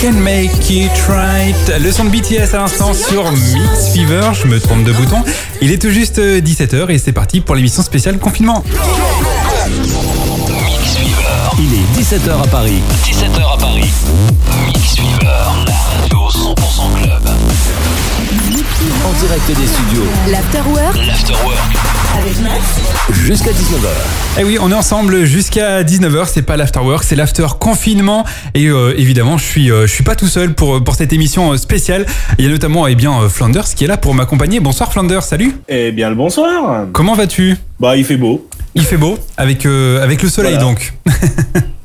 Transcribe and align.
can 0.00 0.12
make 0.12 0.70
it 0.70 0.90
right. 1.08 1.54
Le 1.80 1.90
son 1.90 2.04
de 2.04 2.10
BTS 2.10 2.54
à 2.54 2.58
l'instant 2.58 2.92
sur 2.92 3.30
Mix 3.32 3.92
Fever. 3.92 4.30
Je 4.32 4.46
me 4.46 4.60
trompe 4.60 4.84
de 4.84 4.92
bouton. 4.92 5.22
Il 5.60 5.72
est 5.72 5.80
tout 5.80 5.90
juste 5.90 6.18
17h 6.18 6.90
et 6.90 6.98
c'est 6.98 7.12
parti 7.12 7.40
pour 7.40 7.54
l'émission 7.54 7.82
spéciale 7.82 8.18
confinement. 8.18 8.62
Il 11.58 11.74
est 11.74 12.00
17h 12.00 12.42
à 12.42 12.46
Paris. 12.48 12.80
17h 13.04 13.54
à 13.54 13.58
Paris. 13.58 13.90
Mix 14.66 14.96
Fever, 14.96 15.24
la 15.24 16.00
radio 16.00 16.28
100% 16.30 17.02
club. 17.02 17.25
En 18.78 19.12
direct 19.20 19.46
des 19.48 19.66
studios. 19.66 20.02
L'Afterwork 20.30 20.96
L'Afterwork. 21.06 21.76
avec 22.14 22.38
Max. 22.42 22.60
Jusqu'à 23.10 23.50
19h. 23.52 23.88
Eh 24.38 24.44
oui, 24.44 24.58
on 24.60 24.70
est 24.70 24.74
ensemble 24.74 25.24
jusqu'à 25.24 25.82
19h. 25.82 26.26
C'est 26.26 26.42
pas 26.42 26.58
l'afterwork, 26.58 27.02
c'est 27.02 27.16
l'after 27.16 27.46
confinement. 27.58 28.24
Et 28.52 28.66
euh, 28.66 28.92
évidemment, 28.98 29.38
je 29.38 29.44
suis, 29.44 29.70
euh, 29.70 29.86
je 29.86 29.92
suis 29.94 30.04
pas 30.04 30.14
tout 30.14 30.26
seul 30.26 30.52
pour, 30.54 30.84
pour 30.84 30.94
cette 30.94 31.14
émission 31.14 31.52
euh, 31.52 31.56
spéciale. 31.56 32.04
Il 32.38 32.44
y 32.44 32.48
a 32.48 32.50
notamment 32.50 32.86
eh 32.86 32.94
bien, 32.94 33.28
Flanders 33.30 33.64
qui 33.74 33.84
est 33.84 33.88
là 33.88 33.96
pour 33.96 34.12
m'accompagner. 34.14 34.60
Bonsoir 34.60 34.92
Flanders, 34.92 35.22
salut. 35.22 35.56
Eh 35.68 35.90
bien 35.92 36.10
le 36.10 36.14
bonsoir. 36.14 36.84
Comment 36.92 37.14
vas-tu? 37.14 37.56
Bah 37.80 37.96
il 37.96 38.04
fait 38.04 38.16
beau. 38.18 38.46
Il 38.76 38.84
fait 38.84 38.96
beau 38.96 39.18
avec, 39.36 39.66
euh, 39.66 40.02
avec 40.02 40.22
le 40.22 40.28
soleil 40.28 40.54
Voilà. 40.54 40.66
donc. 40.68 40.92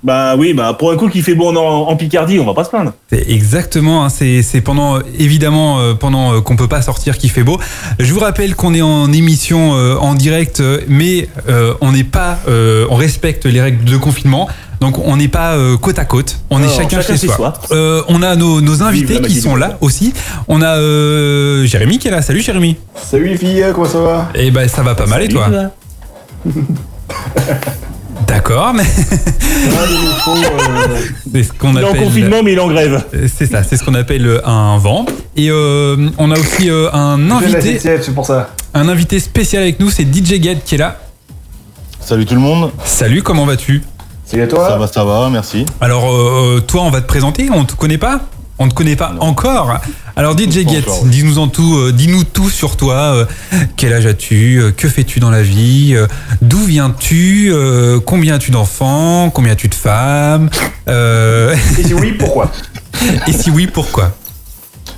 Bah 0.03 0.35
oui, 0.35 0.55
bah 0.55 0.75
pour 0.79 0.91
un 0.91 0.95
coup 0.97 1.09
qui 1.09 1.21
fait 1.21 1.35
beau 1.35 1.55
en, 1.55 1.55
en 1.87 1.95
Picardie, 1.95 2.39
on 2.39 2.45
va 2.47 2.55
pas 2.55 2.63
se 2.63 2.71
plaindre. 2.71 2.93
C'est 3.11 3.29
exactement, 3.29 4.03
hein, 4.03 4.09
c'est 4.09 4.41
c'est 4.41 4.59
pendant 4.61 4.99
évidemment 5.19 5.79
euh, 5.79 5.93
pendant 5.93 6.33
euh, 6.33 6.41
qu'on 6.41 6.55
peut 6.55 6.67
pas 6.67 6.81
sortir 6.81 7.19
qu'il 7.19 7.29
fait 7.29 7.43
beau. 7.43 7.59
Je 7.99 8.11
vous 8.11 8.19
rappelle 8.19 8.55
qu'on 8.55 8.73
est 8.73 8.81
en 8.81 9.13
émission 9.13 9.75
euh, 9.75 9.97
en 9.97 10.15
direct, 10.15 10.59
mais 10.87 11.29
euh, 11.49 11.75
on 11.81 11.91
n'est 11.91 12.03
pas, 12.03 12.39
euh, 12.47 12.87
on 12.89 12.95
respecte 12.95 13.45
les 13.45 13.61
règles 13.61 13.85
de 13.85 13.95
confinement. 13.95 14.49
Donc 14.79 14.97
on 14.97 15.17
n'est 15.17 15.27
pas 15.27 15.53
euh, 15.53 15.77
côte 15.77 15.99
à 15.99 16.05
côte, 16.05 16.39
on 16.49 16.63
est 16.63 16.67
chacun, 16.67 16.99
chacun 17.01 17.15
chez 17.17 17.27
soi. 17.27 17.35
soi. 17.35 17.53
Euh, 17.71 18.01
on 18.07 18.23
a 18.23 18.35
nos, 18.35 18.59
nos 18.59 18.81
invités 18.81 19.21
qui 19.21 19.39
sont 19.39 19.55
là 19.55 19.77
aussi. 19.81 20.15
On 20.47 20.63
a 20.63 20.77
euh, 20.77 21.63
Jérémy 21.67 21.99
qui 21.99 22.07
est 22.07 22.11
là. 22.11 22.23
Salut 22.23 22.41
Jérémy. 22.41 22.75
Salut 22.95 23.27
les 23.27 23.37
filles, 23.37 23.63
comment 23.75 23.85
ça 23.87 23.99
va? 24.01 24.29
Eh 24.33 24.49
ben 24.49 24.67
ça 24.67 24.81
va 24.81 24.95
pas 24.95 25.05
mal 25.05 25.21
et 25.21 25.27
toi? 25.27 25.47
D'accord, 28.27 28.73
mais 28.73 28.83
c'est 31.33 31.43
ce 31.43 31.53
qu'on 31.53 31.71
Il 31.73 31.79
est 31.79 31.83
en 31.83 31.89
appelle. 31.89 32.03
confinement 32.03 32.43
mais 32.43 32.53
il 32.53 32.57
est 32.57 32.61
en 32.61 32.67
grève. 32.69 33.03
Euh, 33.13 33.27
C'est 33.33 33.45
ça, 33.45 33.63
c'est 33.63 33.77
ce 33.77 33.83
qu'on 33.83 33.93
appelle 33.95 34.41
un 34.45 34.77
vent. 34.77 35.05
Et 35.35 35.49
euh, 35.49 36.09
on 36.17 36.31
a 36.31 36.37
aussi 36.39 36.69
euh, 36.69 36.89
un 36.93 37.29
invité, 37.31 37.79
c'est 37.79 38.13
pour 38.13 38.25
ça. 38.25 38.49
un 38.73 38.87
invité 38.87 39.19
spécial 39.19 39.63
avec 39.63 39.79
nous, 39.79 39.89
c'est 39.89 40.03
DJ 40.03 40.41
Get 40.41 40.57
qui 40.65 40.75
est 40.75 40.79
là. 40.79 40.99
Salut 41.99 42.25
tout 42.25 42.35
le 42.35 42.41
monde, 42.41 42.71
Salut, 42.85 43.21
comment 43.21 43.45
vas-tu? 43.45 43.83
Salut 44.25 44.43
à 44.43 44.47
toi. 44.47 44.67
ça 44.69 44.77
va, 44.77 44.87
ça 44.87 45.03
va, 45.03 45.29
merci. 45.29 45.65
Alors, 45.81 46.11
euh, 46.13 46.61
toi, 46.65 46.81
on 46.83 46.89
va 46.89 47.01
te 47.01 47.07
présenter, 47.07 47.49
on 47.53 47.65
te 47.65 47.73
connaît 47.75 47.97
pas? 47.97 48.21
On 48.61 48.65
ne 48.65 48.69
te 48.69 48.75
connaît 48.75 48.95
pas 48.95 49.11
Non. 49.13 49.21
encore. 49.21 49.79
Alors 50.15 50.37
DJ 50.37 50.67
Get, 50.67 50.83
oui. 50.87 51.09
dis-nous 51.09 51.39
en 51.39 51.47
tout, 51.47 51.77
euh, 51.77 51.91
dis-nous 51.91 52.23
tout 52.25 52.49
sur 52.49 52.77
toi. 52.77 52.93
euh, 53.15 53.25
quel 53.77 53.91
âge 53.93 54.05
as-tu 54.05 54.59
euh, 54.61 54.71
Que 54.71 54.87
fais-tu 54.87 55.19
dans 55.19 55.31
la 55.31 55.41
vie 55.41 55.95
D'où 56.41 56.63
viens-tu 56.63 57.51
Combien 58.05 58.35
as-tu 58.35 58.51
d'enfants 58.51 59.29
Combien 59.33 59.53
as-tu 59.53 59.67
de 59.67 59.73
femmes 59.75 60.49
Et 60.87 61.83
si 61.83 61.93
oui, 61.93 62.13
pourquoi? 62.13 62.51
Et 63.27 63.33
si 63.33 63.49
oui, 63.49 63.67
pourquoi? 63.67 64.15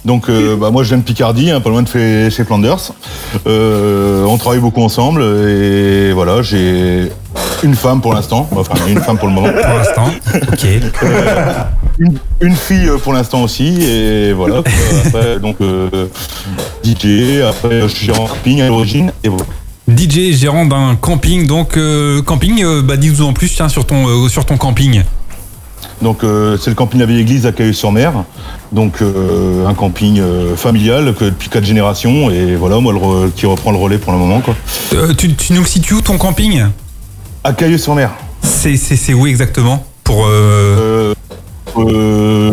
Donc 0.06 0.30
euh, 0.30 0.58
bah, 0.58 0.70
moi 0.70 0.84
je 0.84 0.90
viens 0.90 0.98
de 0.98 1.04
Picardie, 1.04 1.50
hein, 1.50 1.62
pas 1.62 1.70
loin 1.70 1.82
de 1.82 1.88
chez, 1.88 2.30
chez 2.30 2.44
Flanders. 2.44 2.92
Euh, 3.48 4.26
on 4.26 4.38
travaille 4.38 4.60
beaucoup 4.60 4.82
ensemble 4.82 5.24
et 5.24 6.12
voilà, 6.12 6.42
j'ai 6.42 7.10
une 7.64 7.76
femme 7.76 8.02
pour 8.02 8.14
l'instant, 8.14 8.50
enfin 8.56 8.74
une 8.88 9.00
femme 9.00 9.18
pour 9.18 9.30
le 9.30 9.34
moment, 9.34 9.48
Pour 9.48 9.78
l'instant, 9.78 10.12
ok. 10.52 10.66
une, 12.00 12.18
une 12.42 12.56
fille 12.56 12.90
euh, 12.90 12.98
pour 12.98 13.14
l'instant 13.14 13.44
aussi 13.44 13.82
et 13.82 14.34
voilà. 14.34 14.62
Après, 15.06 15.40
donc 15.40 15.58
euh, 15.62 16.08
DJ, 16.84 17.42
après 17.48 17.82
je 17.82 17.88
suis 17.88 18.12
en 18.12 18.26
camping 18.28 18.62
à 18.62 18.68
l'origine 18.68 19.12
et 19.24 19.30
voilà. 19.30 19.46
DJ 19.90 20.32
gérant 20.34 20.66
d'un 20.66 20.96
camping, 20.96 21.46
donc 21.48 21.78
euh, 21.78 22.22
camping, 22.22 22.64
bah, 22.84 22.98
dis-nous 22.98 23.22
en 23.22 23.34
plus 23.34 23.50
tiens, 23.54 23.70
sur, 23.70 23.86
ton, 23.86 24.28
sur 24.30 24.46
ton 24.46 24.58
camping. 24.58 25.04
Donc 26.04 26.24
euh, 26.24 26.58
c'est 26.62 26.70
le 26.70 26.76
camping 26.76 27.00
La 27.00 27.06
Vieille 27.08 27.22
Église 27.22 27.46
à 27.48 27.52
Cailleux-sur-Mer. 27.52 28.12
Donc 28.72 29.02
euh, 29.02 29.66
un 29.66 29.74
camping 29.74 30.20
euh, 30.20 30.56
familial 30.56 31.14
que 31.16 31.26
depuis 31.26 31.50
quatre 31.50 31.64
générations 31.66 32.30
et 32.30 32.56
voilà 32.56 32.80
moi 32.80 32.94
le 32.94 33.30
qui 33.30 33.46
reprend 33.46 33.72
le 33.72 33.78
relais 33.78 33.98
pour 33.98 34.12
le 34.14 34.20
moment 34.20 34.42
quoi. 34.42 34.54
Euh, 34.94 35.14
tu, 35.18 35.34
tu 35.34 35.54
nous 35.54 35.62
le 35.62 35.68
situes 35.68 35.96
où 35.96 36.02
ton 36.02 36.18
camping? 36.18 36.66
À 37.44 37.54
Cailleux-sur-Mer. 37.54 38.12
C'est 38.42 39.14
où 39.14 39.26
exactement? 39.26 39.86
Pour 40.04 40.26
euh, 40.28 41.14
Euh, 41.76 41.84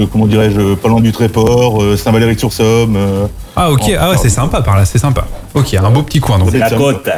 euh, 0.01 0.07
comment 0.11 0.27
dirais-je, 0.27 0.75
pas 0.75 0.89
loin 0.89 1.01
du 1.01 1.13
Tréport, 1.13 1.83
euh, 1.83 1.97
Saint-Valéry-sur-Somme. 1.97 2.97
euh, 2.97 3.27
Ah 3.57 3.71
ok, 3.71 3.83
ah 3.99 4.11
ouais, 4.11 4.17
c'est 4.17 4.31
sympa 4.31 4.63
par 4.63 4.77
là, 4.77 4.85
c'est 4.85 4.99
sympa. 4.99 5.27
Ok, 5.55 5.75
un 5.75 5.91
beau 5.91 6.03
petit 6.03 6.21
coin 6.21 6.39
donc. 6.39 6.49
C'est 6.53 6.59
la 6.59 6.71
côte. 6.71 7.09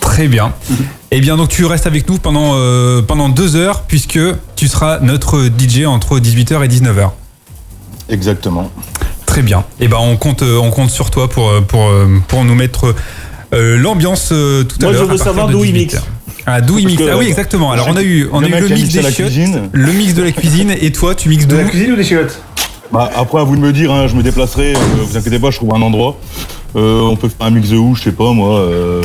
Très 0.00 0.28
bien. 0.28 0.52
Eh 1.10 1.20
bien 1.20 1.36
donc 1.36 1.48
tu 1.48 1.64
restes 1.64 1.86
avec 1.86 2.08
nous 2.08 2.18
pendant, 2.18 2.52
euh, 2.54 3.02
pendant 3.02 3.28
deux 3.28 3.56
heures 3.56 3.82
puisque 3.82 4.18
tu 4.56 4.68
seras 4.68 5.00
notre 5.00 5.46
DJ 5.46 5.84
entre 5.86 6.18
18h 6.18 6.64
et 6.64 6.68
19h. 6.68 7.10
Exactement. 8.08 8.70
Très 9.26 9.42
bien. 9.42 9.64
Eh 9.80 9.88
ben 9.88 9.98
on 10.00 10.16
compte, 10.16 10.42
euh, 10.42 10.58
on 10.58 10.70
compte 10.70 10.90
sur 10.90 11.10
toi 11.10 11.28
pour, 11.28 11.48
euh, 11.50 11.60
pour, 11.60 11.90
pour 12.28 12.44
nous 12.44 12.54
mettre 12.54 12.94
euh, 13.54 13.76
l'ambiance 13.78 14.30
euh, 14.32 14.64
tout 14.64 14.76
à 14.80 14.84
Moi, 14.84 14.92
je 14.94 14.98
l'heure. 14.98 15.08
veux 15.08 15.16
savoir 15.18 15.46
de 15.48 15.52
d'où 15.52 15.64
il 15.64 15.72
18h. 15.74 15.78
mixe. 15.78 16.02
Ah 16.46 16.60
d'où 16.62 16.78
il 16.78 16.86
mixe 16.86 17.02
Ah 17.10 17.16
oui 17.18 17.26
exactement. 17.28 17.70
Alors 17.72 17.88
on 17.88 17.96
a 17.96 18.02
eu, 18.02 18.28
on 18.32 18.42
a 18.42 18.48
Le 18.48 18.70
eu 18.70 18.74
mix 18.74 18.88
des 18.92 19.02
la 19.02 19.10
chiottes, 19.10 19.26
cuisine. 19.28 19.68
le 19.72 19.92
mix 19.92 20.14
de 20.14 20.22
la 20.22 20.32
cuisine 20.32 20.70
et 20.80 20.92
toi 20.92 21.14
tu 21.14 21.28
mixes 21.28 21.46
De 21.46 21.50
d'où 21.56 21.62
la 21.62 21.64
cuisine 21.68 21.92
ou 21.92 21.96
des 21.96 22.04
chiottes? 22.04 22.40
Bah, 22.90 23.10
après, 23.14 23.38
à 23.38 23.44
vous 23.44 23.54
de 23.54 23.60
me 23.60 23.70
dire, 23.70 23.92
hein, 23.92 24.06
je 24.08 24.14
me 24.16 24.22
déplacerai, 24.22 24.72
euh, 24.74 24.78
vous 25.04 25.14
inquiétez 25.18 25.38
pas, 25.38 25.50
je 25.50 25.56
trouve 25.58 25.74
un 25.74 25.82
endroit. 25.82 26.16
Euh, 26.78 27.00
on 27.00 27.16
peut 27.16 27.28
faire 27.28 27.46
un 27.46 27.50
mix 27.50 27.70
de 27.70 27.76
où, 27.76 27.94
je 27.96 28.04
sais 28.04 28.12
pas, 28.12 28.32
moi. 28.32 28.58
euh, 28.60 29.02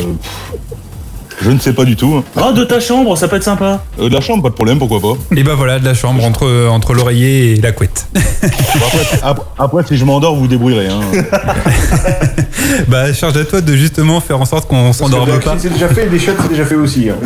je 1.44 1.52
ne 1.52 1.60
sais 1.60 1.74
pas 1.74 1.86
du 1.86 1.96
tout. 1.96 2.24
Oh 2.38 2.52
de 2.54 2.64
ta 2.64 2.80
chambre, 2.80 3.18
ça 3.18 3.28
peut 3.28 3.36
être 3.36 3.44
sympa. 3.44 3.84
Euh, 4.00 4.10
de 4.10 4.14
la 4.14 4.22
chambre, 4.22 4.44
pas 4.44 4.50
de 4.50 4.54
problème, 4.56 4.80
pourquoi 4.80 5.00
pas. 5.02 5.18
Et 5.36 5.44
ben 5.44 5.56
voilà 5.56 5.80
de 5.80 5.86
la 5.86 5.94
chambre 5.94 6.24
entre, 6.24 6.68
entre 6.70 6.94
l'oreiller 6.94 7.54
et 7.58 7.62
la 7.62 7.72
couette. 7.72 8.08
Après, 8.16 9.20
après, 9.22 9.46
après, 9.60 9.84
si 9.88 9.98
je 9.98 10.06
m'endors, 10.06 10.36
vous 10.36 10.42
vous 10.42 10.48
débrouillerez. 10.48 10.88
Hein. 10.88 11.02
bah 12.88 13.14
charge 13.14 13.38
à 13.38 13.46
toi 13.46 13.62
de 13.62 13.76
justement 13.76 14.20
faire 14.22 14.40
en 14.40 14.46
sorte 14.46 14.68
qu'on 14.68 14.94
s'endorme 14.94 15.40
pas. 15.40 15.56
c'est 15.58 15.72
déjà 15.74 15.88
fait 15.90 16.08
des 16.08 16.20
chiottes 16.20 16.38
c'est 16.42 16.50
déjà 16.50 16.66
fait 16.66 16.76
aussi. 16.76 17.10
hein. 17.10 17.16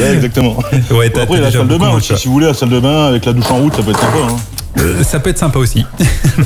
Ouais, 0.00 0.14
exactement. 0.14 0.56
Ouais, 0.90 1.10
t'as- 1.10 1.22
Après, 1.22 1.40
la 1.40 1.52
salle 1.52 1.68
de 1.68 1.76
bain 1.76 1.90
aussi, 1.92 2.16
si 2.16 2.26
vous 2.26 2.34
voulez, 2.34 2.46
la 2.46 2.54
salle 2.54 2.70
de 2.70 2.80
bain 2.80 3.06
avec 3.06 3.24
la 3.26 3.32
douche 3.32 3.50
en 3.50 3.58
route, 3.58 3.74
ça 3.76 3.82
peut 3.82 3.90
être 3.90 4.00
sympa. 4.00 4.18
Hein. 4.28 4.36
Euh, 4.80 5.04
ça 5.04 5.20
peut 5.20 5.30
être 5.30 5.38
sympa 5.38 5.58
aussi. 5.60 5.84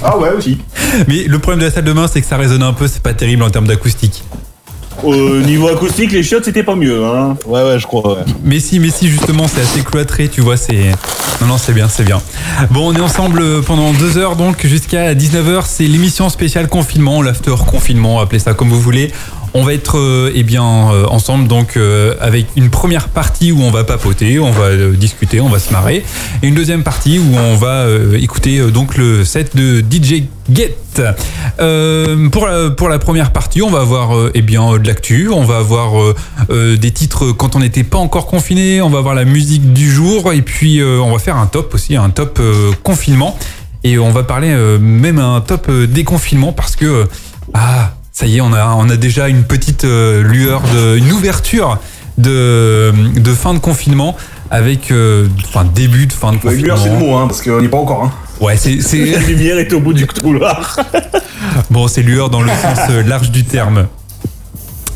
Ah 0.05 0.19
ouais 0.19 0.31
aussi. 0.37 0.59
Mais 1.09 1.25
le 1.25 1.39
problème 1.39 1.61
de 1.61 1.65
la 1.67 1.71
salle 1.71 1.85
de 1.85 1.93
bain, 1.93 2.07
c'est 2.13 2.21
que 2.21 2.27
ça 2.27 2.37
résonne 2.37 2.63
un 2.63 2.75
peu, 2.75 2.87
c'est 2.89 3.03
pas 3.03 3.15
terrible 3.15 3.43
en 3.43 3.49
termes 3.51 3.67
d'acoustique. 3.67 4.23
Au 5.05 5.41
niveau 5.41 5.69
acoustique, 5.69 6.13
les 6.13 6.23
chiottes 6.23 6.45
c'était 6.45 6.63
pas 6.63 6.75
mieux. 6.75 7.05
Hein. 7.05 7.37
Ouais, 7.47 7.63
ouais, 7.63 7.79
je 7.79 7.87
crois. 7.87 8.17
ouais. 8.17 8.25
Mais 8.43 8.61
si, 8.61 8.81
mais 8.81 8.91
si, 8.91 9.09
justement, 9.09 9.47
c'est 9.47 9.61
assez 9.61 9.83
cloîtré, 9.83 10.29
tu 10.29 10.41
vois, 10.41 10.57
c'est. 10.57 10.93
Non, 11.41 11.47
non, 11.47 11.59
c'est 11.59 11.73
bien, 11.73 11.89
c'est 11.89 12.05
bien. 12.05 12.21
Bon, 12.71 12.89
on 12.93 12.95
est 12.97 13.01
ensemble 13.01 13.41
euh, 13.41 13.63
pendant 13.63 13.93
deux 13.93 14.19
heures, 14.19 14.35
donc 14.35 14.67
jusqu'à 14.67 15.15
19h, 15.15 15.63
c'est 15.67 15.85
l'émission 15.85 16.29
spéciale 16.29 16.69
confinement, 16.69 17.23
l'after 17.23 17.55
confinement, 17.67 18.21
appelez 18.21 18.41
ça 18.41 18.55
comme 18.55 18.71
vous 18.71 18.81
voulez. 18.81 19.13
On 19.55 19.63
va 19.63 19.73
être 19.73 19.99
euh, 19.99 20.31
eh 20.35 20.43
bien 20.43 20.65
euh, 20.65 21.07
ensemble 21.07 21.49
donc 21.49 21.77
euh, 21.77 22.15
avec 22.21 22.47
une 22.57 22.71
première 22.71 23.09
partie 23.09 23.53
où 23.53 23.61
on 23.63 23.71
va 23.71 23.85
papoter, 23.85 24.39
on 24.39 24.51
va 24.51 24.77
discuter, 24.97 25.41
on 25.41 25.49
va 25.49 25.59
se 25.59 25.73
marrer, 25.73 26.05
et 26.43 26.47
une 26.47 26.55
deuxième 26.55 26.83
partie 26.83 27.19
où 27.19 27.37
on 27.37 27.57
va 27.57 27.87
écouter 28.15 28.71
donc 28.71 28.97
le 28.97 29.25
set 29.25 29.57
de 29.57 29.81
DJ 29.81 30.25
Get. 30.53 30.77
Pour 32.33 32.47
la, 32.47 32.71
pour 32.71 32.89
la 32.89 32.99
première 32.99 33.33
partie, 33.33 33.63
on 33.63 33.71
va 33.71 33.81
avoir 33.81 34.31
eh 34.35 34.43
bien 34.43 34.79
de 34.79 34.87
l'actu, 34.87 35.29
on 35.29 35.45
va 35.45 35.59
avoir 35.59 36.15
des 36.49 36.91
titres 36.91 37.33
quand 37.33 37.55
on 37.55 37.61
n'était 37.61 37.85
pas 37.85 37.99
encore 37.99 38.27
confiné, 38.27 38.83
on 38.83 38.91
va 38.91 38.99
avoir 38.99 39.15
la 39.15 39.25
musique 39.25 39.73
du 39.73 39.91
jour 39.91 40.33
et 40.33 40.43
puis 40.43 40.83
on 40.83 41.13
va 41.13 41.19
faire 41.19 41.37
un 41.37 41.47
top 41.47 41.75
aussi, 41.75 41.97
un 41.97 42.11
top 42.11 42.41
confinement 42.83 43.39
et 43.85 43.99
on 43.99 44.11
va 44.11 44.25
parler 44.25 44.53
même 44.81 45.19
un 45.19 45.41
top 45.41 45.71
déconfinement 45.71 46.53
parce 46.53 46.75
que 46.75 47.07
ah 47.55 47.93
ça 48.19 48.27
y 48.27 48.39
est, 48.39 48.41
on 48.41 48.53
a 48.53 48.75
on 48.77 48.91
a 48.91 48.97
déjà 48.97 49.29
une 49.29 49.45
petite 49.45 49.85
euh, 49.85 50.25
lueur 50.25 50.61
de 50.75 50.97
une 50.97 51.13
ouverture 51.13 51.79
de 52.17 52.93
de 53.15 53.33
fin 53.33 53.55
de 53.55 53.61
confinement 53.61 54.17
avec 54.51 54.91
euh, 54.91 55.29
enfin 55.45 55.65
début 55.65 56.07
de 56.09 56.13
fin 56.13 56.33
de 56.33 56.39
confinement. 56.39 56.73
heure 56.73 56.79
c'est 56.83 56.89
le 56.91 56.99
mot, 56.99 57.15
hein, 57.15 57.29
parce 57.29 57.43
qu'on 57.43 57.61
n'y 57.61 57.67
est 57.67 57.69
pas 57.69 57.77
encore. 57.77 58.03
Hein. 58.03 58.13
Ouais, 58.41 58.57
c'est 58.57 58.81
c'est 58.89 59.05
La 59.05 59.21
lumière 59.21 59.59
est 59.61 59.73
au 59.73 59.79
bout 59.79 59.93
du 59.93 60.05
couloir. 60.09 60.77
Bon, 61.71 61.87
c'est 61.87 62.03
lueur 62.03 62.29
dans 62.29 62.43
le 62.43 62.49
sens 62.49 62.79
euh, 62.91 63.05
large 63.05 63.31
du 63.31 63.45
terme. 63.45 63.87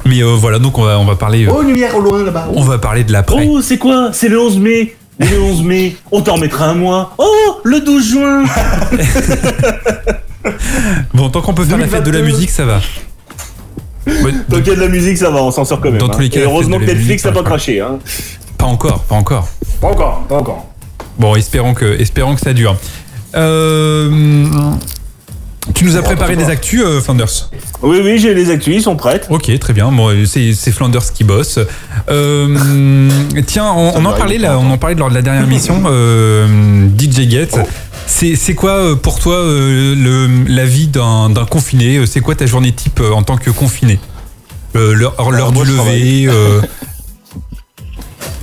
Mais 0.04 0.20
euh, 0.20 0.34
voilà, 0.36 0.58
donc 0.58 0.78
on 0.78 0.82
va, 0.82 0.98
on 0.98 1.04
va 1.04 1.14
parler, 1.14 1.46
euh, 1.46 1.52
Oh, 1.54 1.62
lumière 1.62 1.94
au 1.94 2.00
loin 2.00 2.24
là-bas. 2.24 2.48
on 2.52 2.64
va 2.64 2.78
parler 2.78 3.04
de 3.04 3.12
l'après. 3.12 3.46
Oh, 3.48 3.60
c'est 3.62 3.78
quoi? 3.78 4.10
C'est 4.12 4.28
le 4.28 4.40
11 4.40 4.58
mai. 4.58 4.96
Le 5.20 5.40
11 5.40 5.62
mai, 5.62 5.94
on 6.10 6.22
t'en 6.22 6.38
mettra 6.38 6.66
un 6.66 6.74
mois. 6.74 7.14
Oh, 7.18 7.60
le 7.62 7.80
12 7.80 8.10
juin. 8.10 8.44
Bon, 11.14 11.28
tant 11.28 11.40
qu'on 11.40 11.54
peut 11.54 11.64
faire 11.64 11.78
la 11.78 11.86
fête 11.86 12.02
de 12.02 12.10
la 12.10 12.18
2022. 12.18 12.34
musique, 12.34 12.50
ça 12.50 12.64
va. 12.64 12.80
Tant 14.04 14.56
qu'il 14.58 14.68
y 14.68 14.70
a 14.70 14.74
de 14.76 14.80
la 14.80 14.88
musique, 14.88 15.16
ça 15.18 15.30
va, 15.30 15.42
on 15.42 15.50
s'en 15.50 15.64
sort 15.64 15.80
quand 15.80 15.90
même. 15.90 15.98
Dans 15.98 16.06
hein. 16.06 16.12
tous 16.12 16.20
les 16.20 16.28
cas, 16.28 16.40
Et 16.40 16.44
heureusement 16.44 16.78
que 16.78 16.84
Netflix 16.84 17.24
n'a 17.24 17.32
pas 17.32 17.40
ça 17.40 17.44
craché. 17.44 17.80
Hein. 17.80 17.98
pas 18.58 18.66
encore, 18.66 19.04
pas 19.04 19.14
encore. 19.14 19.48
Pas 19.80 19.88
encore, 19.88 20.24
pas 20.28 20.36
encore. 20.36 20.66
Bon, 21.18 21.36
espérons 21.36 21.74
que, 21.74 22.00
espérons 22.00 22.34
que 22.34 22.40
ça 22.40 22.52
dure. 22.52 22.76
Euh, 23.34 24.10
tu 25.74 25.84
nous 25.84 25.96
as 25.96 26.02
préparé 26.02 26.36
des 26.36 26.48
actus, 26.50 26.82
euh, 26.84 27.00
Flanders? 27.00 27.50
Oui, 27.82 28.00
oui, 28.02 28.18
j'ai 28.18 28.34
les 28.34 28.50
actus, 28.50 28.76
ils 28.76 28.82
sont 28.82 28.96
prêtes. 28.96 29.26
Ok, 29.30 29.56
très 29.58 29.72
bien. 29.72 29.90
Bon, 29.92 30.10
c'est 30.26 30.72
Flanders 30.72 31.12
qui 31.12 31.24
bosse. 31.24 31.58
Euh, 32.08 33.08
tiens, 33.46 33.72
on, 33.72 33.92
on 33.96 34.04
en 34.04 34.12
parlait 34.12 34.38
là, 34.38 34.58
on 34.58 34.70
en 34.70 34.78
parlait 34.78 34.96
lors 34.96 35.10
de 35.10 35.14
la 35.14 35.22
dernière 35.22 35.46
mission. 35.46 35.82
DJ 36.98 37.28
Get. 37.28 37.48
C'est 37.50 37.66
c'est 38.12 38.54
quoi 38.54 38.72
euh, 38.72 38.94
pour 38.96 39.18
toi 39.18 39.34
euh, 39.34 39.94
le, 39.96 40.44
la 40.52 40.64
vie 40.64 40.86
d'un 40.86 41.30
d'un 41.30 41.44
confiné? 41.44 42.04
C'est 42.06 42.20
quoi 42.20 42.34
ta 42.34 42.46
journée 42.46 42.72
type 42.72 43.00
euh, 43.00 43.12
en 43.12 43.22
tant 43.22 43.36
que 43.36 43.50
confiné? 43.50 43.98
Euh, 44.76 44.94
L'heure 44.94 45.52
du 45.52 45.64
lever 45.64 46.26
euh, 46.28 46.60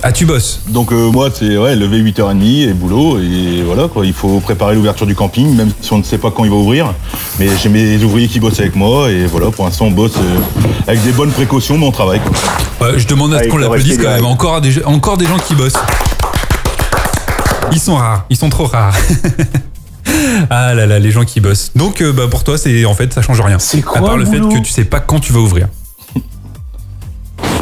Ah, 0.02 0.12
tu 0.12 0.24
bosses? 0.24 0.60
Donc 0.68 0.92
euh, 0.92 1.10
moi, 1.10 1.28
c'est 1.32 1.58
ouais, 1.58 1.76
lever 1.76 1.98
8h30 2.00 2.68
et 2.70 2.72
boulot. 2.72 3.18
Et 3.20 3.62
voilà, 3.64 3.86
quoi. 3.88 4.06
Il 4.06 4.14
faut 4.14 4.40
préparer 4.40 4.74
l'ouverture 4.74 5.06
du 5.06 5.14
camping, 5.14 5.54
même 5.54 5.70
si 5.82 5.92
on 5.92 5.98
ne 5.98 6.02
sait 6.02 6.16
pas 6.18 6.30
quand 6.30 6.44
il 6.44 6.50
va 6.50 6.56
ouvrir. 6.56 6.94
Mais 7.38 7.48
j'ai 7.62 7.68
mes 7.68 8.02
ouvriers 8.02 8.28
qui 8.28 8.40
bossent 8.40 8.60
avec 8.60 8.74
moi. 8.76 9.10
Et 9.10 9.26
voilà, 9.26 9.50
pour 9.50 9.64
l'instant, 9.66 9.86
on 9.86 9.90
bosse 9.90 10.16
euh, 10.16 10.38
avec 10.86 11.02
des 11.02 11.12
bonnes 11.12 11.32
précautions, 11.32 11.76
mais 11.76 11.86
on 11.86 11.92
travaille. 11.92 12.20
quoi. 12.20 12.88
Ouais, 12.88 12.98
Je 12.98 13.06
demande 13.06 13.34
à 13.34 13.40
ce 13.40 13.44
Ah, 13.44 13.50
qu'on 13.50 13.58
l'applaudisse 13.58 13.98
quand 13.98 14.08
même. 14.10 14.24
Encore 14.24 14.60
des, 14.62 14.82
encore 14.84 15.18
des 15.18 15.26
gens 15.26 15.38
qui 15.38 15.54
bossent. 15.54 15.74
Ils 17.72 17.80
sont 17.80 17.96
rares, 17.96 18.24
ils 18.30 18.36
sont 18.36 18.48
trop 18.50 18.66
rares. 18.66 18.96
ah 20.50 20.74
là 20.74 20.86
là, 20.86 20.98
les 20.98 21.10
gens 21.10 21.24
qui 21.24 21.40
bossent. 21.40 21.70
Donc 21.76 22.00
euh, 22.00 22.12
bah, 22.12 22.24
pour 22.28 22.44
toi, 22.44 22.58
c'est 22.58 22.84
en 22.84 22.94
fait 22.94 23.12
ça 23.12 23.22
change 23.22 23.40
rien. 23.40 23.58
C'est 23.58 23.82
quoi 23.82 23.98
À 23.98 24.02
part 24.02 24.16
le 24.16 24.24
fait 24.26 24.40
que 24.40 24.58
tu 24.62 24.70
sais 24.72 24.84
pas 24.84 25.00
quand 25.00 25.20
tu 25.20 25.32
vas 25.32 25.40
ouvrir. 25.40 25.68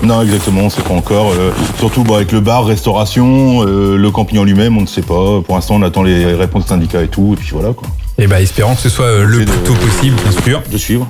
Non, 0.03 0.23
exactement, 0.23 0.63
on 0.63 0.71
sait 0.71 0.83
pas 0.83 0.95
encore. 0.95 1.33
euh, 1.33 1.51
surtout 1.79 2.05
bah, 2.05 2.17
avec 2.17 2.31
le 2.33 2.41
bar, 2.41 2.65
restauration, 2.65 3.65
euh, 3.67 3.97
le 3.97 4.11
camping 4.11 4.39
en 4.39 4.45
lui-même, 4.45 4.79
on 4.79 4.83
ne 4.83 4.87
sait 4.87 5.03
pas. 5.03 5.41
Pour 5.43 5.57
l'instant, 5.57 5.75
on 5.75 5.83
attend 5.83 6.03
les 6.03 6.35
réponses 6.35 6.67
syndicats 6.67 7.03
et 7.03 7.09
tout. 7.09 7.35
Et 7.35 7.37
puis 7.37 7.51
voilà, 7.53 7.73
quoi. 7.75 7.89
Et 8.17 8.27
bah 8.27 8.41
espérons 8.41 8.75
que 8.75 8.81
ce 8.81 8.89
soit 8.89 9.05
euh, 9.07 9.25
le 9.25 9.39
plus 9.39 9.47
de- 9.47 9.53
tôt 9.67 9.75
possible, 9.75 10.17
bien 10.29 10.43
sûr. 10.43 10.63
De 10.71 10.79
suivre. 10.79 11.09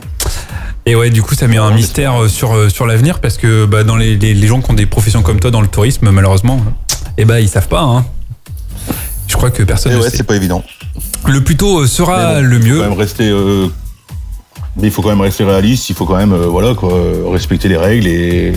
Et 0.87 0.95
ouais, 0.95 1.11
du 1.11 1.23
coup, 1.23 1.35
ça 1.35 1.47
met 1.49 1.59
un 1.59 1.71
mystère 1.71 2.15
sur, 2.29 2.71
sur 2.71 2.87
l'avenir 2.87 3.21
parce 3.21 3.37
que 3.37 3.67
bah, 3.67 3.85
dans 3.85 3.97
les, 3.97 4.17
les, 4.17 4.33
les 4.33 4.47
gens 4.47 4.61
qui 4.63 4.71
ont 4.71 4.75
des 4.75 4.87
professions 4.87 5.21
comme 5.23 5.39
toi 5.39 5.51
dans 5.51 5.61
le 5.61 5.69
tourisme, 5.69 6.11
malheureusement, 6.11 6.61
et 7.19 7.27
bah 7.27 7.41
ils 7.41 7.49
savent 7.49 7.69
pas. 7.69 7.83
Hein. 7.83 8.07
Je 9.29 9.37
crois 9.37 9.51
que 9.51 9.63
personne 9.63 9.93
Et 9.93 9.95
ne 9.97 10.01
ouais, 10.01 10.11
sait. 10.11 10.17
c'est 10.19 10.23
pas 10.25 10.37
évident. 10.37 10.63
Le 11.27 11.43
plus 11.43 11.57
tôt 11.57 11.81
euh, 11.81 11.87
sera 11.87 12.35
bon, 12.35 12.41
le 12.43 12.59
faut 12.59 12.67
mieux. 12.67 12.79
quand 12.81 12.89
même 12.89 12.99
rester. 12.99 13.29
euh, 13.29 13.67
mais 14.81 14.87
il 14.89 14.91
faut 14.93 15.03
quand 15.03 15.09
même 15.09 15.21
rester 15.21 15.45
réaliste. 15.45 15.91
Il 15.91 15.97
faut 15.97 16.05
quand 16.07 16.17
même, 16.17 16.33
euh, 16.33 16.47
voilà, 16.47 16.75
quoi, 16.75 16.93
respecter 17.33 17.69
les 17.69 17.77
règles 17.77 18.07
et, 18.07 18.53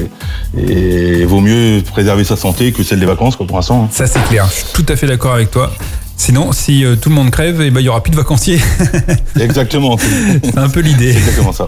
et 0.57 1.25
vaut 1.25 1.39
mieux 1.41 1.81
préserver 1.91 2.23
sa 2.23 2.35
santé 2.35 2.71
que 2.71 2.83
celle 2.83 2.99
des 2.99 3.05
vacances, 3.05 3.35
quoi, 3.35 3.45
pour 3.47 3.55
l'instant. 3.57 3.83
hein. 3.85 3.89
Ça 3.91 4.05
c'est 4.07 4.23
clair, 4.25 4.47
je 4.49 4.53
suis 4.55 4.65
tout 4.73 4.85
à 4.87 4.95
fait 4.95 5.07
d'accord 5.07 5.33
avec 5.33 5.49
toi. 5.51 5.71
Sinon, 6.21 6.51
si 6.51 6.85
euh, 6.85 6.95
tout 6.95 7.09
le 7.09 7.15
monde 7.15 7.31
crève, 7.31 7.61
et 7.61 7.71
ben 7.71 7.79
il 7.79 7.85
y 7.87 7.89
aura 7.89 8.03
plus 8.03 8.11
de 8.11 8.15
vacanciers. 8.15 8.59
Exactement, 9.39 9.97
c'est 9.97 10.45
c'est 10.51 10.57
un 10.59 10.69
peu 10.69 10.81
l'idée. 10.81 11.09
exactement 11.09 11.51
ça. 11.51 11.67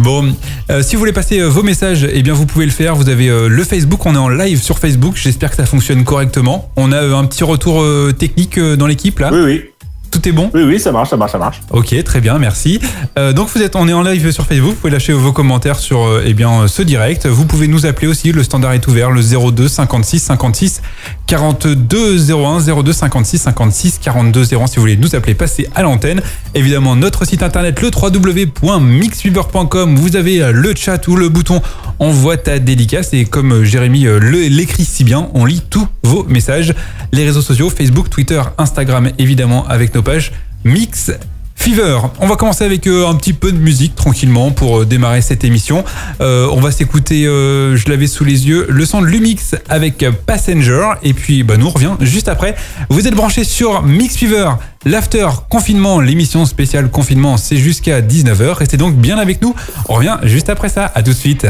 Bon, 0.00 0.34
euh, 0.68 0.82
si 0.82 0.96
vous 0.96 0.98
voulez 0.98 1.12
passer 1.12 1.38
euh, 1.38 1.46
vos 1.46 1.62
messages, 1.62 2.04
eh 2.12 2.22
bien 2.24 2.34
vous 2.34 2.44
pouvez 2.44 2.64
le 2.64 2.72
faire. 2.72 2.96
Vous 2.96 3.08
avez 3.08 3.28
le 3.28 3.62
Facebook, 3.62 4.04
on 4.04 4.16
est 4.16 4.18
en 4.18 4.30
live 4.30 4.60
sur 4.60 4.80
Facebook. 4.80 5.14
J'espère 5.14 5.50
que 5.50 5.56
ça 5.56 5.64
fonctionne 5.64 6.02
correctement. 6.02 6.72
On 6.74 6.90
a 6.90 7.00
un 7.00 7.24
petit 7.26 7.44
retour 7.44 7.86
technique 8.18 8.58
dans 8.58 8.88
l'équipe 8.88 9.20
là. 9.20 9.30
Oui, 9.32 9.42
oui. 9.44 9.64
Tout 10.10 10.26
est 10.28 10.32
bon? 10.32 10.50
Oui, 10.54 10.62
oui, 10.62 10.80
ça 10.80 10.92
marche, 10.92 11.10
ça 11.10 11.16
marche, 11.16 11.32
ça 11.32 11.38
marche. 11.38 11.60
Ok, 11.70 11.94
très 12.04 12.20
bien, 12.20 12.38
merci. 12.38 12.80
Euh, 13.18 13.32
donc 13.32 13.48
vous 13.54 13.62
êtes, 13.62 13.76
on 13.76 13.88
est 13.88 13.92
en 13.92 14.02
live 14.02 14.30
sur 14.30 14.46
Facebook. 14.46 14.70
Vous 14.70 14.80
pouvez 14.80 14.92
lâcher 14.92 15.12
vos 15.12 15.32
commentaires 15.32 15.78
sur 15.78 16.00
euh, 16.00 16.22
eh 16.24 16.34
bien 16.34 16.62
euh, 16.62 16.66
ce 16.66 16.82
direct. 16.82 17.26
Vous 17.26 17.44
pouvez 17.44 17.68
nous 17.68 17.86
appeler 17.86 18.06
aussi. 18.06 18.32
Le 18.32 18.42
standard 18.42 18.72
est 18.72 18.86
ouvert, 18.86 19.10
le 19.10 19.22
02 19.22 19.68
56 19.68 20.20
56 20.20 20.82
42 21.26 22.32
01 22.32 22.82
02 22.82 22.92
56 22.92 23.38
56 23.38 24.00
42 24.02 24.54
01. 24.54 24.66
Si 24.66 24.76
vous 24.76 24.82
voulez 24.82 24.96
nous 24.96 25.14
appeler, 25.14 25.34
passez 25.34 25.68
à 25.74 25.82
l'antenne. 25.82 26.22
Évidemment, 26.54 26.96
notre 26.96 27.26
site 27.26 27.42
internet 27.42 27.80
le 27.80 27.90
www.mixweaver.com. 27.94 29.96
Vous 29.96 30.16
avez 30.16 30.42
euh, 30.42 30.52
le 30.52 30.74
chat 30.74 31.06
ou 31.08 31.16
le 31.16 31.28
bouton 31.28 31.60
envoie 31.98 32.36
ta 32.36 32.58
dédicace 32.58 33.12
et 33.12 33.24
comme 33.24 33.64
Jérémy 33.64 34.06
l'écrit 34.48 34.84
si 34.84 35.04
bien, 35.04 35.28
on 35.34 35.44
lit 35.44 35.62
tous 35.68 35.86
vos 36.02 36.24
messages. 36.24 36.74
Les 37.12 37.24
réseaux 37.24 37.42
sociaux, 37.42 37.70
Facebook, 37.70 38.10
Twitter, 38.10 38.40
Instagram, 38.58 39.10
évidemment 39.18 39.66
avec 39.66 39.94
nos 39.94 39.97
pages 40.02 40.32
Mix 40.64 41.12
Fever. 41.58 41.98
On 42.20 42.28
va 42.28 42.36
commencer 42.36 42.64
avec 42.64 42.86
euh, 42.86 43.08
un 43.08 43.16
petit 43.16 43.32
peu 43.32 43.50
de 43.50 43.58
musique 43.58 43.96
tranquillement 43.96 44.52
pour 44.52 44.78
euh, 44.78 44.86
démarrer 44.86 45.22
cette 45.22 45.42
émission. 45.42 45.84
Euh, 46.20 46.48
on 46.52 46.60
va 46.60 46.70
s'écouter, 46.70 47.24
je 47.24 47.88
l'avais 47.88 48.06
sous 48.06 48.24
les 48.24 48.46
yeux, 48.46 48.66
le 48.68 48.86
son 48.86 49.02
de 49.02 49.06
Lumix 49.06 49.56
avec 49.68 50.04
Passenger. 50.24 50.90
Et 51.02 51.14
puis 51.14 51.42
bah, 51.42 51.56
nous 51.56 51.66
on 51.66 51.70
revient 51.70 51.96
juste 52.00 52.28
après. 52.28 52.54
Vous 52.90 53.08
êtes 53.08 53.14
branchés 53.14 53.42
sur 53.42 53.82
Mix 53.82 54.16
Fever, 54.16 54.50
l'after 54.86 55.26
confinement, 55.50 56.00
l'émission 56.00 56.46
spéciale 56.46 56.90
confinement, 56.90 57.36
c'est 57.36 57.56
jusqu'à 57.56 58.00
19h. 58.02 58.52
Restez 58.52 58.76
donc 58.76 58.94
bien 58.94 59.18
avec 59.18 59.42
nous. 59.42 59.54
On 59.88 59.94
revient 59.94 60.18
juste 60.22 60.48
après 60.50 60.68
ça. 60.68 60.90
À 60.94 61.02
tout 61.02 61.10
de 61.10 61.16
suite. 61.16 61.46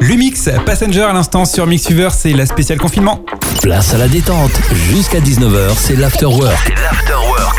Lumix, 0.00 0.48
Passenger 0.66 1.02
à 1.02 1.12
l'instant 1.12 1.44
sur 1.44 1.66
Mix 1.66 1.86
Fever, 1.86 2.08
c'est 2.16 2.32
la 2.32 2.46
spéciale 2.46 2.78
confinement. 2.78 3.24
Place 3.62 3.94
à 3.94 3.98
la 3.98 4.08
détente. 4.08 4.50
Jusqu'à 4.90 5.20
19h, 5.20 5.70
c'est 5.76 5.96
l'afterwork 5.96 6.74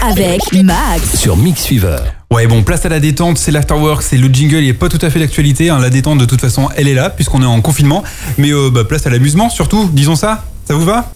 Avec 0.08 0.42
Max. 0.64 1.18
sur 1.18 1.38
Mix 1.38 1.66
Fever. 1.66 1.98
Ouais, 2.32 2.46
bon, 2.48 2.64
place 2.64 2.86
à 2.86 2.90
la 2.90 3.00
détente, 3.00 3.38
c'est 3.38 3.52
l'afterwork, 3.52 4.04
c'est 4.04 4.18
le 4.18 4.28
jingle, 4.28 4.58
il 4.58 4.70
est 4.70 4.74
pas 4.74 4.90
tout 4.90 5.00
à 5.02 5.10
fait 5.10 5.20
d'actualité. 5.20 5.70
hein. 5.70 5.80
La 5.80 5.90
détente, 5.90 6.20
de 6.20 6.26
toute 6.26 6.42
façon, 6.42 6.70
elle 6.76 6.88
est 6.88 6.94
là, 6.94 7.10
puisqu'on 7.10 7.42
est 7.42 7.46
en 7.48 7.62
confinement. 7.62 8.04
Mais 8.38 8.52
euh, 8.52 8.70
bah, 8.72 8.84
place 8.84 9.08
à 9.08 9.10
l'amusement, 9.10 9.50
surtout, 9.50 9.90
disons 9.92 10.16
ça. 10.16 10.44
Ça 10.68 10.74
vous 10.74 10.86
va? 10.86 11.12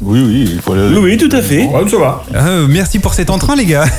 Oui, 0.00 0.20
oui, 0.24 0.50
il 0.54 0.60
faut 0.60 0.72
aller. 0.72 0.88
Oui, 0.96 1.00
oui, 1.02 1.16
tout 1.16 1.34
à 1.36 1.42
fait. 1.42 1.64
Ouais, 1.66 1.88
ça 1.88 1.98
va. 1.98 2.24
Euh, 2.34 2.66
Merci 2.68 2.98
pour 2.98 3.14
cet 3.14 3.30
entrain, 3.30 3.54
les 3.56 3.66
gars. 3.66 3.84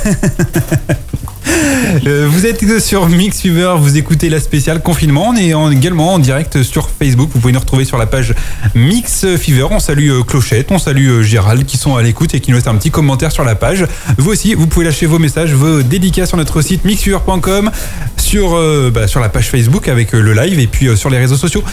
Euh, 2.05 2.27
vous 2.29 2.45
êtes 2.45 2.79
sur 2.79 3.07
Mix 3.09 3.41
Fever, 3.41 3.75
vous 3.79 3.97
écoutez 3.97 4.29
la 4.29 4.39
spéciale 4.39 4.81
confinement. 4.81 5.29
On 5.29 5.35
est 5.35 5.53
en- 5.53 5.71
également 5.71 6.13
en 6.13 6.19
direct 6.19 6.61
sur 6.63 6.89
Facebook. 6.89 7.29
Vous 7.33 7.39
pouvez 7.39 7.53
nous 7.53 7.59
retrouver 7.59 7.85
sur 7.85 7.97
la 7.97 8.05
page 8.05 8.33
Mix 8.75 9.25
Fever. 9.37 9.67
On 9.71 9.79
salue 9.79 10.09
euh, 10.09 10.23
Clochette, 10.23 10.71
on 10.71 10.77
salue 10.79 11.07
euh, 11.09 11.23
Gérald 11.23 11.65
qui 11.65 11.77
sont 11.77 11.95
à 11.95 12.01
l'écoute 12.03 12.33
et 12.35 12.39
qui 12.39 12.51
nous 12.51 12.57
laissent 12.57 12.67
un 12.67 12.75
petit 12.75 12.91
commentaire 12.91 13.31
sur 13.31 13.43
la 13.43 13.55
page. 13.55 13.85
Vous 14.17 14.29
aussi, 14.31 14.53
vous 14.53 14.67
pouvez 14.67 14.85
lâcher 14.85 15.05
vos 15.05 15.19
messages, 15.19 15.53
vos 15.53 15.81
dédicaces 15.81 16.29
sur 16.29 16.37
notre 16.37 16.61
site 16.61 16.85
mixfever.com, 16.85 17.71
sur, 18.17 18.91
bah, 18.91 19.07
sur 19.07 19.19
la 19.19 19.29
page 19.29 19.49
Facebook 19.49 19.87
avec 19.87 20.11
le 20.11 20.33
live 20.33 20.59
et 20.59 20.67
puis 20.67 20.95
sur 20.97 21.09
les 21.09 21.17
réseaux 21.17 21.37
sociaux 21.37 21.63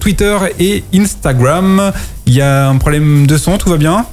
Twitter 0.00 0.36
et 0.60 0.84
Instagram. 0.94 1.92
Il 2.26 2.34
y 2.34 2.40
a 2.40 2.68
un 2.68 2.76
problème 2.76 3.26
de 3.26 3.36
son, 3.36 3.58
tout 3.58 3.68
va 3.70 3.76
bien? 3.76 4.06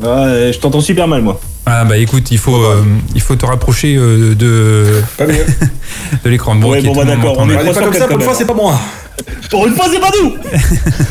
Ouais, 0.00 0.52
je 0.52 0.58
t'entends 0.58 0.80
super 0.80 1.08
mal, 1.08 1.22
moi. 1.22 1.40
Ah 1.66 1.84
bah 1.84 1.96
écoute, 1.98 2.30
il 2.30 2.38
faut, 2.38 2.56
euh, 2.56 2.82
il 3.14 3.20
faut 3.20 3.36
te 3.36 3.46
rapprocher 3.46 3.94
euh, 3.96 4.34
de, 4.34 5.02
Pas 5.16 5.26
mieux. 5.26 5.44
de 6.24 6.30
l'écran. 6.30 6.54
Bon, 6.56 6.70
Ouais, 6.70 6.82
bon, 6.82 6.94
bah, 6.94 7.04
d'accord, 7.04 7.34
on 7.38 7.48
est 7.48 7.56
bien. 7.56 7.72
Pas 7.72 7.80
comme 7.80 7.92
ça, 7.94 8.06
pour 8.08 8.16
une 8.18 8.22
fois, 8.24 8.34
c'est 8.34 8.46
pas 8.46 8.54
moi. 8.54 8.78
Pour 9.50 9.66
une 9.66 9.74
fois, 9.74 9.86
c'est 9.92 10.00
pas 10.00 10.10
nous 10.22 10.34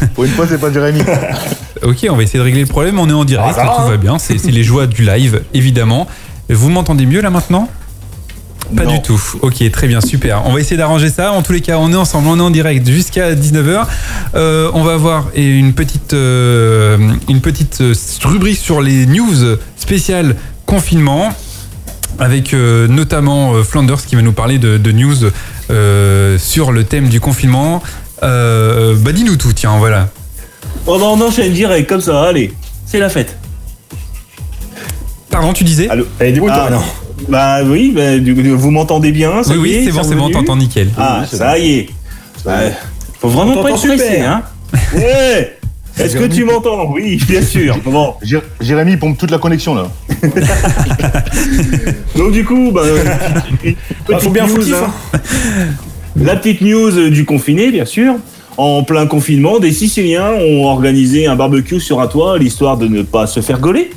Pour 0.16 0.24
une 0.26 0.32
fois, 0.32 0.46
c'est 0.48 0.58
pas 0.58 0.72
Jérémy. 0.72 1.02
Ok, 1.84 2.08
on 2.10 2.16
va 2.16 2.24
essayer 2.24 2.40
de 2.40 2.44
régler 2.44 2.62
le 2.62 2.68
problème. 2.68 3.00
On 3.00 3.10
est 3.10 3.14
en 3.14 3.26
direct, 3.26 3.50
Ah, 3.52 3.54
ça 3.54 3.64
va, 3.64 3.76
tout 3.76 3.82
hein. 3.84 3.90
va 3.92 3.98
bien. 3.98 4.18
C'est 4.20 4.38
c'est 4.38 4.52
les 4.52 4.64
joies 4.64 4.88
du 4.88 5.04
live, 5.06 5.44
évidemment. 5.54 6.08
Vous 6.50 6.70
m'entendez 6.70 7.06
mieux 7.06 7.22
là 7.22 7.30
maintenant? 7.30 7.70
Pas 8.76 8.84
Non. 8.84 8.94
du 8.96 9.02
tout. 9.02 9.22
Ok, 9.42 9.70
très 9.72 9.88
bien, 9.88 10.00
super. 10.02 10.44
On 10.46 10.54
va 10.54 10.60
essayer 10.60 10.78
d'arranger 10.78 11.10
ça. 11.10 11.32
En 11.32 11.42
tous 11.42 11.54
les 11.54 11.62
cas, 11.62 11.78
on 11.80 11.92
est 11.92 11.96
ensemble, 11.96 12.28
on 12.28 12.38
est 12.38 12.42
en 12.42 12.52
direct 12.52 12.88
jusqu'à 12.88 13.34
19h. 13.34 13.86
Euh, 14.36 14.70
on 14.74 14.84
va 14.84 14.94
avoir 14.94 15.28
une 15.36 15.74
petite, 15.74 16.14
euh, 16.14 16.98
une 17.28 17.42
petite 17.42 17.82
euh, 17.82 17.94
rubrique 18.24 18.58
sur 18.60 18.82
les 18.82 19.06
news 19.06 19.58
spéciales 19.76 20.36
confinement. 20.66 21.30
Avec 22.20 22.54
euh, 22.54 22.88
notamment 22.88 23.54
euh, 23.54 23.64
Flanders 23.64 24.06
qui 24.06 24.16
va 24.18 24.22
nous 24.22 24.34
parler 24.34 24.60
de, 24.60 24.78
de 24.78 24.92
news 24.92 25.16
euh, 25.72 26.38
sur 26.38 26.72
le 26.72 26.84
thème 26.84 27.08
du 27.08 27.20
confinement. 27.22 27.82
Euh, 28.24 28.96
bah 29.00 29.14
dis-nous 29.14 29.38
tout, 29.38 29.54
tiens, 29.54 29.78
voilà. 29.78 30.10
Oh 30.86 30.98
non, 31.00 31.14
on 31.14 31.22
enchaîne 31.28 31.54
direct, 31.54 31.88
comme 31.88 32.02
ça, 32.02 32.24
allez. 32.24 32.54
C'est 32.86 33.00
la 33.00 33.08
fête. 33.10 33.38
Pardon, 35.30 35.54
tu 35.54 35.64
disais? 35.64 35.88
Allô 35.90 36.06
Allez, 36.20 36.34
débrouille-toi 36.34 36.64
Ah, 36.68 36.70
maintenant. 36.70 36.86
Bah 37.28 37.60
oui, 37.66 37.92
bah, 37.96 38.18
du- 38.18 38.34
vous 38.54 38.72
m'entendez 38.72 39.12
bien 39.12 39.44
ça 39.44 39.52
Oui, 39.54 39.58
oui, 39.60 39.72
est, 39.74 39.86
c'est 39.86 39.92
bon, 39.92 40.04
c'est 40.04 40.16
bon, 40.16 40.30
t'entends 40.30 40.56
nickel. 40.56 40.90
Ah, 40.98 41.22
Oui, 41.32 41.38
ça 41.38 41.58
y 41.60 41.72
est. 41.80 41.90
Faut 43.20 43.28
vraiment 43.30 43.62
pas 43.62 43.70
être 43.72 43.78
super. 43.78 44.32
hein 44.32 44.42
Ouais 44.96 45.58
Est-ce 46.00 46.16
que 46.16 46.26
tu 46.26 46.46
m'entends? 46.46 46.90
Oui, 46.92 47.20
bien 47.28 47.42
sûr. 47.42 47.78
Bon, 47.86 48.14
Jé- 48.24 48.40
Jérémy 48.62 48.96
pompe 48.98 49.18
toute 49.18 49.32
la 49.32 49.38
connexion 49.38 49.76
là. 49.76 49.90
donc 52.16 52.32
du 52.32 52.46
coup, 52.46 52.72
bah, 52.72 52.82
Ah, 52.86 53.42
petite 54.06 54.20
faut 54.24 54.30
bien 54.30 54.48
news, 54.48 54.56
foutif, 54.56 54.76
hein. 54.76 54.92
hein. 55.14 55.20
La 56.22 56.36
petite 56.36 56.62
news 56.62 57.10
du 57.10 57.26
confiné, 57.26 57.72
bien 57.72 57.86
sûr. 57.86 58.16
En 58.58 58.84
plein 58.84 59.06
confinement, 59.08 59.60
des 59.60 59.72
Siciliens 59.72 60.32
ont 60.34 60.66
organisé 60.66 61.28
un 61.28 61.36
barbecue 61.36 61.80
sur 61.80 62.02
un 62.02 62.08
toit, 62.08 62.38
l'histoire 62.38 62.78
de 62.78 62.88
ne 62.88 63.04
pas 63.04 63.26
se 63.28 63.40
faire 63.42 63.60
gauler. 63.60 63.90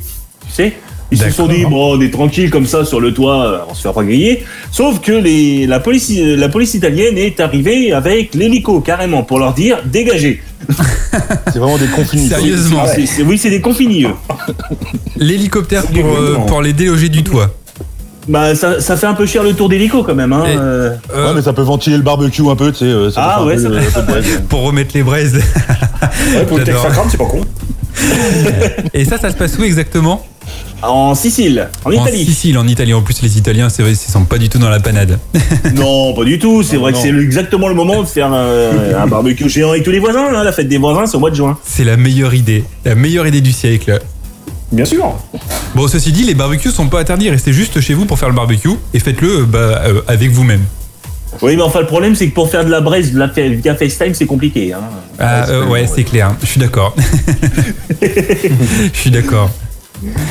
Tu 0.47 0.53
sais 0.53 0.73
Ils 1.13 1.19
se 1.19 1.31
sont 1.31 1.47
dit, 1.47 1.65
bon, 1.65 1.97
on 1.97 2.01
est 2.01 2.11
tranquille 2.13 2.51
comme 2.51 2.67
ça 2.67 2.85
sur 2.85 3.01
le 3.01 3.13
toit, 3.15 3.45
euh, 3.47 3.59
on 3.71 3.75
se 3.75 3.83
fait 3.87 3.93
pas 3.95 4.03
griller. 4.03 4.45
Sauf 4.71 5.01
que 5.01 5.13
les, 5.13 5.67
la, 5.67 5.79
police, 5.79 6.11
la 6.19 6.49
police 6.49 6.75
italienne 6.75 7.17
est 7.19 7.39
arrivée 7.39 7.93
avec 7.93 8.35
l'hélico, 8.35 8.81
carrément, 8.81 9.23
pour 9.23 9.39
leur 9.39 9.53
dire, 9.55 9.79
dégagez. 9.85 10.43
C'est 11.53 11.59
vraiment 11.59 11.77
des 11.79 11.87
confinés. 11.87 12.29
quoi. 12.29 12.39
Sérieusement, 12.39 12.85
c'est- 12.87 13.23
oui, 13.23 13.37
c'est 13.37 13.51
des 13.51 13.61
confinis, 13.61 14.05
eux. 14.05 14.15
l'hélicoptère 15.17 15.83
pour, 15.87 16.07
euh, 16.07 16.37
pour 16.47 16.63
les 16.63 16.73
déloger 16.73 17.09
du 17.09 17.23
toit. 17.23 17.51
Bah, 18.29 18.55
ça, 18.55 18.81
ça 18.81 18.97
fait 18.97 19.07
un 19.09 19.15
peu 19.15 19.27
cher 19.27 19.43
le 19.43 19.53
tour 19.53 19.69
d'hélico 19.69 20.05
quand 20.05 20.15
même. 20.15 20.33
Hein. 20.33 20.45
Et- 20.47 20.57
euh. 20.57 20.91
Ouais, 21.15 21.35
mais 21.35 21.43
ça 21.43 21.53
peut 21.53 21.63
ventiler 21.63 21.97
le 21.97 22.03
barbecue 22.05 22.49
un 22.49 22.55
peu, 22.57 22.71
tu 22.73 22.79
sais. 22.79 23.11
ça 23.11 23.21
peut 23.21 23.27
Ah 23.33 23.45
ouais, 23.45 23.57
peu, 23.57 23.61
ça 23.63 23.69
peut- 23.69 23.77
un 23.77 23.81
peu 23.83 24.01
de 24.01 24.07
braise. 24.21 24.43
pour 24.49 24.63
remettre 24.63 24.93
les 24.95 25.03
braises. 25.03 25.35
Ouais, 25.35 26.45
pour 26.47 26.59
le 26.59 26.65
crame, 26.93 27.09
c'est 27.11 27.17
pas 27.19 27.25
con. 27.25 27.41
Et 28.95 29.05
ça, 29.05 29.19
ça 29.19 29.31
se 29.31 29.37
passe 29.37 29.59
où 29.59 29.65
exactement? 29.65 30.25
En 30.83 31.15
Sicile, 31.15 31.69
en 31.85 31.91
En 31.91 31.93
Italie. 31.93 32.25
Sicile, 32.25 32.59
en 32.59 32.67
Italie. 32.67 32.93
En 32.93 33.03
plus, 33.03 33.23
les 33.23 33.39
Italiens, 33.39 33.69
c'est 33.69 33.83
vrai, 33.83 33.93
ils 33.93 33.97
sont 33.97 34.25
pas 34.25 34.39
du 34.39 34.49
tout 34.49 34.59
dans 34.59 34.69
la 34.69 34.81
panade. 34.81 35.19
Non, 35.77 36.13
pas 36.15 36.25
du 36.25 36.39
tout. 36.41 36.63
C'est 36.65 36.77
vrai 36.77 36.91
non. 36.91 36.99
que 37.01 37.03
c'est 37.07 37.15
exactement 37.15 37.69
le 37.69 37.75
moment 37.75 38.01
de 38.03 38.07
faire 38.09 38.31
euh, 38.33 39.01
un 39.01 39.07
barbecue 39.07 39.49
géant 39.49 39.71
avec 39.71 39.85
tous 39.85 39.93
les 39.93 40.01
voisins. 40.01 40.27
hein. 40.35 40.43
La 40.43 40.51
fête 40.53 40.69
des 40.69 40.79
voisins, 40.79 41.07
c'est 41.07 41.17
au 41.17 41.21
mois 41.21 41.31
de 41.31 41.37
juin. 41.37 41.57
C'est 41.65 41.85
la 41.85 41.97
meilleure 41.97 42.35
idée. 42.35 42.65
La 42.85 42.95
meilleure 42.97 43.27
idée 43.29 43.41
du 43.41 43.53
siècle. 43.53 44.01
Bien 44.73 44.85
sûr. 44.85 45.15
Bon, 45.77 45.87
ceci 45.87 46.11
dit, 46.13 46.25
les 46.25 46.35
barbecues 46.35 46.71
sont 46.71 46.89
pas 46.89 47.01
interdits. 47.01 47.31
Restez 47.31 47.53
juste 47.53 47.81
chez 47.81 47.95
vous 47.95 48.05
pour 48.07 48.19
faire 48.19 48.29
le 48.31 48.35
barbecue 48.35 48.71
et 48.93 48.99
faites-le 48.99 49.43
euh, 49.43 49.45
bah, 49.47 49.59
euh, 49.87 50.01
avec 50.09 50.31
vous-même. 50.33 50.63
Oui, 51.43 51.57
mais 51.57 51.63
enfin, 51.63 51.81
le 51.81 51.87
problème, 51.87 52.15
c'est 52.17 52.29
que 52.29 52.35
pour 52.35 52.51
faire 52.51 52.65
de 52.65 52.71
la 52.71 52.81
braise 52.81 53.13
de 53.13 53.19
la 53.19 53.29
fa- 53.29 53.49
via 53.49 53.75
FaceTime, 53.77 54.15
c'est 54.15 54.27
compliqué. 54.27 54.73
Hein. 54.73 54.81
Ah, 55.19 55.49
euh, 55.49 55.67
ouais, 55.67 55.87
c'est 55.87 56.05
clair. 56.05 56.35
Je 56.43 56.47
suis 56.47 56.61
d'accord. 56.61 56.95
Je 58.03 58.99
suis 58.99 59.11
d'accord. 59.11 59.51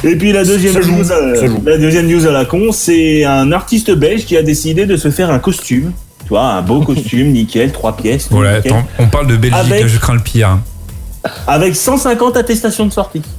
Et 0.04 0.16
puis 0.16 0.32
la 0.32 0.44
deuxième, 0.44 0.74
Ça 0.74 0.82
joue, 0.82 0.92
news, 0.96 1.12
euh, 1.12 1.48
la 1.66 1.78
deuxième 1.78 2.08
news 2.08 2.26
à 2.28 2.32
la 2.32 2.46
con, 2.46 2.72
c'est 2.72 3.24
un 3.24 3.52
artiste 3.52 3.92
belge 3.92 4.26
qui 4.26 4.36
a 4.38 4.44
décidé 4.44 4.86
de 4.86 4.98
se 4.98 5.10
faire 5.12 5.30
un 5.32 5.40
costume. 5.40 5.92
Tu 6.24 6.30
vois, 6.30 6.44
un 6.54 6.62
beau 6.62 6.82
costume, 6.82 7.32
nickel, 7.34 7.72
trois 7.72 7.96
pièces. 7.96 8.28
Voilà, 8.30 8.58
nickel, 8.58 8.74
attends, 8.74 8.88
on 9.00 9.08
parle 9.08 9.28
de 9.28 9.38
Belgique, 9.38 9.60
Avec- 9.60 9.88
je 9.88 9.98
crains 10.00 10.14
le 10.16 10.20
pire. 10.22 10.58
avec 11.48 11.76
150 11.76 12.38
attestations 12.38 12.86
de 12.86 12.92
sortie. 12.94 13.22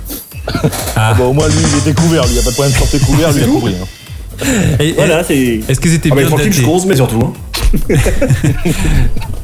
Ah. 0.97 1.15
Bah, 1.17 1.25
au 1.25 1.33
moins, 1.33 1.47
lui, 1.47 1.55
il 1.73 1.79
était 1.79 1.95
couvert. 1.95 2.23
Lui, 2.25 2.31
il 2.33 2.35
n'y 2.35 2.41
a 2.41 2.43
pas 2.43 2.51
de 2.51 2.55
problème 2.55 2.73
de 2.73 2.79
sortir 2.79 3.01
couvert, 3.07 3.31
lui, 3.33 3.41
il 3.41 3.45
a 3.45 3.47
compris. 3.47 3.75
hein. 3.81 4.47
Et- 4.81 4.93
Voilà, 4.95 5.23
c'est 5.23 5.61
Est-ce 5.69 5.81
que 5.81 5.89
c'était 5.89 6.09
Ah, 6.11 6.17
bah, 6.17 6.23
bien 6.23 6.37
je 6.37 6.45
daté 6.51 6.63
cause, 6.63 6.85
mais 6.87 6.97
surtout. 6.97 7.21
hein. 7.23 7.33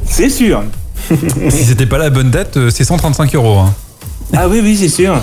c'est 0.05 0.29
sûr. 0.29 0.63
Si 1.49 1.63
c'était 1.65 1.85
pas 1.85 1.97
la 1.97 2.09
bonne 2.09 2.29
date, 2.31 2.57
euh, 2.57 2.69
c'est 2.69 2.83
135 2.83 3.33
euros. 3.35 3.59
hein. 3.59 3.73
Ah 4.35 4.47
oui, 4.47 4.59
oui, 4.61 4.75
c'est 4.77 4.89
sûr. 4.89 5.15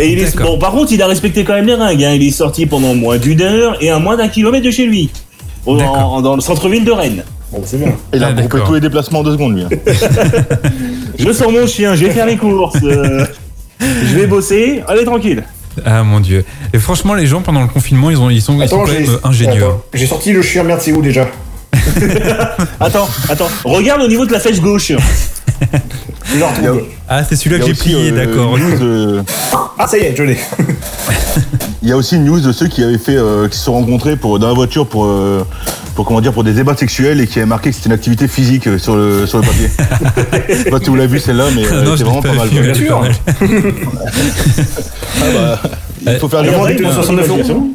Et 0.00 0.12
il 0.12 0.18
est, 0.18 0.36
bon, 0.36 0.58
par 0.58 0.72
contre, 0.72 0.92
il 0.92 1.02
a 1.02 1.06
respecté 1.06 1.44
quand 1.44 1.54
même 1.54 1.66
les 1.66 1.74
règles. 1.74 2.04
hein. 2.04 2.12
Il 2.14 2.22
est 2.26 2.30
sorti 2.30 2.66
pendant 2.66 2.94
moins 2.94 3.18
d'une 3.18 3.40
heure 3.42 3.76
et 3.80 3.90
à 3.90 3.98
moins 3.98 4.16
d'un 4.16 4.28
kilomètre 4.28 4.64
de 4.64 4.70
chez 4.70 4.86
lui. 4.86 5.10
Au- 5.66 5.76
D'accord. 5.76 6.14
en- 6.14 6.22
dans 6.22 6.34
le 6.34 6.40
centre-ville 6.40 6.84
de 6.84 6.90
Rennes. 6.92 7.22
Bon, 7.52 7.62
c'est 7.64 7.78
bien. 7.78 7.92
Il 8.14 8.22
a 8.22 8.28
Ah, 8.28 8.32
groupé 8.32 8.48
d'accord. 8.48 8.68
tous 8.68 8.74
les 8.74 8.80
déplacements 8.80 9.20
en 9.20 9.22
deux 9.22 9.32
secondes, 9.32 9.54
lui. 9.56 9.62
hein. 9.64 9.68
Je 11.18 11.32
sors 11.32 11.52
mon 11.52 11.66
chien, 11.66 11.94
je 11.94 12.06
vais 12.06 12.12
faire 12.12 12.26
les 12.26 12.36
courses. 12.36 12.78
euh, 12.82 13.26
je 13.80 14.14
vais 14.18 14.26
bosser. 14.26 14.82
Allez, 14.88 15.04
tranquille. 15.04 15.42
Ah 15.84 16.02
mon 16.02 16.20
dieu. 16.20 16.44
Et 16.72 16.78
franchement, 16.78 17.14
les 17.14 17.26
gens 17.26 17.42
pendant 17.42 17.60
le 17.62 17.68
confinement, 17.68 18.10
ils, 18.10 18.18
ont, 18.18 18.30
ils 18.30 18.40
sont, 18.42 18.54
ils 18.60 18.68
sont 18.68 18.76
Attends, 18.76 18.84
quand 18.86 18.92
j'ai 18.92 19.00
même 19.00 19.10
euh, 19.10 19.28
ingénieux. 19.28 19.64
Attends, 19.64 19.82
J'ai 19.94 20.06
sorti 20.06 20.32
le 20.32 20.42
chien, 20.42 20.62
merde, 20.64 20.80
c'est 20.82 20.92
où 20.92 21.02
déjà? 21.02 21.28
Attends, 22.80 23.08
attends. 23.28 23.48
Regarde 23.64 24.02
au 24.02 24.08
niveau 24.08 24.24
de 24.26 24.32
la 24.32 24.40
flèche 24.40 24.60
gauche. 24.60 24.92
Ah, 27.08 27.24
c'est 27.24 27.34
Il 27.34 27.38
celui-là 27.38 27.58
que 27.58 27.66
j'ai 27.66 27.74
plié, 27.74 28.12
euh, 28.12 28.26
d'accord. 28.26 28.56
de- 28.58 29.22
Ah, 29.78 29.86
ça 29.86 29.98
y 29.98 30.02
est, 30.02 30.14
je 30.16 30.22
l'ai. 30.22 30.38
Il 31.82 31.88
y 31.88 31.92
a 31.92 31.96
aussi 31.96 32.16
une 32.16 32.24
news 32.26 32.40
de 32.40 32.52
ceux 32.52 32.68
qui 32.68 32.84
avaient 32.84 32.98
fait, 32.98 33.16
euh, 33.16 33.48
qui 33.48 33.56
se 33.58 33.64
sont 33.64 33.72
rencontrés 33.72 34.16
pour, 34.16 34.38
dans 34.38 34.48
la 34.48 34.52
voiture 34.54 34.86
pour, 34.86 35.06
euh, 35.06 35.44
pour, 35.94 36.04
comment 36.04 36.20
dire, 36.20 36.32
pour 36.32 36.44
des 36.44 36.52
débats 36.52 36.76
sexuels 36.76 37.20
et 37.20 37.26
qui 37.26 37.38
avaient 37.38 37.46
marqué 37.48 37.70
que 37.70 37.76
c'était 37.76 37.88
une 37.88 37.94
activité 37.94 38.28
physique 38.28 38.68
sur 38.78 38.94
le, 38.96 39.26
sur 39.26 39.38
le 39.38 39.44
papier. 39.46 39.68
Je 40.50 40.54
sais 40.54 40.70
pas 40.70 40.78
si 40.78 40.90
vous 40.90 40.96
l'avez 40.96 41.08
vu 41.08 41.18
celle-là, 41.18 41.46
mais 41.56 41.64
euh, 41.66 41.96
c'est 41.96 42.04
vraiment 42.04 42.20
pas 42.22 42.32
mal. 42.34 42.48
mais 42.52 42.60
bien 42.60 42.74
c'est 42.74 42.84
sûr. 42.84 43.02
Ah, 45.22 45.24
bah, 45.34 46.12
il 46.12 46.18
faut 46.18 46.28
faire 46.28 46.42
Le 46.42 46.50
du 46.50 46.54
monde 46.56 46.64
ouais, 46.66 46.72
était 46.74 46.82
de 46.82 46.88
ouais, 46.88 46.94
69 46.94 47.28
ouais, 47.30 47.42
euros. 47.50 47.66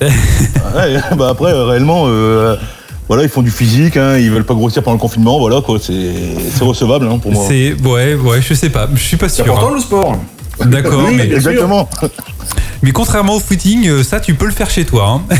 Ouais, 0.00 1.00
bah 1.16 1.28
après, 1.30 1.52
euh, 1.52 1.64
réellement, 1.64 2.04
euh, 2.06 2.56
voilà, 3.08 3.22
ils 3.22 3.28
font 3.28 3.42
du 3.42 3.50
physique, 3.50 3.96
hein, 3.96 4.18
ils 4.18 4.30
veulent 4.30 4.44
pas 4.44 4.54
grossir 4.54 4.82
pendant 4.82 4.96
le 4.96 5.00
confinement, 5.00 5.38
voilà, 5.38 5.60
quoi, 5.62 5.78
c'est 5.80 5.94
c'est 6.54 6.64
recevable 6.64 7.06
hein, 7.06 7.18
pour 7.18 7.32
moi. 7.32 7.44
C'est 7.48 7.74
ouais, 7.74 8.14
ouais, 8.14 8.42
je 8.42 8.54
sais 8.54 8.70
pas, 8.70 8.88
je 8.94 9.00
suis 9.02 9.16
pas 9.16 9.28
C'est 9.28 9.42
sûr. 9.42 9.52
important 9.52 9.72
hein. 9.72 9.74
le 9.76 9.80
sport. 9.80 10.16
D'accord, 10.66 11.04
Oui, 11.08 11.14
mais, 11.16 11.26
exactement. 11.26 11.88
Mais 12.82 12.92
contrairement 12.92 13.36
au 13.36 13.40
footing, 13.40 13.88
euh, 13.88 14.02
ça 14.02 14.20
tu 14.20 14.34
peux 14.34 14.46
le 14.46 14.52
faire 14.52 14.70
chez 14.70 14.84
toi. 14.84 15.20
Hein. 15.30 15.36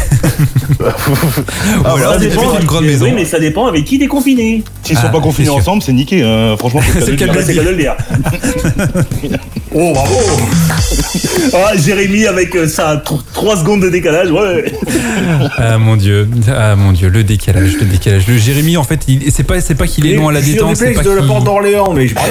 Ah, 1.84 1.94
Ou 1.94 1.96
alors, 1.96 2.14
tu 2.18 2.28
dépend, 2.28 2.58
une 2.58 2.66
grande 2.66 2.84
maison. 2.84 3.04
Oui, 3.06 3.12
mais 3.14 3.24
ça 3.24 3.38
dépend 3.38 3.66
avec 3.66 3.84
qui 3.84 3.98
t'es 3.98 4.06
confiné. 4.06 4.62
S'ils 4.82 4.96
Ah, 4.98 5.02
sont 5.06 5.10
pas 5.12 5.20
confinés 5.20 5.48
ensemble, 5.50 5.82
c'est 5.82 5.92
niqué. 5.92 6.22
hein. 6.22 6.56
Franchement, 6.58 6.80
c'est 6.92 7.06
le 7.10 7.16
cas 7.16 7.26
de 7.26 7.32
le 7.32 7.42
dire. 7.42 7.42
de 7.42 7.42
C'est 7.42 7.54
le 7.54 7.62
cas 7.62 7.64
de 7.64 7.70
le 7.70 7.76
dire. 7.76 7.96
Oh, 9.74 9.92
bravo 9.92 10.16
Ah, 11.54 11.76
Jérémy 11.76 12.26
avec 12.26 12.54
euh, 12.56 12.68
ça, 12.68 13.02
3 13.34 13.56
secondes 13.58 13.82
de 13.82 13.88
décalage, 13.90 14.30
ouais. 14.30 14.72
Ah 15.58 15.78
mon 15.78 15.96
dieu, 15.96 16.28
ah 16.48 16.74
mon 16.76 16.92
dieu, 16.92 17.08
le 17.08 17.24
décalage, 17.24 17.74
le 17.80 17.86
décalage. 17.86 18.26
Le 18.26 18.38
Jérémy, 18.38 18.76
en 18.76 18.84
fait, 18.84 19.00
il- 19.08 19.30
c'est 19.32 19.42
pas, 19.44 19.60
c'est 19.60 19.74
pas 19.74 19.86
qu'il 19.86 20.06
est 20.06 20.14
loin 20.14 20.30
à 20.30 20.34
la 20.34 20.40
détente, 20.40 20.76
c'est 20.76 20.92
pas 20.92 21.02
de 21.02 21.10
la 21.10 21.22
porte 21.22 21.44
d'Orléans, 21.44 21.92
mais 21.94 22.08
je. 22.08 22.14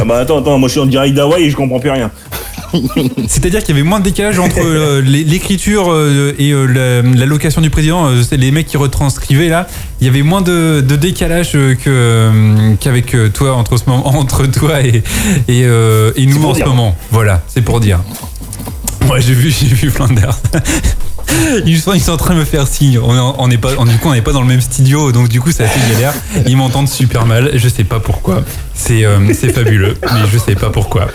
Ah 0.00 0.04
bah 0.04 0.18
attends, 0.20 0.38
attends, 0.38 0.58
moi 0.58 0.68
je 0.68 0.72
suis 0.72 0.80
en 0.80 0.86
direct 0.86 1.14
d'Hawaï 1.14 1.42
et 1.44 1.50
je 1.50 1.56
comprends 1.56 1.78
plus 1.80 1.90
rien. 1.90 2.10
C'est-à-dire 3.28 3.60
qu'il 3.60 3.74
y 3.74 3.78
avait 3.78 3.88
moins 3.88 3.98
de 4.00 4.04
décalage 4.04 4.38
entre 4.38 4.58
euh, 4.60 5.00
l'é- 5.02 5.24
l'écriture 5.24 5.90
euh, 5.92 6.32
et 6.38 6.52
euh, 6.52 6.64
la, 6.66 7.02
la 7.02 7.26
location 7.26 7.60
du 7.60 7.70
président. 7.70 8.08
les 8.32 8.50
mecs 8.50 8.66
qui 8.66 8.76
retranscrivaient 8.76 9.48
là, 9.48 9.66
il 10.00 10.06
y 10.06 10.10
avait 10.10 10.22
moins 10.22 10.40
de, 10.42 10.80
de 10.80 10.96
décalage 10.96 11.52
que 11.52 12.74
qu'avec 12.80 13.14
toi 13.34 13.54
entre 13.56 13.76
ce 13.76 13.84
moment, 13.86 14.06
entre 14.18 14.46
toi 14.46 14.80
et 14.82 15.02
et, 15.48 15.60
et 15.60 16.26
nous 16.26 16.44
en 16.44 16.54
ce 16.54 16.64
moment. 16.64 16.96
Voilà, 17.10 17.42
c'est 17.48 17.62
pour 17.62 17.80
dire. 17.80 18.00
Ouais, 19.10 19.20
j'ai 19.20 19.34
vu, 19.34 19.50
j'ai 19.60 19.66
vu 19.66 19.90
Flanders. 19.90 20.38
Ils 21.66 21.80
sont, 21.80 21.92
ils 21.94 22.00
sont 22.00 22.12
en 22.12 22.16
train 22.16 22.34
de 22.34 22.40
me 22.40 22.44
faire 22.44 22.66
signe. 22.66 22.98
On 23.02 23.14
est, 23.14 23.18
en- 23.18 23.34
on 23.38 23.50
est 23.50 23.58
pas, 23.58 23.70
on- 23.78 23.84
du 23.84 23.96
coup, 23.98 24.08
on 24.08 24.12
n'est 24.14 24.22
pas 24.22 24.32
dans 24.32 24.40
le 24.42 24.46
même 24.46 24.60
studio, 24.60 25.12
donc 25.12 25.28
du 25.28 25.40
coup, 25.40 25.52
ça 25.52 25.66
fait 25.66 25.92
galère. 25.92 26.14
Ils 26.46 26.56
m'entendent 26.56 26.88
super 26.88 27.26
mal. 27.26 27.50
Je 27.54 27.68
sais 27.68 27.84
pas 27.84 28.00
pourquoi. 28.00 28.42
C'est, 28.74 29.04
euh, 29.04 29.18
c'est 29.34 29.52
fabuleux, 29.52 29.96
mais 30.02 30.20
je 30.32 30.38
sais 30.38 30.54
pas 30.54 30.70
pourquoi. 30.70 31.08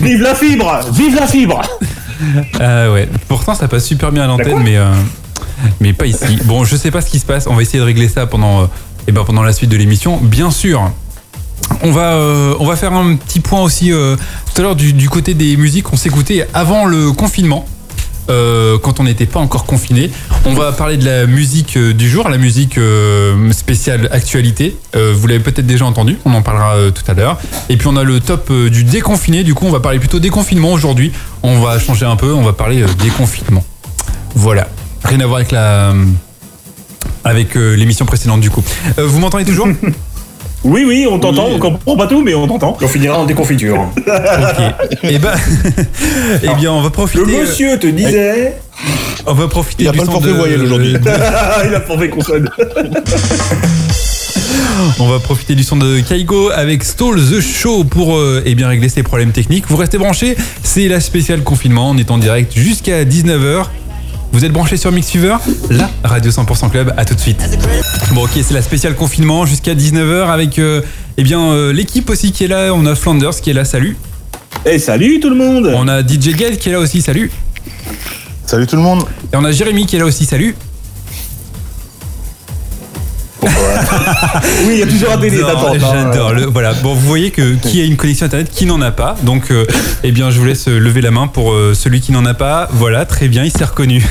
Vive 0.00 0.22
la 0.22 0.34
fibre 0.34 0.80
Vive 0.92 1.16
la 1.16 1.26
fibre 1.26 1.60
Ah 2.60 2.90
ouais. 2.92 3.08
Pourtant, 3.28 3.54
ça 3.54 3.68
passe 3.68 3.84
super 3.84 4.12
bien 4.12 4.24
à 4.24 4.26
l'antenne, 4.26 4.60
mais 4.62 4.76
euh, 4.76 4.92
mais 5.80 5.92
pas 5.92 6.06
ici. 6.06 6.38
Bon, 6.44 6.64
je 6.64 6.76
sais 6.76 6.90
pas 6.90 7.00
ce 7.00 7.10
qui 7.10 7.18
se 7.18 7.26
passe. 7.26 7.46
On 7.46 7.54
va 7.54 7.62
essayer 7.62 7.78
de 7.78 7.84
régler 7.84 8.08
ça 8.08 8.26
pendant, 8.26 8.62
euh, 8.62 8.66
eh 9.08 9.12
ben, 9.12 9.24
pendant 9.24 9.42
la 9.42 9.52
suite 9.52 9.70
de 9.70 9.76
l'émission, 9.76 10.18
bien 10.18 10.50
sûr. 10.50 10.90
On 11.82 11.92
va, 11.92 12.12
euh, 12.14 12.54
on 12.58 12.66
va 12.66 12.76
faire 12.76 12.92
un 12.92 13.14
petit 13.16 13.40
point 13.40 13.62
aussi 13.62 13.92
euh, 13.92 14.16
tout 14.16 14.60
à 14.60 14.62
l'heure 14.62 14.76
du, 14.76 14.92
du 14.92 15.08
côté 15.08 15.34
des 15.34 15.56
musiques 15.56 15.84
qu'on 15.84 15.96
s'écoutait 15.96 16.46
avant 16.52 16.84
le 16.84 17.12
confinement. 17.12 17.66
Euh, 18.30 18.78
quand 18.78 19.00
on 19.00 19.04
n'était 19.04 19.26
pas 19.26 19.40
encore 19.40 19.64
confiné. 19.64 20.10
On 20.44 20.54
va 20.54 20.72
parler 20.72 20.96
de 20.96 21.04
la 21.04 21.26
musique 21.26 21.76
euh, 21.76 21.92
du 21.92 22.08
jour, 22.08 22.28
la 22.28 22.38
musique 22.38 22.78
euh, 22.78 23.52
spéciale 23.52 24.08
actualité. 24.12 24.76
Vous 24.94 25.26
l'avez 25.26 25.40
peut-être 25.40 25.66
déjà 25.66 25.84
entendu, 25.84 26.18
on 26.24 26.34
en 26.34 26.42
parlera 26.42 26.90
tout 26.92 27.02
à 27.08 27.14
l'heure. 27.14 27.38
Et 27.68 27.76
puis 27.76 27.86
on 27.86 27.96
a 27.96 28.02
le 28.02 28.20
top 28.20 28.52
du 28.52 28.84
déconfiné, 28.84 29.44
du 29.44 29.54
coup 29.54 29.66
on 29.66 29.70
va 29.70 29.80
parler 29.80 29.98
plutôt 29.98 30.18
déconfinement 30.18 30.72
aujourd'hui. 30.72 31.12
On 31.42 31.60
va 31.60 31.78
changer 31.78 32.06
un 32.06 32.16
peu, 32.16 32.32
on 32.32 32.42
va 32.42 32.52
parler 32.52 32.84
déconfinement. 32.98 33.64
Voilà, 34.34 34.68
rien 35.04 35.20
à 35.20 35.26
voir 35.26 35.38
avec 35.38 35.52
la 35.52 35.92
avec 37.24 37.54
l'émission 37.54 38.04
précédente 38.04 38.40
du 38.40 38.50
coup. 38.50 38.62
Vous 38.98 39.18
m'entendez 39.20 39.44
toujours? 39.44 39.68
Oui, 40.62 40.84
oui, 40.86 41.06
on 41.10 41.18
t'entend, 41.18 41.46
on 41.50 41.58
comprend 41.58 41.96
pas 41.96 42.06
tout, 42.06 42.22
mais 42.22 42.34
on 42.34 42.46
t'entend. 42.46 42.76
On 42.80 42.86
finira 42.88 43.18
en 43.18 43.24
déconfiture. 43.24 43.86
Ok. 44.06 44.98
Eh 45.04 45.18
ben, 45.18 45.32
eh 46.42 46.54
bien, 46.56 46.72
on 46.72 46.82
va 46.82 46.90
profiter. 46.90 47.24
Le 47.24 47.40
monsieur 47.40 47.78
te 47.78 47.86
disait. 47.86 48.56
On 49.26 49.34
va 49.34 49.48
profiter 49.48 49.84
Il 49.84 49.88
a 49.88 49.92
du 49.92 49.98
pas 49.98 50.04
le 50.04 50.06
son 50.06 50.12
forfait 50.14 50.28
de- 50.28 50.34
voyelle 50.34 50.62
aujourd'hui. 50.62 50.94
Il 51.64 51.74
a 51.74 51.80
forfait 51.80 52.08
consonne. 52.08 52.48
On 54.98 55.08
va 55.08 55.18
profiter 55.18 55.54
du 55.54 55.62
son 55.62 55.76
de 55.76 56.00
Kaigo 56.00 56.50
avec 56.50 56.82
Stall 56.84 57.16
the 57.16 57.40
Show 57.40 57.84
pour 57.84 58.16
euh, 58.16 58.42
eh 58.44 58.54
bien 58.54 58.68
régler 58.68 58.88
ses 58.88 59.02
problèmes 59.02 59.32
techniques. 59.32 59.64
Vous 59.68 59.76
restez 59.76 59.98
branchés, 59.98 60.36
c'est 60.62 60.88
la 60.88 61.00
spéciale 61.00 61.42
confinement. 61.42 61.90
On 61.90 61.96
est 61.98 62.10
en 62.10 62.18
direct 62.18 62.52
jusqu'à 62.56 63.04
19h. 63.04 63.64
Vous 64.32 64.44
êtes 64.44 64.52
branchés 64.52 64.76
sur 64.76 64.92
Mixfever, 64.92 65.36
la 65.70 65.90
radio 66.04 66.30
100% 66.30 66.70
club. 66.70 66.94
À 66.96 67.04
tout 67.04 67.14
de 67.14 67.20
suite. 67.20 67.42
Bon, 68.14 68.24
ok, 68.24 68.30
c'est 68.34 68.54
la 68.54 68.62
spéciale 68.62 68.94
confinement 68.94 69.44
jusqu'à 69.44 69.74
19h 69.74 70.28
avec 70.28 70.58
euh, 70.58 70.82
eh 71.16 71.22
bien 71.24 71.40
euh, 71.40 71.72
l'équipe 71.72 72.08
aussi 72.10 72.30
qui 72.30 72.44
est 72.44 72.48
là. 72.48 72.72
On 72.72 72.86
a 72.86 72.94
Flanders 72.94 73.34
qui 73.40 73.50
est 73.50 73.54
là. 73.54 73.64
Salut. 73.64 73.96
Eh, 74.66 74.78
salut 74.78 75.20
tout 75.20 75.30
le 75.30 75.36
monde 75.36 75.72
On 75.74 75.88
a 75.88 76.02
DJ 76.02 76.36
Gale 76.36 76.58
qui 76.58 76.68
est 76.68 76.72
là 76.72 76.78
aussi. 76.78 77.02
Salut. 77.02 77.30
Salut 78.46 78.66
tout 78.66 78.76
le 78.76 78.82
monde. 78.82 79.02
Et 79.32 79.36
on 79.36 79.44
a 79.44 79.50
Jérémy 79.50 79.86
qui 79.86 79.96
est 79.96 79.98
là 80.00 80.06
aussi. 80.06 80.24
Salut. 80.24 80.54
Oui, 84.66 84.74
il 84.74 84.78
y 84.78 84.82
a 84.82 84.86
plusieurs 84.86 85.18
délais 85.18 85.38
J'adore, 85.38 85.72
d'attente. 85.72 85.82
hein. 85.94 86.10
J'adore. 86.12 86.32
le- 86.32 86.46
Voilà. 86.46 86.72
Bon, 86.74 86.94
vous 86.94 87.06
voyez 87.06 87.30
que 87.30 87.54
qui 87.54 87.80
a 87.80 87.84
une 87.84 87.96
connexion 87.96 88.26
internet, 88.26 88.50
qui 88.50 88.66
n'en 88.66 88.80
a 88.80 88.90
pas. 88.90 89.16
Donc, 89.22 89.50
euh, 89.50 89.64
eh 90.04 90.12
bien, 90.12 90.30
je 90.30 90.38
vous 90.38 90.44
laisse 90.46 90.66
lever 90.68 91.00
la 91.00 91.10
main 91.10 91.26
pour 91.26 91.52
euh, 91.52 91.74
celui 91.74 92.00
qui 92.00 92.12
n'en 92.12 92.24
a 92.26 92.34
pas. 92.34 92.68
Voilà, 92.72 93.04
très 93.06 93.28
bien, 93.28 93.44
il 93.44 93.50
s'est 93.50 93.64
reconnu. 93.64 94.04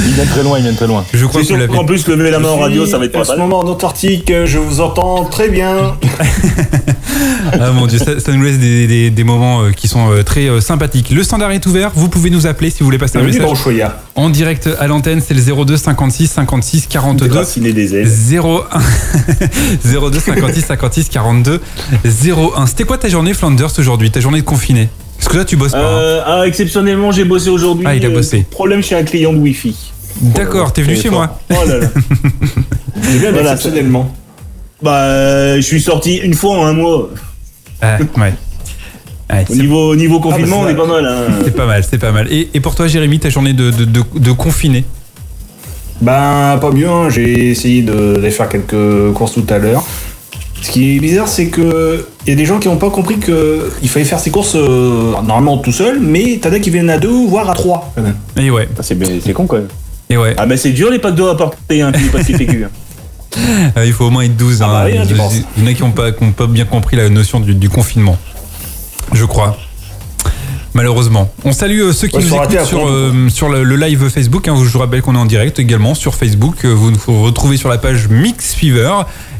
Il 0.00 0.14
vient 0.14 0.26
très 0.26 0.42
loin, 0.42 0.58
il 0.58 0.62
vient 0.64 0.74
très 0.74 0.86
loin. 0.86 1.04
Je 1.12 1.26
crois 1.26 1.40
que 1.40 1.46
vous 1.46 1.52
sûr 1.52 1.58
l'avez. 1.58 1.72
qu'en 1.74 1.84
plus, 1.84 2.06
lever 2.06 2.30
la 2.30 2.38
main 2.38 2.48
en 2.50 2.58
radio, 2.58 2.86
ça 2.86 2.98
va 2.98 3.04
être 3.06 3.16
En 3.16 3.20
pas 3.20 3.24
ce 3.24 3.30
mal. 3.30 3.38
moment 3.40 3.58
en 3.60 3.66
Antarctique, 3.68 4.32
je 4.44 4.58
vous 4.58 4.80
entends 4.80 5.24
très 5.24 5.48
bien. 5.48 5.96
Ah 7.60 7.72
mon 7.72 7.86
dieu, 7.86 7.98
ça, 7.98 8.20
ça 8.20 8.30
nous 8.32 8.42
laisse 8.42 8.58
des, 8.58 8.86
des- 8.86 9.10
des 9.10 9.24
moments 9.24 9.62
euh, 9.62 9.70
qui 9.72 9.88
sont 9.88 10.12
euh, 10.12 10.22
très 10.22 10.46
euh, 10.48 10.60
sympathiques. 10.60 11.10
Le 11.10 11.22
standard 11.22 11.50
est 11.50 11.64
ouvert. 11.66 11.90
Vous 11.94 12.08
pouvez 12.08 12.30
nous 12.30 12.46
appeler 12.46 12.70
si 12.70 12.80
vous 12.80 12.84
voulez 12.84 12.98
passer 12.98 13.16
un 13.18 13.22
Bienvenue 13.22 13.40
message 13.40 13.92
en 14.14 14.30
direct 14.30 14.68
à 14.78 14.86
l'antenne. 14.86 15.20
C'est 15.26 15.34
le 15.34 15.40
02 15.64 15.76
56 15.76 16.28
56 16.28 16.86
42 16.88 17.26
Déraciner 17.40 17.72
des 17.72 17.94
ailes. 17.94 18.08
01 18.08 18.64
02 20.10 20.18
56 20.20 20.62
56 20.62 21.08
42 21.08 21.60
01. 22.04 22.66
C'était 22.66 22.84
quoi 22.84 22.98
ta 22.98 23.08
journée 23.08 23.34
Flanders 23.34 23.70
aujourd'hui? 23.78 24.10
Ta 24.10 24.20
journée 24.20 24.40
de 24.40 24.44
confiné? 24.44 24.88
Parce 25.18 25.28
que 25.32 25.36
là 25.38 25.44
tu 25.44 25.56
bosses 25.56 25.72
pas. 25.72 25.78
hein. 25.78 25.98
Euh, 25.98 26.22
ah, 26.26 26.46
exceptionnellement, 26.46 27.10
j'ai 27.12 27.24
bossé 27.24 27.48
aujourd'hui. 27.50 27.84
Ah, 27.88 27.94
il 27.94 28.04
a 28.04 28.08
Euh, 28.08 28.12
bossé. 28.14 28.46
Problème 28.50 28.82
chez 28.82 28.94
un 28.96 29.02
client 29.04 29.32
de 29.32 29.38
Wi-Fi. 29.38 29.74
D'accord, 30.20 30.72
t'es 30.72 30.82
venu 30.82 30.96
chez 30.96 31.10
moi. 31.10 31.38
Oh 31.50 31.54
là 31.66 31.78
là. 31.78 31.86
Bien 32.96 33.30
Voilà, 33.32 33.52
exceptionnellement. 33.52 34.14
bah, 34.82 35.02
euh, 35.04 35.56
je 35.56 35.60
suis 35.62 35.80
sorti 35.80 36.16
une 36.16 36.34
fois 36.34 36.58
en 36.58 36.66
un 36.66 36.72
mois. 36.72 37.10
Ah, 37.80 37.98
ouais. 38.16 38.34
Ouais, 39.30 39.44
Au 39.50 39.54
niveau, 39.56 39.90
au 39.92 39.94
niveau 39.96 40.20
confinement, 40.20 40.62
bah, 40.62 40.68
on 40.68 40.70
est 40.70 40.74
pas 40.74 40.86
mal. 40.86 41.04
Hein. 41.06 41.32
c'est 41.44 41.54
pas 41.54 41.66
mal, 41.66 41.84
c'est 41.84 41.98
pas 41.98 42.12
mal. 42.12 42.28
Et, 42.32 42.48
et 42.54 42.60
pour 42.60 42.74
toi, 42.74 42.86
Jérémy, 42.86 43.18
ta 43.18 43.28
journée 43.28 43.52
de, 43.52 43.70
de, 43.70 43.84
de, 43.84 44.02
de 44.14 44.32
confiné? 44.32 44.86
Ben, 46.00 46.58
pas 46.60 46.70
mieux, 46.70 46.88
hein. 46.88 47.10
j'ai 47.10 47.50
essayé 47.50 47.82
de- 47.82 48.14
d'aller 48.16 48.30
faire 48.30 48.48
quelques 48.48 49.12
courses 49.14 49.32
tout 49.34 49.46
à 49.50 49.58
l'heure. 49.58 49.84
Ce 50.62 50.70
qui 50.70 50.96
est 50.96 51.00
bizarre, 51.00 51.28
c'est 51.28 51.46
que 51.48 52.06
il 52.26 52.30
y 52.30 52.32
a 52.32 52.36
des 52.36 52.44
gens 52.44 52.58
qui 52.58 52.68
n'ont 52.68 52.76
pas 52.76 52.90
compris 52.90 53.16
qu'il 53.18 53.88
fallait 53.88 54.04
faire 54.04 54.18
ses 54.18 54.30
courses 54.30 54.54
euh, 54.56 55.12
normalement 55.24 55.58
tout 55.58 55.72
seul, 55.72 56.00
mais 56.00 56.38
t'en 56.42 56.52
as 56.52 56.58
qui 56.60 56.70
viennent 56.70 56.90
à 56.90 56.98
deux, 56.98 57.26
voire 57.26 57.48
à 57.48 57.54
trois. 57.54 57.92
quand 57.94 58.02
même. 58.02 58.16
Et 58.36 58.50
ouais, 58.50 58.68
Ah, 58.78 58.82
c'est 58.82 58.96
c'est 59.24 59.32
con 59.32 59.46
quand 59.46 59.56
même. 59.56 59.68
et 60.10 60.16
ouais. 60.16 60.34
Ah, 60.36 60.46
mais 60.46 60.56
c'est 60.56 60.70
dur 60.70 60.90
les 60.90 60.98
packs 60.98 61.14
d'eau 61.14 61.28
à 61.28 61.36
porter, 61.36 61.82
hein, 61.82 61.92
puis 61.92 62.06
pas 62.08 62.18
de 62.18 62.24
FQ. 62.24 62.64
hein. 62.64 62.68
Euh, 63.76 63.84
il 63.86 63.92
faut 63.92 64.06
au 64.06 64.10
moins 64.10 64.22
être 64.22 64.36
12. 64.36 64.62
Ah 64.62 64.66
bah 64.66 64.80
hein. 64.80 64.84
oui, 64.86 64.92
Il 65.58 65.62
y 65.62 65.66
en 65.66 65.70
a 65.70 65.74
qui 65.74 65.82
n'ont 65.82 65.90
pas, 65.92 66.10
qui 66.12 66.24
ont 66.24 66.32
pas 66.32 66.46
bien 66.46 66.64
compris 66.64 66.96
la 66.96 67.08
notion 67.10 67.38
du, 67.40 67.54
du 67.54 67.68
confinement. 67.68 68.16
Je 69.12 69.24
crois. 69.26 69.56
Malheureusement. 70.78 71.28
On 71.44 71.50
salue 71.50 71.80
euh, 71.80 71.92
ceux 71.92 72.06
qui 72.06 72.18
Ouais, 72.18 72.22
nous 72.22 72.34
écoutent 72.36 72.64
sur, 72.64 72.86
euh, 72.88 73.28
sur 73.30 73.48
le, 73.48 73.64
le 73.64 73.74
live 73.74 74.08
Facebook. 74.10 74.46
hein. 74.46 74.54
je 74.62 74.68
vous 74.70 74.78
rappelle 74.78 75.02
qu'on 75.02 75.16
est 75.16 75.18
en 75.18 75.26
direct 75.26 75.58
également 75.58 75.96
sur 75.96 76.14
Facebook. 76.14 76.64
Euh, 76.64 76.72
Vous 76.72 76.92
nous 76.92 77.22
retrouvez 77.24 77.56
sur 77.56 77.68
la 77.68 77.78
page 77.78 78.06
Mix 78.08 78.54
Fever. 78.54 78.92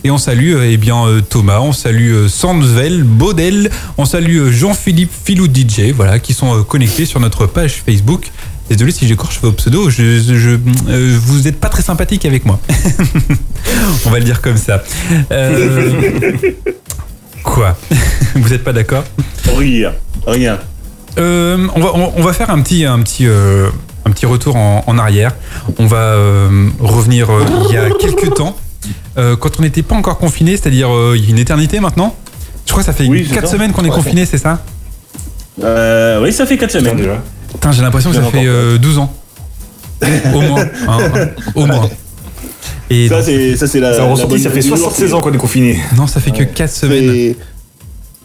Et 0.02 0.10
on 0.10 0.18
salue 0.18 0.56
eh 0.64 0.76
bien, 0.76 1.04
Thomas, 1.30 1.60
on 1.60 1.72
salue 1.72 2.26
Sandvel, 2.26 3.04
Baudel, 3.04 3.70
on 3.98 4.04
salue 4.04 4.50
Jean-Philippe 4.50 5.12
Filou 5.24 5.46
DJ, 5.46 5.92
voilà, 5.94 6.18
qui 6.18 6.34
sont 6.34 6.64
connectés 6.64 7.04
sur 7.06 7.20
notre 7.20 7.46
page 7.46 7.82
Facebook. 7.86 8.26
Désolé 8.68 8.90
si 8.90 9.06
j'écorche 9.06 9.38
vos 9.40 9.52
pseudos, 9.52 9.90
je, 9.90 10.20
je- 10.20 10.58
euh, 10.88 11.16
vous 11.22 11.42
n'êtes 11.42 11.60
pas 11.60 11.68
très 11.68 11.82
sympathique 11.82 12.26
avec 12.26 12.44
moi. 12.46 12.58
on 14.06 14.10
va 14.10 14.18
le 14.18 14.24
dire 14.24 14.40
comme 14.42 14.56
ça. 14.56 14.82
Euh, 15.30 15.92
Quoi? 17.44 17.76
Vous 18.34 18.48
n'êtes 18.50 18.64
pas 18.64 18.72
d'accord? 18.72 19.04
Rien. 19.56 19.92
Rien. 20.26 20.58
Euh, 21.18 21.66
on, 21.74 21.80
va, 21.80 21.90
on, 21.94 22.12
on 22.16 22.22
va 22.22 22.32
faire 22.32 22.50
un 22.50 22.60
petit, 22.60 22.84
un 22.84 23.00
petit, 23.00 23.26
euh, 23.26 23.68
un 24.04 24.10
petit 24.10 24.26
retour 24.26 24.56
en, 24.56 24.84
en 24.86 24.98
arrière. 24.98 25.34
On 25.78 25.86
va 25.86 25.96
euh, 25.98 26.68
revenir 26.80 27.30
euh, 27.30 27.44
il 27.68 27.74
y 27.74 27.76
a 27.78 27.90
quelques 27.90 28.34
temps, 28.34 28.56
euh, 29.16 29.36
quand 29.36 29.58
on 29.58 29.62
n'était 29.62 29.82
pas 29.82 29.94
encore 29.96 30.18
confiné, 30.18 30.52
c'est-à-dire 30.56 30.94
euh, 30.94 31.14
il 31.16 31.24
y 31.24 31.26
a 31.26 31.30
une 31.30 31.38
éternité 31.38 31.80
maintenant. 31.80 32.14
Je 32.66 32.72
crois 32.72 32.82
que 32.82 32.86
ça 32.86 32.92
fait 32.92 33.06
Oui, 33.08 33.26
c'est 33.28 33.34
4 33.34 33.46
ça. 33.46 33.52
semaine 33.52 33.72
qu'on 33.72 33.84
est 33.84 33.88
confiné, 33.90 34.26
c'est 34.26 34.38
ça? 34.38 34.62
Euh, 35.62 36.22
oui, 36.22 36.32
ça 36.32 36.46
fait 36.46 36.56
4 36.58 36.70
Tiens, 36.70 36.80
semaines. 36.80 36.96
déjà. 36.96 37.22
Putain, 37.52 37.72
j'ai 37.72 37.82
l'impression 37.82 38.10
que 38.10 38.16
ça 38.16 38.22
fait 38.22 38.28
encore. 38.38 38.42
euh, 38.46 38.78
12 38.78 38.98
ans. 38.98 39.12
Au 40.34 40.40
moins. 40.40 40.64
hein, 40.86 40.98
au 41.54 41.66
moins. 41.66 41.88
Et 42.90 43.08
Ça, 43.08 43.22
c'est 43.22 43.80
la. 43.80 43.92
Ça 43.92 43.98
la 43.98 44.04
ressorti, 44.04 44.34
bonne 44.34 44.38
ça 44.42 44.50
fait 44.50 44.56
nouvelle 44.60 44.62
du 44.62 44.68
76 44.68 45.08
jour, 45.10 45.18
ans 45.18 45.22
qu'on 45.22 45.32
est 45.32 45.36
confiné. 45.38 45.80
non, 45.96 46.06
ça 46.06 46.20
fait 46.20 46.30
que 46.30 46.44
4 46.44 46.70
semaines. 46.70 47.34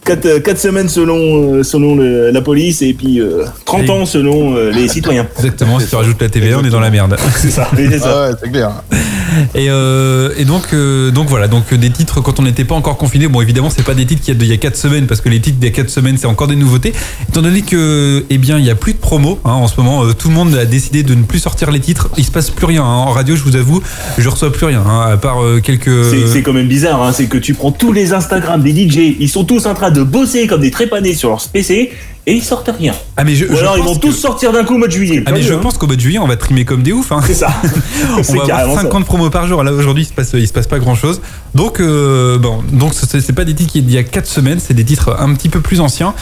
4, 0.05 0.57
semaines 0.57 0.89
selon, 0.89 1.53
euh, 1.55 1.63
selon 1.63 1.95
le- 1.95 2.31
la 2.31 2.41
police 2.41 2.81
et 2.81 2.93
puis 2.93 3.19
euh, 3.19 3.45
30 3.65 3.83
Et- 3.85 3.89
ans 3.89 4.05
selon 4.05 4.55
euh, 4.55 4.71
les 4.71 4.87
citoyens. 4.87 5.25
Exactement, 5.37 5.79
si 5.79 5.87
tu 5.87 5.95
rajoutes 5.95 6.21
la 6.21 6.29
TVA, 6.29 6.57
on 6.59 6.65
est 6.65 6.69
dans 6.69 6.79
la 6.79 6.89
merde. 6.89 7.15
C'est 7.35 7.49
ça. 7.51 7.69
C'est 7.75 7.99
ça. 7.99 8.13
Ah 8.13 8.29
ouais, 8.29 8.35
c'est 8.41 8.51
clair. 8.51 8.71
Et, 9.55 9.69
euh, 9.69 10.29
et 10.37 10.45
donc, 10.45 10.61
euh, 10.73 11.09
donc 11.09 11.27
voilà, 11.27 11.47
donc 11.47 11.63
euh, 11.73 11.77
des 11.77 11.89
titres 11.89 12.21
quand 12.21 12.39
on 12.39 12.43
n'était 12.43 12.65
pas 12.65 12.75
encore 12.75 12.97
confiné. 12.97 13.27
Bon, 13.27 13.41
évidemment, 13.41 13.69
c'est 13.69 13.83
pas 13.85 13.95
des 13.95 14.05
titres 14.05 14.21
qu'il 14.21 14.33
y 14.33 14.37
a 14.37 14.39
d'il 14.39 14.47
y 14.49 14.53
a 14.53 14.57
4 14.57 14.75
semaines 14.75 15.07
parce 15.07 15.21
que 15.21 15.29
les 15.29 15.39
titres 15.39 15.57
d'il 15.57 15.67
y 15.69 15.71
a 15.71 15.75
4 15.75 15.89
semaines, 15.89 16.17
c'est 16.17 16.27
encore 16.27 16.47
des 16.47 16.55
nouveautés. 16.55 16.93
Étant 17.29 17.41
donné 17.41 17.61
que, 17.61 18.25
eh 18.29 18.37
bien, 18.37 18.59
il 18.59 18.65
y 18.65 18.69
a 18.69 18.75
plus 18.75 18.93
de 18.93 18.99
promo 18.99 19.39
hein, 19.45 19.51
en 19.53 19.67
ce 19.67 19.79
moment, 19.79 20.03
euh, 20.05 20.13
tout 20.13 20.27
le 20.27 20.35
monde 20.35 20.53
a 20.55 20.65
décidé 20.65 21.01
de 21.03 21.15
ne 21.15 21.23
plus 21.23 21.39
sortir 21.39 21.71
les 21.71 21.79
titres. 21.79 22.09
Il 22.17 22.25
se 22.25 22.31
passe 22.31 22.49
plus 22.51 22.65
rien 22.65 22.83
hein. 22.83 22.85
en 22.85 23.11
radio. 23.11 23.35
Je 23.35 23.43
vous 23.43 23.55
avoue, 23.55 23.81
je 24.19 24.29
reçois 24.29 24.51
plus 24.51 24.65
rien 24.67 24.83
hein, 24.85 25.07
à 25.11 25.17
part 25.17 25.43
euh, 25.43 25.59
quelques. 25.61 26.03
C'est- 26.11 26.27
C'est 26.27 26.41
quand 26.43 26.53
même 26.53 26.67
bizarre, 26.67 27.01
hein, 27.01 27.11
c'est 27.13 27.25
que 27.25 27.37
tu 27.37 27.53
prends 27.55 27.71
tous 27.71 27.91
les 27.93 28.13
Instagram 28.13 28.61
des 28.61 28.71
DJ, 28.87 29.15
ils 29.19 29.29
sont 29.29 29.45
tous 29.45 29.65
en 29.65 29.73
train 29.73 29.89
de 29.93 30.03
bosser 30.03 30.47
comme 30.47 30.61
des 30.61 30.71
trépanés 30.71 31.13
sur 31.13 31.29
leur 31.29 31.41
PC 31.47 31.91
et 32.25 32.33
ils 32.33 32.43
sortent 32.43 32.71
rien. 32.77 32.93
Ah 33.17 33.23
mais 33.23 33.35
je, 33.35 33.45
Ou 33.45 33.55
je 33.55 33.59
alors 33.59 33.77
ils 33.77 33.83
vont 33.83 33.95
que- 33.95 34.01
tous 34.01 34.13
sortir 34.13 34.51
d'un 34.53 34.63
coup 34.63 34.75
au 34.75 34.77
mois 34.77 34.87
de 34.87 34.93
juillet. 34.93 35.23
Ah 35.25 35.31
mais 35.31 35.41
je 35.41 35.53
hein. 35.53 35.59
pense 35.61 35.77
qu'au 35.77 35.87
mois 35.87 35.95
de 35.95 36.01
juillet, 36.01 36.19
on 36.19 36.27
va 36.27 36.37
trimer 36.37 36.63
comme 36.65 36.81
des 36.81 36.93
oufs. 36.93 37.11
Hein. 37.11 37.21
C'est 37.25 37.33
ça. 37.33 37.49
on 38.17 38.21
va 38.21 38.31
avoir 38.31 38.47
carrément 38.47 38.75
ça. 38.75 38.81
50 38.83 39.05
promos 39.05 39.29
par 39.29 39.47
jour. 39.47 39.63
Là 39.63 39.73
aujourd'hui, 39.73 40.03
il 40.03 40.07
se 40.07 40.13
passe, 40.13 40.31
il 40.33 40.47
se 40.47 40.53
passe 40.53 40.67
pas 40.67 40.79
grand 40.79 40.95
chose. 40.95 41.21
Donc 41.53 41.79
euh, 41.79 42.37
bon, 42.37 42.63
donc 42.71 42.93
c'est 42.93 43.33
pas 43.33 43.45
des 43.45 43.53
titres 43.53 43.73
d'il 43.73 43.91
y 43.91 43.97
a 43.97 44.03
4 44.03 44.25
semaines, 44.25 44.59
c'est 44.59 44.73
des 44.73 44.85
titres 44.85 45.15
un 45.19 45.33
petit 45.33 45.49
peu 45.49 45.59
plus 45.59 45.79
anciens. 45.79 46.13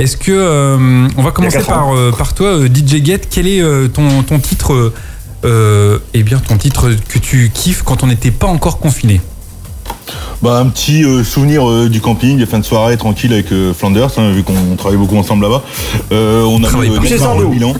Est-ce 0.00 0.16
que 0.16 0.32
euh, 0.32 1.08
on 1.18 1.22
va 1.22 1.30
commencer 1.30 1.58
par 1.58 1.94
euh, 1.94 2.10
par 2.10 2.32
toi, 2.32 2.46
euh, 2.46 2.68
DJ 2.68 3.04
Get 3.04 3.20
Quel 3.30 3.46
est 3.46 3.62
ton 3.92 4.22
ton 4.22 4.38
titre 4.38 4.92
Eh 5.44 6.22
bien, 6.22 6.38
ton 6.38 6.56
titre 6.56 6.88
que 7.08 7.18
tu 7.18 7.50
kiffes 7.52 7.82
quand 7.82 8.02
on 8.02 8.06
n'était 8.06 8.30
pas 8.30 8.46
encore 8.46 8.78
confiné? 8.78 9.20
Bah, 10.42 10.58
un 10.58 10.66
petit 10.68 11.04
euh, 11.04 11.22
souvenir 11.24 11.68
euh, 11.68 11.88
du 11.88 12.00
camping, 12.00 12.38
des 12.38 12.46
fins 12.46 12.58
de 12.58 12.64
soirée 12.64 12.96
tranquille 12.96 13.32
avec 13.32 13.52
euh, 13.52 13.74
Flanders, 13.74 14.10
hein, 14.18 14.32
vu 14.32 14.42
qu'on 14.42 14.76
travaille 14.76 14.98
beaucoup 14.98 15.16
ensemble 15.16 15.44
là-bas. 15.44 15.62
Euh, 16.12 16.42
on 16.44 16.62
a 16.64 16.70
mis 16.70 16.88
le 16.88 16.98
bilan. 16.98 17.74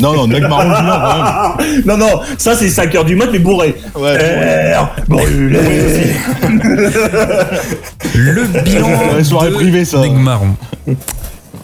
Non, 0.00 0.26
non, 0.26 0.38
Ah, 0.50 1.56
non, 1.86 1.96
non, 1.96 2.20
ça 2.36 2.54
c'est 2.56 2.68
5 2.68 2.94
heures 2.96 3.04
du 3.04 3.14
mat 3.16 3.28
mais 3.32 3.38
bourré. 3.38 3.76
Ouais, 3.94 4.74
brûlée. 5.08 6.14
Le 8.14 8.44
bilan 8.64 8.88
Ouais, 9.14 9.24
soirée 9.24 9.50
de 9.50 9.54
privée, 9.54 9.84
ça. 9.84 9.98
Negmaron. 10.00 10.56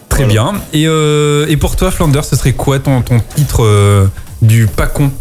Très 0.09 0.25
bien. 0.25 0.53
Et, 0.73 0.85
euh, 0.87 1.45
et 1.47 1.57
pour 1.57 1.75
toi, 1.75 1.91
Flanders, 1.91 2.25
ce 2.25 2.35
serait 2.35 2.53
quoi 2.53 2.79
ton, 2.79 3.01
ton 3.01 3.19
titre 3.35 3.63
euh, 3.63 4.07
du 4.41 4.67
Pacon? 4.67 5.11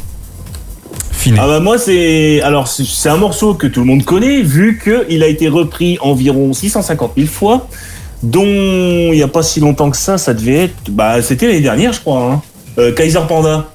Ah 1.39 1.47
bah 1.47 1.61
moi 1.61 1.79
c'est 1.79 2.41
alors 2.43 2.69
c'est- 2.69 3.09
un 3.09 3.17
morceau 3.17 3.55
que 3.55 3.67
tout 3.67 3.81
le 3.81 3.87
monde 3.87 4.05
connaît 4.05 4.43
vu 4.43 4.79
que 4.83 5.05
il 5.09 5.23
a 5.23 5.27
été 5.27 5.49
repris 5.49 5.99
environ 6.01 6.53
650 6.53 7.13
000 7.17 7.29
fois, 7.29 7.69
dont 8.23 8.45
il 8.45 9.13
n'y 9.13 9.23
a 9.23 9.29
pas 9.29 9.43
si 9.43 9.61
longtemps 9.61 9.91
que 9.91 9.97
ça, 9.97 10.19
ça 10.19 10.35
devait 10.35 10.65
être 10.65 10.91
bah 10.91 11.23
c'était 11.23 11.47
l'année 11.49 11.61
dernière 11.61 11.93
je 11.93 12.01
crois. 12.01 12.23
Hein. 12.33 12.43
Euh, 12.79 12.93
Kaiser 12.93 13.21
Panda, 13.29 13.67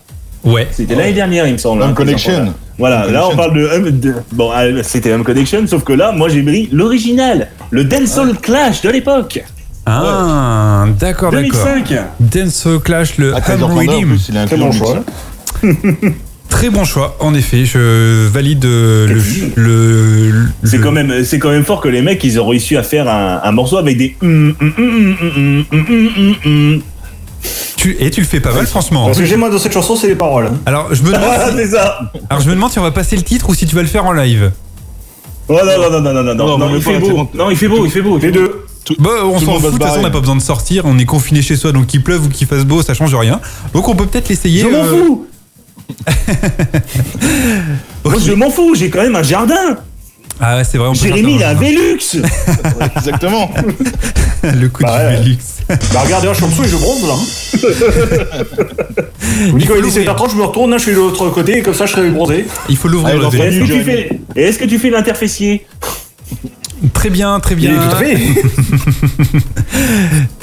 Ouais. 0.44 0.68
c'était 0.72 0.96
l'année 0.96 1.14
dernière 1.14 1.48
il 1.48 1.54
me 1.54 1.58
semble. 1.58 1.82
Home 1.82 1.90
hein, 1.90 1.94
Connection. 1.94 2.54
Voilà, 2.78 3.06
Home 3.06 3.14
là 3.14 3.28
on 3.32 3.36
parle 3.36 3.54
de, 3.56 3.68
Hum- 3.68 3.92
de- 4.00 4.16
bon 4.32 4.52
euh, 4.56 4.82
c'était 4.84 5.12
Home 5.14 5.24
Connection 5.24 5.66
sauf 5.68 5.84
que 5.84 5.94
là 5.94 6.12
moi 6.12 6.30
j'ai 6.30 6.42
pris 6.44 6.70
l'original, 6.72 7.50
le 7.70 7.84
Dancehall 7.84 8.38
Clash 8.40 8.82
de 8.82 8.90
l'époque, 8.90 9.44
Ah, 9.86 10.86
d'accord, 11.00 11.32
d'accord. 11.32 11.42
2005. 11.66 11.94
Dance 12.20 12.68
Clash, 12.84 13.18
le 13.18 13.34
Ah, 13.36 13.42
Kaiser 13.42 13.64
Hum 13.64 13.80
est 13.82 14.46
Très 14.46 14.58
bon 14.58 14.72
choix. 14.72 15.00
Très 16.52 16.70
bon 16.70 16.84
choix, 16.84 17.16
en 17.20 17.34
effet. 17.34 17.66
Je 17.66 18.28
valide 18.28 18.66
euh, 18.66 19.08
le. 19.08 19.22
le, 19.56 20.30
le 20.30 20.46
c'est 20.64 20.80
quand 20.80 20.92
même, 20.92 21.24
c'est 21.24 21.40
quand 21.40 21.50
même 21.50 21.64
fort 21.64 21.82
que 21.82 21.88
les 21.88 22.02
mecs, 22.02 22.24
ils 22.24 22.40
ont 22.40 22.48
réussi 22.48 22.78
à 22.78 22.84
faire 22.84 23.08
un, 23.10 23.40
un 23.44 23.52
morceau 23.52 23.78
avec 23.78 23.98
des. 23.98 24.16
Tu, 27.78 27.98
et 28.00 28.12
tu 28.12 28.22
le 28.22 28.28
fais 28.28 28.40
pas 28.40 28.54
mal, 28.54 28.68
franchement. 28.68 29.08
Parce 29.08 29.18
que 29.18 29.26
j'aime 29.26 29.42
dans 29.42 29.58
cette 29.58 29.74
chanson, 29.74 29.96
c'est 29.96 30.08
les 30.08 30.16
paroles. 30.16 30.52
Alors 30.68 30.94
je 30.94 31.02
me 31.02 31.08
demande. 31.08 31.24
Si, 31.66 31.72
ça. 31.72 32.00
Alors 32.30 32.44
je 32.44 32.50
me 32.50 32.54
demande 32.54 32.72
si 32.72 32.78
on 32.78 32.84
va 32.84 32.92
passer 32.92 33.16
le 33.16 33.24
titre 33.24 33.50
ou 33.50 33.56
si 33.56 33.66
tu 33.66 33.76
vas 33.76 33.82
le 33.82 33.88
faire 33.88 34.06
en 34.06 34.12
live. 34.12 34.52
Oh, 35.48 35.54
non, 35.54 35.90
non, 35.90 36.02
non, 36.02 36.14
non, 36.14 36.24
non, 36.24 36.36
non, 36.36 36.58
non, 36.58 36.70
il, 36.70 36.76
il 36.76 36.82
fait 36.82 37.00
beau. 37.00 37.30
Non, 37.34 37.50
il 37.50 37.58
fait 37.58 37.68
beau, 37.68 37.86
il 37.86 37.92
fait 37.92 38.02
beau. 38.02 38.20
Les 38.20 38.32
deux. 38.32 38.66
Bah, 39.00 39.10
on 39.24 39.40
s'en 39.40 39.54
fout, 39.60 39.66
de 39.66 39.70
toute 39.72 39.84
façon, 39.84 40.00
on 40.00 40.04
n'a 40.04 40.10
pas 40.10 40.20
besoin 40.20 40.36
de 40.36 40.42
sortir, 40.42 40.84
on 40.86 40.98
est 40.98 41.06
confiné 41.06 41.42
chez 41.42 41.56
soi, 41.56 41.72
donc 41.72 41.88
qu'il 41.88 42.04
pleuve 42.04 42.26
ou 42.26 42.30
qu'il 42.30 42.48
fasse 42.48 42.66
beau, 42.66 42.82
ça 42.82 42.94
change 42.94 43.16
rien. 43.16 43.40
Donc 43.74 43.88
on 43.88 43.96
peut 43.96 44.06
peut-être 44.06 44.30
l'essayer. 44.30 44.62
Je 44.62 44.68
euh... 44.68 44.72
m'en 44.72 44.84
fous 44.84 45.28
Moi, 48.06 48.14
je 48.24 48.32
m'en 48.34 48.50
fous. 48.50 48.74
J'ai 48.76 48.90
quand 48.90 49.02
même 49.04 49.16
un 49.16 49.24
jardin. 49.24 49.78
Ah 50.40 50.58
ouais, 50.58 50.64
c'est 50.64 50.78
vrai, 50.80 50.88
on 50.88 50.94
peut 50.94 51.00
Jérémy, 51.00 51.36
il 51.36 51.44
a 51.44 51.50
un. 51.50 51.54
Velux. 51.54 52.00
Exactement. 52.98 53.52
Le 54.44 54.68
coup 54.70 54.82
Bah 54.82 54.98
du 54.98 55.06
ouais. 55.06 55.18
Velux. 55.22 55.38
Bah 55.94 56.02
regardez, 56.04 56.26
là, 56.28 56.34
je 56.34 56.38
suis 56.38 56.46
en 56.46 56.50
dessous 56.50 56.64
et 56.64 56.68
je 56.68 56.76
bronze 56.78 57.04
là. 57.08 57.14
Vous 59.52 59.58
dites 59.60 59.68
quand 59.68 59.76
il 59.78 59.86
est 59.86 59.90
17h30, 60.06 60.32
je 60.32 60.36
me 60.38 60.44
retourne, 60.44 60.72
là, 60.72 60.78
je 60.80 60.84
suis 60.84 60.94
de 60.94 60.98
l'autre 60.98 61.30
côté 61.30 61.60
et 61.60 61.62
comme 61.62 61.76
ça 61.76 61.86
je 61.86 61.92
serai 61.94 62.10
bronzé. 62.10 62.48
Il 62.70 62.78
faut 62.78 62.88
l'ouvrir 62.88 63.24
Allez, 63.28 63.52
le. 63.52 63.56
Est-ce 63.56 63.60
que 63.60 63.66
tu 63.66 63.84
fais, 63.84 64.20
et 64.36 64.42
est-ce 64.42 64.58
que 64.58 64.66
tu 64.66 64.80
fais 64.80 64.90
l'interfessier? 64.90 65.68
Très 66.94 67.12
bien, 67.12 67.40
très 67.40 67.54
Il 67.56 67.66
est 67.66 67.70
bien. 67.70 67.88
tout 67.88 67.96
à 67.96 68.00
fait. 68.00 68.18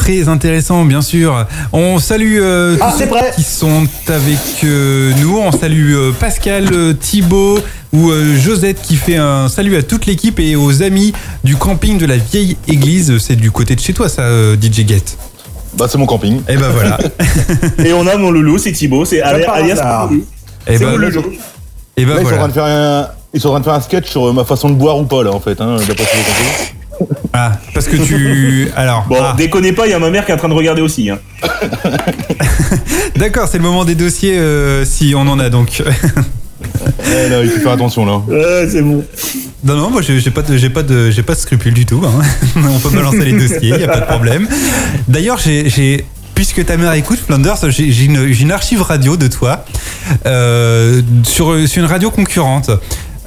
Très 0.08 0.26
intéressant, 0.26 0.86
bien 0.86 1.02
sûr. 1.02 1.46
On 1.70 1.98
salue 1.98 2.38
euh, 2.40 2.78
Ah, 2.80 2.90
tous 2.90 3.00
ceux 3.00 3.06
prêt. 3.08 3.30
qui 3.36 3.42
sont 3.42 3.86
avec 4.06 4.38
euh, 4.64 5.12
nous. 5.20 5.36
On 5.36 5.52
salue 5.52 5.92
euh, 5.94 6.12
Pascal, 6.18 6.66
euh, 6.72 6.94
Thibaut 6.94 7.58
ou 7.92 8.08
euh, 8.10 8.34
Josette 8.38 8.80
qui 8.80 8.96
fait 8.96 9.16
un 9.18 9.50
salut 9.50 9.76
à 9.76 9.82
toute 9.82 10.06
l'équipe 10.06 10.40
et 10.40 10.56
aux 10.56 10.82
amis 10.82 11.12
du 11.44 11.56
camping 11.56 11.98
de 11.98 12.06
la 12.06 12.16
vieille 12.16 12.56
église. 12.68 13.18
C'est 13.18 13.36
du 13.36 13.50
côté 13.50 13.74
de 13.76 13.80
chez 13.80 13.92
toi, 13.92 14.08
ça, 14.08 14.22
euh, 14.22 14.56
DJ 14.56 14.88
Get. 14.88 15.02
Bah, 15.76 15.84
c'est 15.90 15.98
mon 15.98 16.06
camping. 16.06 16.40
Et 16.48 16.56
ben 16.56 16.70
voilà. 16.70 16.98
Et 17.84 17.92
on 17.92 18.06
a 18.06 18.16
mon 18.16 18.30
loulou, 18.30 18.56
c'est 18.56 18.72
Thibaut, 18.72 19.04
c'est 19.04 19.20
alias 19.20 19.72
hasard. 19.74 20.06
mon 20.06 20.12
loulou. 20.12 20.24
Et 20.68 20.78
C'est 20.78 20.84
ben, 20.86 20.90
mon 20.92 20.96
loulou. 20.96 21.22
et 21.98 22.06
ben 22.06 22.14
Là, 22.14 22.20
ils 22.22 22.26
sont 22.26 22.32
en 22.32 22.36
voilà. 22.36 22.36
train 22.38 22.48
de 22.48 22.52
faire 22.54 22.64
un, 22.64 23.08
ils 23.34 23.40
sont 23.42 23.48
en 23.48 23.50
train 23.50 23.60
de 23.60 23.64
faire 23.64 23.74
un 23.74 23.80
sketch 23.82 24.08
sur 24.08 24.32
ma 24.32 24.46
façon 24.46 24.70
de 24.70 24.74
boire 24.74 24.98
ou 24.98 25.04
pas, 25.04 25.22
là, 25.22 25.32
en 25.34 25.40
fait, 25.40 25.60
hein, 25.60 25.76
d'après 25.86 26.04
ce 26.06 26.10
que 26.12 26.16
j'ai 26.16 26.24
compris. 26.24 26.74
Ah, 27.32 27.52
parce 27.74 27.86
que 27.86 27.96
tu. 27.96 28.68
Alors. 28.76 29.06
Bon, 29.08 29.16
ah, 29.20 29.34
déconnez 29.36 29.72
pas, 29.72 29.86
il 29.86 29.90
y 29.90 29.94
a 29.94 29.98
ma 29.98 30.10
mère 30.10 30.24
qui 30.24 30.30
est 30.32 30.34
en 30.34 30.38
train 30.38 30.48
de 30.48 30.54
regarder 30.54 30.82
aussi. 30.82 31.10
Hein. 31.10 31.18
D'accord, 33.16 33.48
c'est 33.48 33.58
le 33.58 33.64
moment 33.64 33.84
des 33.84 33.94
dossiers 33.94 34.38
euh, 34.38 34.84
si 34.84 35.14
on 35.16 35.20
en 35.22 35.38
a 35.38 35.50
donc. 35.50 35.82
Eh, 37.10 37.28
là, 37.30 37.42
il 37.42 37.48
faut 37.48 37.60
faire 37.60 37.72
attention, 37.72 38.04
là. 38.04 38.16
Ouais, 38.28 38.68
c'est 38.70 38.82
bon. 38.82 39.04
Non, 39.64 39.76
non, 39.76 39.90
moi 39.90 40.02
j'ai 40.02 40.30
pas 40.30 40.42
de, 40.42 40.56
j'ai 40.56 40.68
pas 40.68 40.82
de, 40.82 41.10
j'ai 41.10 41.22
pas 41.22 41.34
de 41.34 41.38
scrupules 41.38 41.72
du 41.72 41.86
tout. 41.86 42.02
hein. 42.04 42.20
On 42.56 42.78
peut 42.80 42.90
balancer 42.90 43.24
les 43.24 43.32
dossiers, 43.32 43.70
y 43.78 43.84
a 43.84 43.88
pas 43.88 44.00
de 44.00 44.06
problème. 44.06 44.46
D'ailleurs, 45.06 45.38
j'ai, 45.38 45.70
j'ai, 45.70 46.04
puisque 46.34 46.64
ta 46.66 46.76
mère 46.76 46.92
écoute 46.94 47.18
Flanders, 47.24 47.56
j'ai 47.70 48.04
une, 48.04 48.30
j'ai 48.32 48.42
une 48.42 48.52
archive 48.52 48.82
radio 48.82 49.16
de 49.16 49.28
toi 49.28 49.64
euh, 50.26 51.00
sur, 51.22 51.56
sur 51.68 51.82
une 51.82 51.88
radio 51.88 52.10
concurrente. 52.10 52.70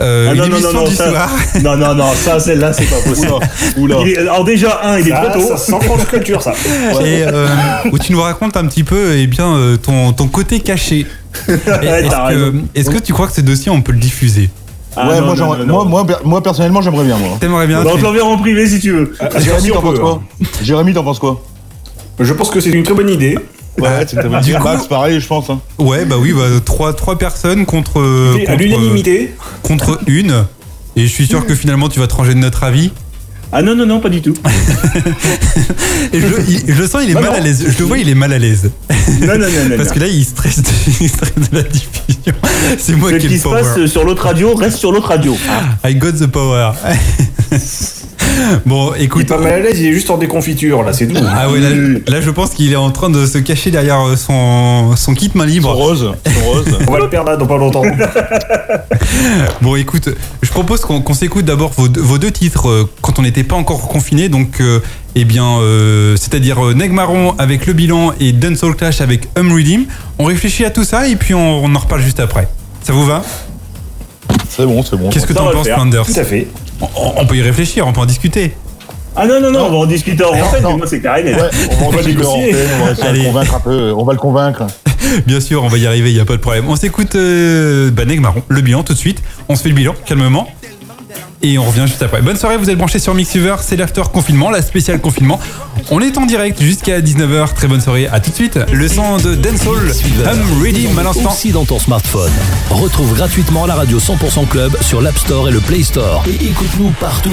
Euh, 0.01 0.27
Ah 0.31 0.35
non, 0.35 0.43
non, 0.43 0.49
non, 0.49 0.57
émission 0.57 0.73
non, 0.81 0.87
du 0.87 0.95
ça, 0.95 1.09
soir. 1.09 1.29
non, 1.63 1.77
non, 1.77 1.95
non, 1.95 2.05
ça, 2.15 2.39
celle-là, 2.39 2.73
c'est 2.73 2.85
pas 2.85 3.01
possible. 3.07 3.31
Oula. 3.77 3.97
Est- 4.07 4.17
alors 4.17 4.43
déjà, 4.43 4.79
un, 4.83 4.97
il 4.99 5.07
est 5.07 5.11
Ah, 5.11 5.27
trop 5.27 5.39
tôt. 5.41 5.47
ça 5.49 5.57
sent 5.57 5.79
France 5.81 6.05
Culture 6.05 6.41
ça. 6.41 6.53
Et 7.05 7.23
euh, 7.23 7.47
où 7.91 7.99
tu 7.99 8.11
nous 8.11 8.21
racontes 8.21 8.57
un 8.57 8.65
petit 8.65 8.83
peu 8.83 9.15
eh 9.17 9.27
bien, 9.27 9.55
euh, 9.55 9.77
ton, 9.77 10.11
ton 10.13 10.27
côté 10.27 10.59
caché. 10.59 11.05
Ouais, 11.47 11.55
Est-ce 11.55 12.09
t'as 12.09 12.29
que, 12.29 12.33
raison. 12.33 12.53
est-ce 12.75 12.89
que 12.89 12.97
tu 12.99 13.13
crois 13.13 13.27
que 13.27 13.33
ce 13.33 13.41
dossier 13.41 13.71
on 13.71 13.81
peut 13.81 13.93
le 13.93 13.99
diffuser? 13.99 14.49
Ah, 14.97 15.07
ouais, 15.07 15.19
non, 15.21 15.27
moi, 15.27 15.35
non, 15.35 15.55
non, 15.57 15.65
moi, 15.65 15.85
moi, 15.85 16.05
per- 16.07 16.15
moi, 16.25 16.43
personnellement, 16.43 16.81
j'aimerais 16.81 17.05
bien, 17.05 17.17
moi. 17.17 17.37
T'aimerais 17.39 17.67
bien 17.67 17.81
Bah, 17.83 17.91
on 17.93 17.97
te 17.97 18.03
l'enverra 18.03 18.27
en 18.27 18.37
privé 18.37 18.67
si 18.67 18.79
tu 18.81 18.91
veux. 18.91 19.13
Jérémy, 19.37 19.61
si 19.63 19.71
on 19.71 19.75
t'en 19.75 19.81
penses 19.81 19.99
quoi? 19.99 20.21
Jérémy, 20.61 20.93
t'en 20.93 21.03
penses 21.03 21.19
quoi? 21.19 21.41
Je 22.19 22.33
pense 22.33 22.49
que 22.49 22.59
c'est 22.59 22.71
une 22.71 22.83
très 22.83 22.93
bonne 22.93 23.09
idée. 23.09 23.37
Ouais, 23.79 24.05
c'est 24.07 24.17
Du 24.43 24.53
coup- 24.55 24.63
Max, 24.63 24.86
pareil, 24.88 25.19
je 25.19 25.27
pense. 25.27 25.49
Hein. 25.49 25.60
Ouais, 25.79 26.05
bah 26.05 26.17
oui, 26.19 26.34
bah, 26.34 26.43
trois, 26.63 26.93
trois 26.93 27.17
personnes 27.17 27.65
contre, 27.65 27.99
euh, 27.99 28.36
à 28.43 28.51
contre, 28.51 28.57
l'unanimité. 28.63 29.34
contre 29.63 29.99
une. 30.07 30.45
Et 30.95 31.03
je 31.07 31.12
suis 31.12 31.25
sûr 31.25 31.45
que 31.45 31.55
finalement 31.55 31.88
tu 31.88 31.99
vas 31.99 32.07
te 32.07 32.13
ranger 32.13 32.34
de 32.34 32.39
notre 32.39 32.63
avis. 32.63 32.91
Ah 33.53 33.62
non, 33.62 33.75
non, 33.75 33.86
non, 33.86 33.99
pas 33.99 34.10
du 34.10 34.21
tout. 34.21 34.34
Et 36.13 36.19
je, 36.21 36.25
il- 36.49 36.63
je 36.73 36.81
le 36.81 36.88
sens, 36.88 37.01
il 37.03 37.12
est 37.12 37.13
Non, 37.13 37.21
mal 37.21 37.31
non. 37.31 37.38
à 37.38 37.39
l'aise. 37.41 37.65
Je 37.69 37.79
le 37.79 37.86
vois, 37.86 37.97
il 37.97 38.07
est 38.10 38.15
mal 38.15 38.31
à 38.34 38.38
l'aise. 38.39 38.71
Non, 39.21 39.27
non, 39.27 39.39
non, 39.39 39.69
non. 39.69 39.75
Parce 39.77 39.89
que 39.91 39.99
là, 39.99 40.07
il 40.07 40.23
stresse 40.25 40.62
de, 40.62 40.69
il 41.01 41.10
stresse 41.10 41.34
de 41.51 41.57
la 41.57 41.63
diffusion. 41.63 42.34
C'est 42.77 42.95
moi 42.95 43.10
Ce 43.12 43.15
qui 43.15 43.25
ai 43.25 43.29
qui 43.29 43.36
le 43.36 43.39
se 43.41 43.47
passe 43.49 43.73
power. 43.73 43.88
sur 43.88 44.03
l'autre 44.05 44.23
radio 44.23 44.53
reste 44.55 44.77
sur 44.77 44.91
l'autre 44.91 45.07
radio. 45.10 45.36
I 45.86 45.95
got 45.95 46.12
the 46.13 46.27
power. 46.27 46.71
Bon, 48.65 48.91
Il 48.96 49.02
est 49.02 49.06
écoute. 49.06 49.28
pas 49.28 49.38
mal 49.38 49.54
à 49.54 49.60
l'aise, 49.60 49.80
il 49.80 49.88
est 49.88 49.94
juste 49.94 50.10
en 50.10 50.17
déconfiture 50.17 50.84
là, 50.84 50.94
c'est 50.94 51.08
tout. 51.08 51.15
Ah 51.28 51.50
ouais, 51.50 51.60
là, 51.60 51.70
là, 52.08 52.22
je 52.22 52.30
pense 52.30 52.52
qu'il 52.52 52.72
est 52.72 52.76
en 52.76 52.91
train 52.91 53.10
de 53.10 53.26
se 53.26 53.38
cacher 53.38 53.72
derrière 53.72 54.02
euh, 54.08 54.15
son, 54.15 54.96
son 54.96 55.13
kit 55.13 55.32
main 55.36 55.44
Son 55.46 55.50
libre. 55.50 55.72
rose. 55.74 56.12
Son 56.26 56.50
rose. 56.52 56.65
On 56.88 56.91
va 56.91 57.00
le 57.00 57.10
perdre 57.10 57.32
là 57.32 57.38
dans 57.38 57.48
pas 57.48 57.58
longtemps. 57.58 57.84
Bon, 59.62 59.76
écoute, 59.76 60.10
je 60.41 60.50
propose 60.50 60.82
qu'on 60.82 61.13
s'écoute 61.13 61.46
d'abord 61.46 61.72
vos, 61.78 61.88
deux- 61.88 62.02
vos 62.02 62.17
deux 62.17 62.32
titres 62.32 62.67
euh, 62.70 62.89
quand 63.02 63.20
on 63.20 63.22
n'était 63.22 63.44
pas 63.44 63.56
encore 63.56 63.88
confiné. 63.88 64.30
Donc, 64.30 64.60
euh, 64.62 64.80
eh 65.15 65.26
bien, 65.26 65.46
euh, 65.60 66.15
c'est-à-dire 66.15 66.63
euh, 66.65 66.74
Neg 66.74 66.91
Marron 66.91 67.36
avec 67.38 67.65
le 67.67 67.74
bilan 67.74 68.13
et 68.20 68.32
Dancehall 68.32 68.76
Clash 68.76 69.02
avec 69.02 69.28
Hum 69.38 69.52
Redeem. 69.52 69.86
On 70.20 70.26
réfléchit 70.26 70.65
à 70.65 70.70
tout 70.72 70.84
ça 70.84 71.08
et 71.08 71.15
puis 71.15 71.34
on, 71.34 71.63
on 71.63 71.76
en 71.76 71.80
reparle 71.80 72.02
juste 72.02 72.20
après. 72.20 72.48
Ça 72.84 72.94
vous 72.94 73.06
va? 73.06 73.24
C'est 74.50 74.65
bon, 74.65 74.82
c'est 74.84 74.96
bon. 74.98 75.10
Qu'est-ce 75.10 75.28
que 75.28 75.34
t'en 75.34 75.52
penses. 75.52 75.67
Flanders? 75.67 76.06
Tout 76.06 76.20
à 76.20 76.24
fait. 76.24 76.48
On, 76.82 77.13
on 77.17 77.26
peut 77.26 77.36
y 77.36 77.41
réfléchir, 77.41 77.88
on 77.88 77.94
peut 77.94 78.02
en 78.02 78.06
discuter. 78.06 78.54
Ah 79.15 79.28
non, 79.28 79.41
non, 79.41 79.52
non, 79.52 79.65
on 79.65 79.72
va 79.72 79.78
en 79.78 79.86
discuter 79.86 80.24
en 80.24 80.34
fait, 80.34 80.62
non. 80.62 80.72
mais 80.72 80.78
moi 80.78 80.88
c'est 80.88 81.02
carré. 81.02 81.24
Ouais, 81.24 81.50
on 81.82 81.89
va, 81.89 82.02
négocier. 82.02 82.46
négocier. 82.46 82.56
On 82.80 82.86
va 82.86 82.91
essayer 82.91 83.20
de 83.20 83.26
convaincre 83.26 83.56
un 83.56 83.60
peu. 83.60 83.94
On 83.96 84.06
va 84.06 84.13
le 84.13 84.20
convaincre. 84.20 84.67
Bien 85.26 85.41
sûr, 85.41 85.63
on 85.63 85.67
va 85.67 85.78
y 85.78 85.86
arriver, 85.86 86.12
il 86.12 86.15
n'y 86.15 86.22
a 86.22 86.26
pas 86.26 86.38
de 86.38 86.41
problème. 86.41 86.65
On 86.70 86.78
s'écoute 86.78 87.15
euh, 87.15 87.91
bah, 87.91 88.04
Marron, 88.20 88.44
le 88.48 88.62
bilan 88.62 88.84
tout 88.84 88.94
de 88.94 88.98
suite. 88.98 89.22
On 89.50 89.56
se 89.56 89.63
fait 89.63 89.70
le 89.70 89.76
bilan 89.76 89.96
calmement. 90.06 90.48
Et 91.43 91.58
on 91.58 91.63
revient 91.65 91.86
juste 91.88 92.01
après. 92.04 92.21
Bonne 92.21 92.38
soirée, 92.38 92.58
vous 92.58 92.69
êtes 92.69 92.77
branchés 92.77 92.99
sur 92.99 93.15
Mixuver, 93.15 93.56
c'est 93.62 93.75
l'after 93.75 94.04
confinement, 94.13 94.51
la 94.51 94.62
spéciale 94.62 94.99
confinement. 95.01 95.39
On 95.89 95.99
est 95.99 96.15
en 96.19 96.27
direct 96.27 96.62
jusqu'à 96.62 97.01
19h. 97.01 97.54
Très 97.56 97.67
bonne 97.67 97.82
soirée, 97.82 98.08
à 98.08 98.19
tout 98.19 98.30
de 98.30 98.36
suite. 98.36 98.60
Le 98.71 98.88
son 98.88 99.17
de 99.17 99.34
Dancehall, 99.34 99.91
Hum 100.32 100.62
Redeem 100.63 100.99
à 100.99 101.04
l'instant. 101.04 101.32
Aussi 101.32 101.51
dans 101.51 101.65
ton 101.65 101.80
smartphone. 101.80 102.32
Retrouve 102.69 103.15
gratuitement 103.15 103.65
la 103.65 103.73
radio 103.73 103.97
100% 103.99 104.47
Club 104.49 104.77
sur 104.82 105.01
l'App 105.01 105.17
Store 105.17 105.49
et 105.49 105.51
le 105.51 105.60
Play 105.60 105.82
Store. 105.82 106.23
Et 106.27 106.45
écoute-nous 106.45 106.91
partout. 106.99 107.32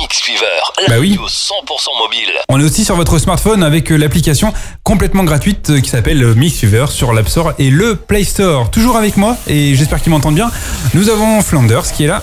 Mix 0.00 0.20
Fever, 0.22 0.46
la 0.88 0.94
Bah 0.94 1.00
oui. 1.00 1.10
radio 1.10 1.26
100% 1.28 2.02
mobile. 2.02 2.30
On 2.48 2.58
est 2.58 2.64
aussi 2.64 2.84
sur 2.86 2.96
votre 2.96 3.18
smartphone 3.18 3.62
avec 3.62 3.92
euh, 3.92 3.96
l'application 3.96 4.54
complètement 4.84 5.24
gratuite 5.24 5.68
euh, 5.68 5.80
qui 5.80 5.90
s'appelle 5.90 6.22
euh, 6.22 6.34
Mixuver 6.34 6.86
sur 6.88 7.12
l'App 7.12 7.28
Store 7.28 7.52
et 7.58 7.68
le 7.68 7.94
Play 7.94 8.24
Store. 8.24 8.70
Toujours 8.70 8.96
avec 8.96 9.18
moi 9.18 9.36
et 9.46 9.74
j'espère 9.74 10.00
qu'ils 10.00 10.12
m'entendent 10.12 10.34
bien. 10.34 10.50
Nous 10.94 11.10
avons 11.10 11.42
Flanders 11.42 11.92
qui 11.92 12.04
est 12.04 12.08
là, 12.08 12.22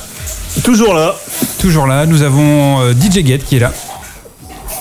Toujours 0.64 0.94
là. 0.94 1.16
toujours 1.60 1.88
là. 1.88 2.06
Nous 2.06 2.22
avons 2.22 2.82
euh, 2.82 2.94
DJ 2.94 3.26
Get 3.26 3.40
qui 3.40 3.56
est 3.58 3.60
là. 3.60 3.72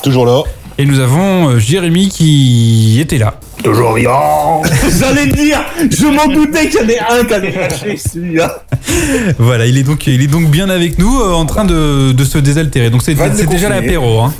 Toujours 0.02 0.26
là. 0.26 0.42
Et 0.78 0.84
nous 0.86 0.98
avons 0.98 1.50
euh, 1.50 1.58
Jérémy 1.58 2.08
qui 2.08 2.98
était 3.00 3.18
là. 3.18 3.34
Toujours 3.62 3.94
vivant. 3.94 4.62
J'allais 4.98 5.26
le 5.26 5.32
dire, 5.32 5.60
je 5.90 6.06
m'en 6.06 6.26
doutais 6.26 6.68
qu'il 6.68 6.80
y 6.80 6.80
en 6.80 6.84
avait 6.84 6.98
un 6.98 7.24
qui 7.24 7.34
allait 7.34 7.50
lâcher 7.52 7.96
celui-là. 7.96 8.62
Voilà, 9.38 9.66
il 9.66 9.76
est 9.76 9.82
donc, 9.82 10.06
il 10.06 10.22
est 10.22 10.26
donc 10.26 10.46
bien 10.50 10.70
avec 10.70 10.98
nous 10.98 11.20
euh, 11.20 11.32
en 11.32 11.44
train 11.46 11.64
de, 11.64 12.12
de 12.12 12.24
se 12.24 12.38
désaltérer. 12.38 12.88
Donc 12.90 13.02
c'est 13.02 13.14
Va 13.14 13.28
te 13.28 13.36
c'est 13.36 13.46
déjà 13.46 13.68
déconfiner. 13.68 13.86
l'apéro. 13.86 14.20
Hein. 14.20 14.34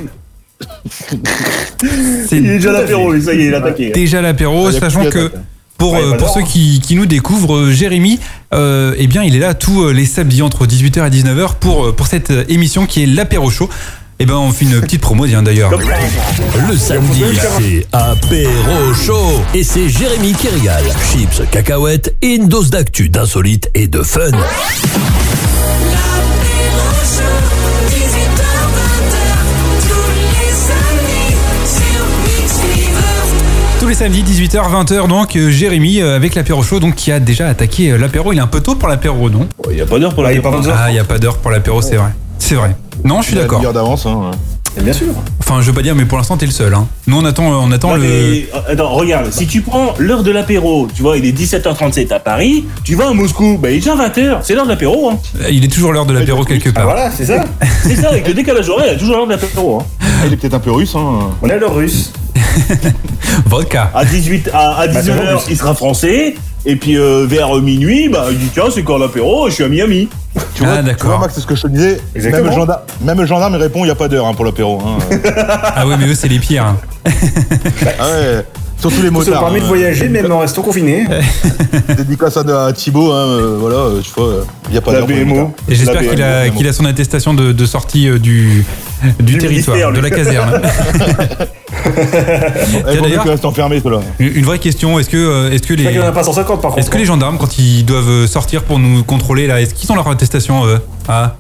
C'est 2.28 2.36
Il 2.36 2.46
est 2.46 2.58
déjà 2.58 2.72
l'apéro, 2.72 3.12
lui, 3.12 3.22
ça 3.22 3.32
y 3.32 3.40
est, 3.40 3.44
il 3.46 3.52
est 3.52 3.56
attaqué. 3.56 3.90
déjà 3.90 4.20
l'apéro, 4.20 4.68
Il 4.68 4.74
y 4.74 4.76
a 4.76 4.80
sachant 4.80 5.04
que. 5.08 5.30
Pour, 5.80 5.94
Ouais, 5.94 6.02
euh, 6.02 6.10
bah 6.10 6.16
pour 6.18 6.28
ceux 6.28 6.42
qui, 6.42 6.78
qui 6.80 6.94
nous 6.94 7.06
découvrent, 7.06 7.56
euh, 7.56 7.72
Jérémy, 7.72 8.20
euh, 8.52 8.94
eh 8.98 9.06
bien, 9.06 9.22
il 9.22 9.34
est 9.34 9.38
là 9.38 9.54
tous 9.54 9.88
les 9.88 10.04
samedis 10.04 10.42
entre 10.42 10.66
18h 10.66 11.06
et 11.06 11.10
19h 11.10 11.54
pour, 11.54 11.96
pour 11.96 12.06
cette 12.06 12.30
émission 12.48 12.86
qui 12.86 13.02
est 13.02 13.06
l'apéro 13.06 13.50
show. 13.50 13.68
Et 14.18 14.26
ben, 14.26 14.34
on 14.34 14.52
fait 14.52 14.66
une 14.66 14.78
petite 14.82 15.00
promo, 15.00 15.26
d'ailleurs. 15.26 15.70
Le 16.68 16.76
samedi, 16.76 17.24
c'est 17.58 17.86
apéro 17.92 18.92
chaud. 18.94 19.42
Et 19.54 19.64
c'est 19.64 19.88
Jérémy 19.88 20.34
qui 20.34 20.48
régale. 20.48 20.84
Chips, 21.10 21.42
cacahuètes 21.50 22.14
et 22.20 22.34
une 22.34 22.46
dose 22.46 22.68
d'actu, 22.68 23.08
d'insolite 23.08 23.70
et 23.72 23.88
de 23.88 24.02
fun. 24.02 24.30
Les 33.90 33.96
samedis, 33.96 34.22
18h, 34.22 34.70
20h, 34.70 35.09
donc, 35.09 35.35
euh, 35.35 35.50
Jérémy 35.50 36.00
euh, 36.00 36.14
avec 36.14 36.37
l'apéro 36.37 36.62
show, 36.62 36.79
donc, 36.79 36.94
qui 36.94 37.11
a 37.11 37.18
déjà 37.18 37.48
attaqué 37.48 37.90
euh, 37.90 37.98
l'apéro. 37.98 38.33
Il 38.33 38.38
est 38.38 38.40
un 38.40 38.46
peu 38.46 38.61
tôt 38.61 38.76
pour 38.76 38.88
l'apéro, 38.88 39.29
non? 39.29 39.48
Il 39.68 39.74
n'y 39.74 39.81
a 39.81 39.87
pas 39.87 39.98
d'heure 39.98 40.14
pour 40.14 40.24
Ah, 40.24 40.29
la 40.29 40.33
il 40.33 40.37
y 40.37 40.38
a 40.38 40.42
pas 40.42 40.57
besoin. 40.57 40.74
Ah, 40.79 40.90
il 40.90 40.92
n'y 40.92 41.00
a 41.00 41.05
pas 41.05 41.18
d'heure 41.18 41.38
pour 41.38 41.50
l'apéro, 41.50 41.83
c'est 41.83 41.96
vrai. 41.96 42.11
C'est 42.38 42.55
vrai. 42.55 42.76
Non, 43.03 43.20
je 43.20 43.26
suis 43.29 43.37
d'accord. 43.37 43.61
d'avance. 43.72 44.07
Hein. 44.07 44.31
Bien 44.78 44.92
sûr. 44.92 45.09
Enfin, 45.40 45.61
je 45.61 45.66
veux 45.66 45.72
pas 45.72 45.83
dire, 45.83 45.94
mais 45.94 46.04
pour 46.04 46.16
l'instant, 46.16 46.37
t'es 46.37 46.46
le 46.46 46.52
seul. 46.52 46.72
Hein. 46.74 46.87
Nous, 47.06 47.16
on 47.18 47.24
attend, 47.24 47.44
on 47.44 47.70
attend 47.72 47.88
Non, 47.90 47.94
le. 47.96 48.00
mais, 48.02 48.48
euh, 48.54 48.72
attends, 48.72 48.88
regarde, 48.90 49.30
si 49.33 49.46
tu 49.46 49.62
prends 49.62 49.94
l'heure 49.98 50.22
de 50.22 50.30
l'apéro, 50.30 50.87
tu 50.94 51.02
vois, 51.02 51.16
il 51.18 51.26
est 51.26 51.33
17h37 51.37 52.12
à 52.12 52.20
Paris, 52.20 52.64
tu 52.85 52.94
vas 52.94 53.09
à 53.09 53.12
Moscou, 53.12 53.59
bah 53.61 53.70
il 53.70 53.76
est 53.76 53.80
déjà 53.80 53.96
20h, 53.96 54.38
c'est 54.42 54.54
l'heure 54.54 54.64
de 54.64 54.70
l'apéro, 54.70 55.11
hein. 55.11 55.18
Il 55.50 55.64
est 55.64 55.68
toujours 55.68 55.92
l'heure 55.92 56.06
de 56.06 56.12
l'apéro 56.14 56.44
quelque 56.44 56.68
Ah 56.70 56.72
part. 56.72 56.85
voilà, 56.85 57.11
c'est 57.11 57.26
ça. 57.26 57.44
C'est 57.83 57.96
ça, 57.96 58.11
avec 58.11 58.28
le 58.28 58.35
décalage 58.35 58.68
horaire, 58.68 58.87
il 58.88 58.92
y 58.92 58.96
a 58.96 58.98
toujours 58.98 59.16
l'heure 59.16 59.26
de 59.26 59.33
l'apéro, 59.33 59.80
hein. 59.80 59.87
Ah, 60.02 60.26
il 60.26 60.33
est 60.33 60.37
peut-être 60.37 60.54
un 60.54 60.61
peu 60.61 60.70
russe. 60.70 60.94
Hein. 60.94 61.30
On 61.42 61.48
est 61.48 61.59
le 61.59 61.66
russe. 61.66 62.12
Vodka. 63.46 63.90
À 63.94 64.04
18, 64.04 64.50
à, 64.52 64.76
à 64.80 64.87
Bah, 64.87 65.02
c'est 65.02 65.11
19h, 65.11 65.35
bon, 65.35 65.40
il 65.50 65.56
sera 65.56 65.74
français, 65.74 66.35
et 66.66 66.76
puis 66.76 66.96
euh, 66.98 67.26
vers 67.26 67.54
minuit, 67.56 68.08
bah 68.08 68.26
il 68.30 68.38
dit 68.38 68.48
tiens, 68.52 68.64
c'est 68.72 68.82
quand 68.82 68.98
l'apéro, 68.98 69.48
je 69.48 69.54
suis 69.54 69.64
à 69.64 69.68
Miami. 69.68 70.08
Tu 70.34 70.38
vois, 70.38 70.44
Ah, 70.44 70.46
tu 70.54 70.64
vois, 70.64 70.82
d'accord. 70.82 71.18
Max, 71.20 71.34
c'est 71.34 71.40
ce 71.40 71.46
que 71.46 71.56
je 71.56 71.62
te 71.62 71.66
disais. 71.68 72.00
Exactement. 72.14 72.42
Même 72.44 72.50
le, 72.52 72.56
gendarme, 72.60 72.80
même 73.02 73.20
le 73.20 73.26
gendarme, 73.26 73.54
il 73.54 73.62
répond 73.62 73.80
il 73.80 73.84
n'y 73.86 73.90
a 73.90 73.94
pas 73.96 74.08
d'heure 74.08 74.26
hein, 74.26 74.34
pour 74.34 74.44
l'apéro. 74.44 74.80
Hein. 74.84 74.98
Ah 75.76 75.84
oui, 75.86 75.94
mais 75.98 76.06
eux, 76.06 76.14
c'est 76.14 76.28
les 76.28 76.38
pires. 76.38 76.64
hein. 76.64 76.76
ah 77.98 78.06
ouais. 78.10 78.44
Surtout 78.80 78.98
les 79.02 79.08
Ça 79.08 79.10
motards. 79.10 79.40
permet 79.40 79.60
de 79.60 79.64
hein. 79.64 79.68
voyager 79.68 80.08
même 80.08 80.32
en 80.32 80.38
restant 80.38 80.62
confiné. 80.62 81.06
Dédicace 81.96 82.36
à, 82.38 82.66
à 82.66 82.72
Thibaut. 82.72 83.12
Hein, 83.12 83.26
euh, 83.26 83.56
voilà, 83.60 83.76
euh, 83.76 84.00
tu 84.02 84.10
vois, 84.16 84.44
il 84.68 84.72
n'y 84.72 84.78
a 84.78 84.80
pas 84.80 84.92
La 84.92 85.00
les 85.02 85.24
BMO. 85.24 85.52
Et 85.68 85.74
j'espère 85.74 86.00
qu'il 86.00 86.22
a, 86.66 86.72
son 86.72 86.84
attestation 86.86 87.34
de, 87.34 87.52
de 87.52 87.66
sortie 87.66 88.08
euh, 88.08 88.18
du, 88.18 88.64
du, 89.18 89.32
Du 89.34 89.38
territoire, 89.38 89.92
de 89.92 90.00
la 90.00 90.10
caserne. 90.10 90.62
Eh. 92.88 92.98
Une 94.18 94.36
une 94.36 94.44
vraie 94.44 94.58
question, 94.58 94.98
est-ce 94.98 95.08
que, 95.08 95.16
euh, 95.16 95.50
est-ce 95.50 95.62
que 95.66 95.74
Il 95.74 95.84
les, 95.84 95.92
n'y 95.92 95.98
en 95.98 96.06
a 96.06 96.12
pas 96.12 96.22
150 96.22 96.60
par 96.60 96.70
contre. 96.70 96.78
est-ce 96.80 96.90
que 96.90 96.98
les 96.98 97.04
gendarmes, 97.04 97.38
quand 97.38 97.58
ils 97.58 97.84
doivent 97.84 98.26
sortir 98.26 98.62
pour 98.64 98.78
nous 98.78 99.02
contrôler, 99.02 99.46
là, 99.46 99.60
est-ce 99.60 99.74
qu'ils 99.74 99.90
ont 99.90 99.94
leur 99.94 100.06
attestation 100.08 100.66
eux? 100.66 100.80
Ah 101.08 101.34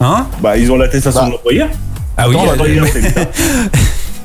Hein? 0.00 0.26
Bah, 0.40 0.56
ils 0.56 0.70
ont 0.70 0.76
l'attestation 0.76 1.20
Bah. 1.20 1.26
de 1.26 1.32
l'employeur. 1.32 1.68
Ah 2.16 2.28
oui, 2.28 2.36
Attends, 2.36 2.52
attends, 2.52 2.64
euh, 2.64 2.68
il 2.72 2.78
a 2.80 2.86
fait 2.86 3.02
ça. 3.10 3.20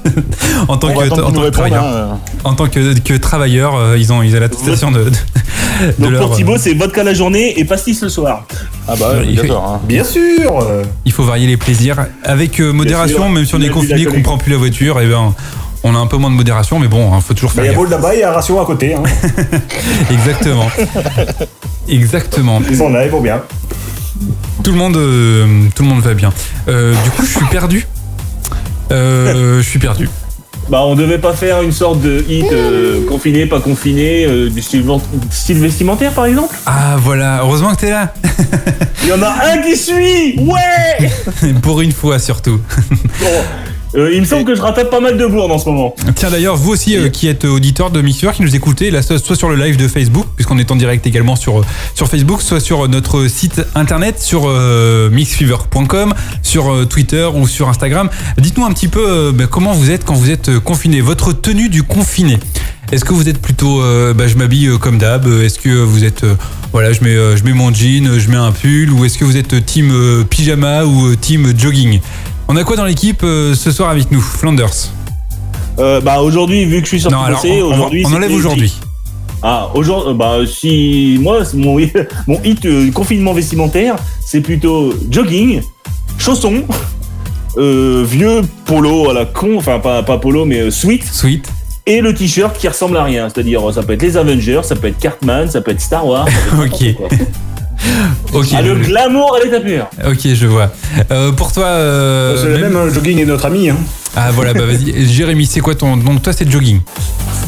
en 0.67 0.77
tant 0.77 0.89
On 0.89 0.93
que, 0.93 1.21
en 1.21 1.31
tant 1.31 1.51
travailleur, 1.51 1.83
hein. 1.83 2.19
en 2.43 2.53
tant 2.53 2.67
que, 2.67 2.97
que 2.99 3.13
travailleur, 3.15 3.75
euh, 3.75 3.97
ils 3.97 4.11
ont, 4.13 4.21
ils 4.21 4.35
ont 4.35 4.39
l'attestation 4.39 4.91
de, 4.91 5.05
de, 5.05 5.09
de 5.09 5.13
Donc 5.99 6.11
leur. 6.11 6.27
pour 6.27 6.35
Thibaut, 6.35 6.57
c'est 6.57 6.73
vodka 6.73 7.03
la 7.03 7.13
journée 7.13 7.59
et 7.59 7.65
pastis 7.65 8.01
le 8.01 8.09
soir. 8.09 8.45
Ah 8.87 8.93
bah 8.99 9.13
ouais, 9.19 9.33
d'accord. 9.33 9.67
hein. 9.67 9.81
Bien 9.87 10.03
sûr 10.03 10.59
euh, 10.61 10.83
Il 11.05 11.11
faut 11.11 11.23
varier 11.23 11.47
les 11.47 11.57
plaisirs 11.57 12.05
avec 12.23 12.59
euh, 12.59 12.71
modération, 12.71 13.17
sûr. 13.17 13.29
même 13.29 13.45
si 13.45 13.55
on 13.55 13.61
est 13.61 13.69
confiné, 13.69 14.05
qu'on 14.05 14.21
prend 14.21 14.37
plus 14.37 14.51
la 14.51 14.57
voiture, 14.57 14.99
et 15.01 15.07
ben 15.07 15.33
on 15.83 15.95
a 15.95 15.99
un 15.99 16.07
peu 16.07 16.17
moins 16.17 16.31
de 16.31 16.35
modération, 16.35 16.79
mais 16.79 16.87
bon, 16.87 17.15
il 17.15 17.21
faut 17.21 17.33
toujours 17.35 17.51
Bah, 17.55 17.63
Il 17.63 17.65
faire 17.65 17.65
y 17.65 17.67
a 17.67 17.71
gaffe. 17.73 17.77
Bol 17.77 17.89
là-bas, 17.89 18.15
il 18.15 18.19
y 18.19 18.23
a 18.23 18.31
Ration 18.31 18.59
à 18.59 18.65
côté. 18.65 18.95
Hein. 18.95 19.03
Exactement. 20.11 20.67
Exactement. 21.87 22.61
Ils 22.67 22.77
sont 22.77 22.89
là, 22.89 23.05
ils 23.05 23.11
vont 23.11 23.21
bien. 23.21 23.41
Tout 24.63 24.71
le 24.71 24.77
monde, 24.77 24.95
euh, 24.95 25.45
tout 25.75 25.83
le 25.83 25.89
monde 25.89 26.01
va 26.01 26.13
bien. 26.15 26.33
Euh, 26.67 26.93
du 27.03 27.09
coup, 27.11 27.23
je 27.25 27.35
suis 27.37 27.45
perdu. 27.45 27.85
Euh, 28.91 29.61
je 29.61 29.69
suis 29.69 29.79
perdu. 29.79 30.09
Bah, 30.69 30.81
on 30.83 30.95
devait 30.95 31.19
pas 31.19 31.33
faire 31.33 31.61
une 31.61 31.71
sorte 31.71 32.01
de 32.01 32.25
hit 32.27 32.51
euh, 32.51 33.05
confiné, 33.07 33.45
pas 33.45 33.59
confiné, 33.59 34.25
euh, 34.25 34.49
du 34.49 34.63
style, 34.63 34.83
style 35.29 35.59
vestimentaire 35.59 36.11
par 36.11 36.25
exemple? 36.25 36.55
Ah 36.65 36.95
voilà, 36.97 37.41
heureusement 37.41 37.75
que 37.75 37.81
t'es 37.81 37.91
là. 37.91 38.13
Il 39.03 39.09
y 39.09 39.11
en 39.11 39.21
a 39.21 39.35
un 39.45 39.57
qui 39.59 39.77
suit 39.77 40.39
Ouais 40.39 41.53
Pour 41.61 41.81
une 41.81 41.91
fois 41.91 42.17
surtout. 42.17 42.59
Bon, 42.89 43.43
euh, 43.95 44.11
il 44.13 44.21
me 44.21 44.25
semble 44.25 44.45
que 44.45 44.55
je 44.55 44.61
rattrape 44.61 44.89
pas 44.89 44.99
mal 44.99 45.17
de 45.17 45.25
bourdes 45.25 45.51
en 45.51 45.57
ce 45.57 45.69
moment. 45.69 45.95
Tiens 46.15 46.29
d'ailleurs, 46.29 46.57
vous 46.57 46.71
aussi 46.71 46.97
euh, 46.97 47.09
qui 47.09 47.27
êtes 47.27 47.45
auditeur 47.45 47.91
de 47.91 48.01
Mixer, 48.01 48.31
qui 48.33 48.41
nous 48.41 48.55
écoutez, 48.55 48.91
là, 48.91 49.01
soit 49.01 49.35
sur 49.35 49.49
le 49.49 49.55
live 49.55 49.77
de 49.77 49.87
Facebook, 49.87 50.25
puisqu'on 50.35 50.57
est 50.57 50.71
en 50.71 50.75
direct 50.75 51.07
également 51.07 51.35
sur, 51.35 51.59
euh, 51.59 51.65
sur 51.93 52.07
Facebook, 52.07 52.41
soit 52.41 52.59
sur 52.59 52.87
notre 52.89 53.27
site 53.27 53.61
internet, 53.73 54.19
sur 54.19 54.43
euh, 54.47 55.09
mixfever.com, 55.09 56.13
sur 56.41 56.87
Twitter 56.87 57.27
ou 57.33 57.47
sur 57.47 57.69
Instagram. 57.69 58.09
Dites-nous 58.37 58.65
un 58.65 58.71
petit 58.71 58.87
peu 58.87 59.31
bah, 59.31 59.45
comment 59.49 59.71
vous 59.71 59.91
êtes 59.91 60.03
quand 60.03 60.13
vous 60.13 60.29
êtes 60.29 60.59
confiné, 60.59 61.01
votre 61.01 61.33
tenue 61.33 61.69
du 61.69 61.83
confiné. 61.83 62.37
Est-ce 62.91 63.03
que 63.03 63.13
vous 63.13 63.29
êtes 63.29 63.41
plutôt, 63.41 63.81
bah, 64.13 64.27
je 64.27 64.35
m'habille 64.35 64.69
comme 64.79 64.99
d'hab 64.99 65.27
Est-ce 65.41 65.57
que 65.57 65.69
vous 65.69 66.03
êtes, 66.03 66.23
voilà, 66.71 66.93
je 66.93 67.03
mets, 67.03 67.15
je 67.35 67.43
mets 67.43 67.53
mon 67.53 67.73
jean, 67.73 68.19
je 68.19 68.29
mets 68.29 68.37
un 68.37 68.51
pull 68.51 68.91
Ou 68.91 69.05
est-ce 69.05 69.17
que 69.17 69.25
vous 69.25 69.37
êtes 69.37 69.65
team 69.65 69.91
pyjama 70.29 70.85
ou 70.85 71.15
team 71.15 71.53
jogging? 71.57 71.99
On 72.47 72.55
a 72.55 72.63
quoi 72.63 72.75
dans 72.75 72.85
l'équipe 72.85 73.23
euh, 73.23 73.55
ce 73.55 73.71
soir 73.71 73.89
avec 73.89 74.11
nous 74.11 74.21
Flanders 74.21 74.69
Euh, 75.79 75.99
bah 76.01 76.21
aujourd'hui, 76.21 76.65
vu 76.65 76.77
que 76.79 76.83
je 76.85 76.89
suis 76.89 77.01
sorti 77.01 77.31
bosser, 77.31 77.61
aujourd'hui. 77.61 78.03
on 78.07 78.13
enlève 78.13 78.31
aujourd'hui. 78.31 78.73
Ah, 79.41 79.69
aujourd'hui, 79.73 80.13
bah 80.13 80.37
si 80.47 81.17
moi, 81.21 81.39
mon, 81.53 81.77
mon 82.27 82.41
hit 82.43 82.65
euh, 82.65 82.91
confinement 82.91 83.33
vestimentaire, 83.33 83.95
c'est 84.25 84.41
plutôt 84.41 84.93
jogging, 85.09 85.61
chaussons, 86.17 86.63
euh, 87.57 88.03
vieux 88.07 88.41
polo 88.65 89.09
à 89.09 89.13
la 89.13 89.25
con, 89.25 89.57
enfin 89.57 89.79
pas, 89.79 90.03
pas 90.03 90.17
polo 90.17 90.45
mais 90.45 90.59
euh, 90.61 90.71
sweat, 90.71 91.03
Sweet. 91.03 91.47
et 91.85 91.99
le 92.01 92.13
t-shirt 92.13 92.57
qui 92.57 92.67
ressemble 92.67 92.97
à 92.97 93.03
rien. 93.03 93.27
C'est-à-dire, 93.29 93.61
ça 93.73 93.81
peut 93.83 93.93
être 93.93 94.01
les 94.03 94.17
Avengers, 94.17 94.61
ça 94.63 94.75
peut 94.75 94.87
être 94.87 94.99
Cartman, 94.99 95.49
ça 95.49 95.61
peut 95.61 95.71
être 95.71 95.81
Star 95.81 96.05
Wars. 96.05 96.27
Ok. 96.59 96.95
Ok, 98.33 98.47
Ah, 98.55 98.61
le 98.61 98.81
je- 98.83 98.89
glamour 98.89 99.35
à 99.39 99.43
l'état 99.45 99.59
pur. 99.59 99.87
ok, 100.05 100.19
je 100.33 100.47
vois. 100.47 100.71
Euh, 101.11 101.31
pour 101.31 101.51
toi, 101.53 101.65
euh, 101.65 102.35
c'est 102.37 102.47
le 102.47 102.53
même- 102.59 102.73
même 102.73 102.75
hein, 102.89 102.93
jogging 102.93 103.19
et 103.19 103.25
notre 103.25 103.45
ami. 103.45 103.69
Hein. 103.69 103.77
ah 104.15 104.31
voilà, 104.31 104.53
bah 104.53 104.65
vas-y, 104.65 105.05
Jérémy, 105.13 105.45
c'est 105.45 105.59
quoi 105.61 105.75
ton 105.75 105.95
donc 105.97 106.21
toi 106.21 106.33
c'est 106.33 106.49
jogging. 106.49 106.81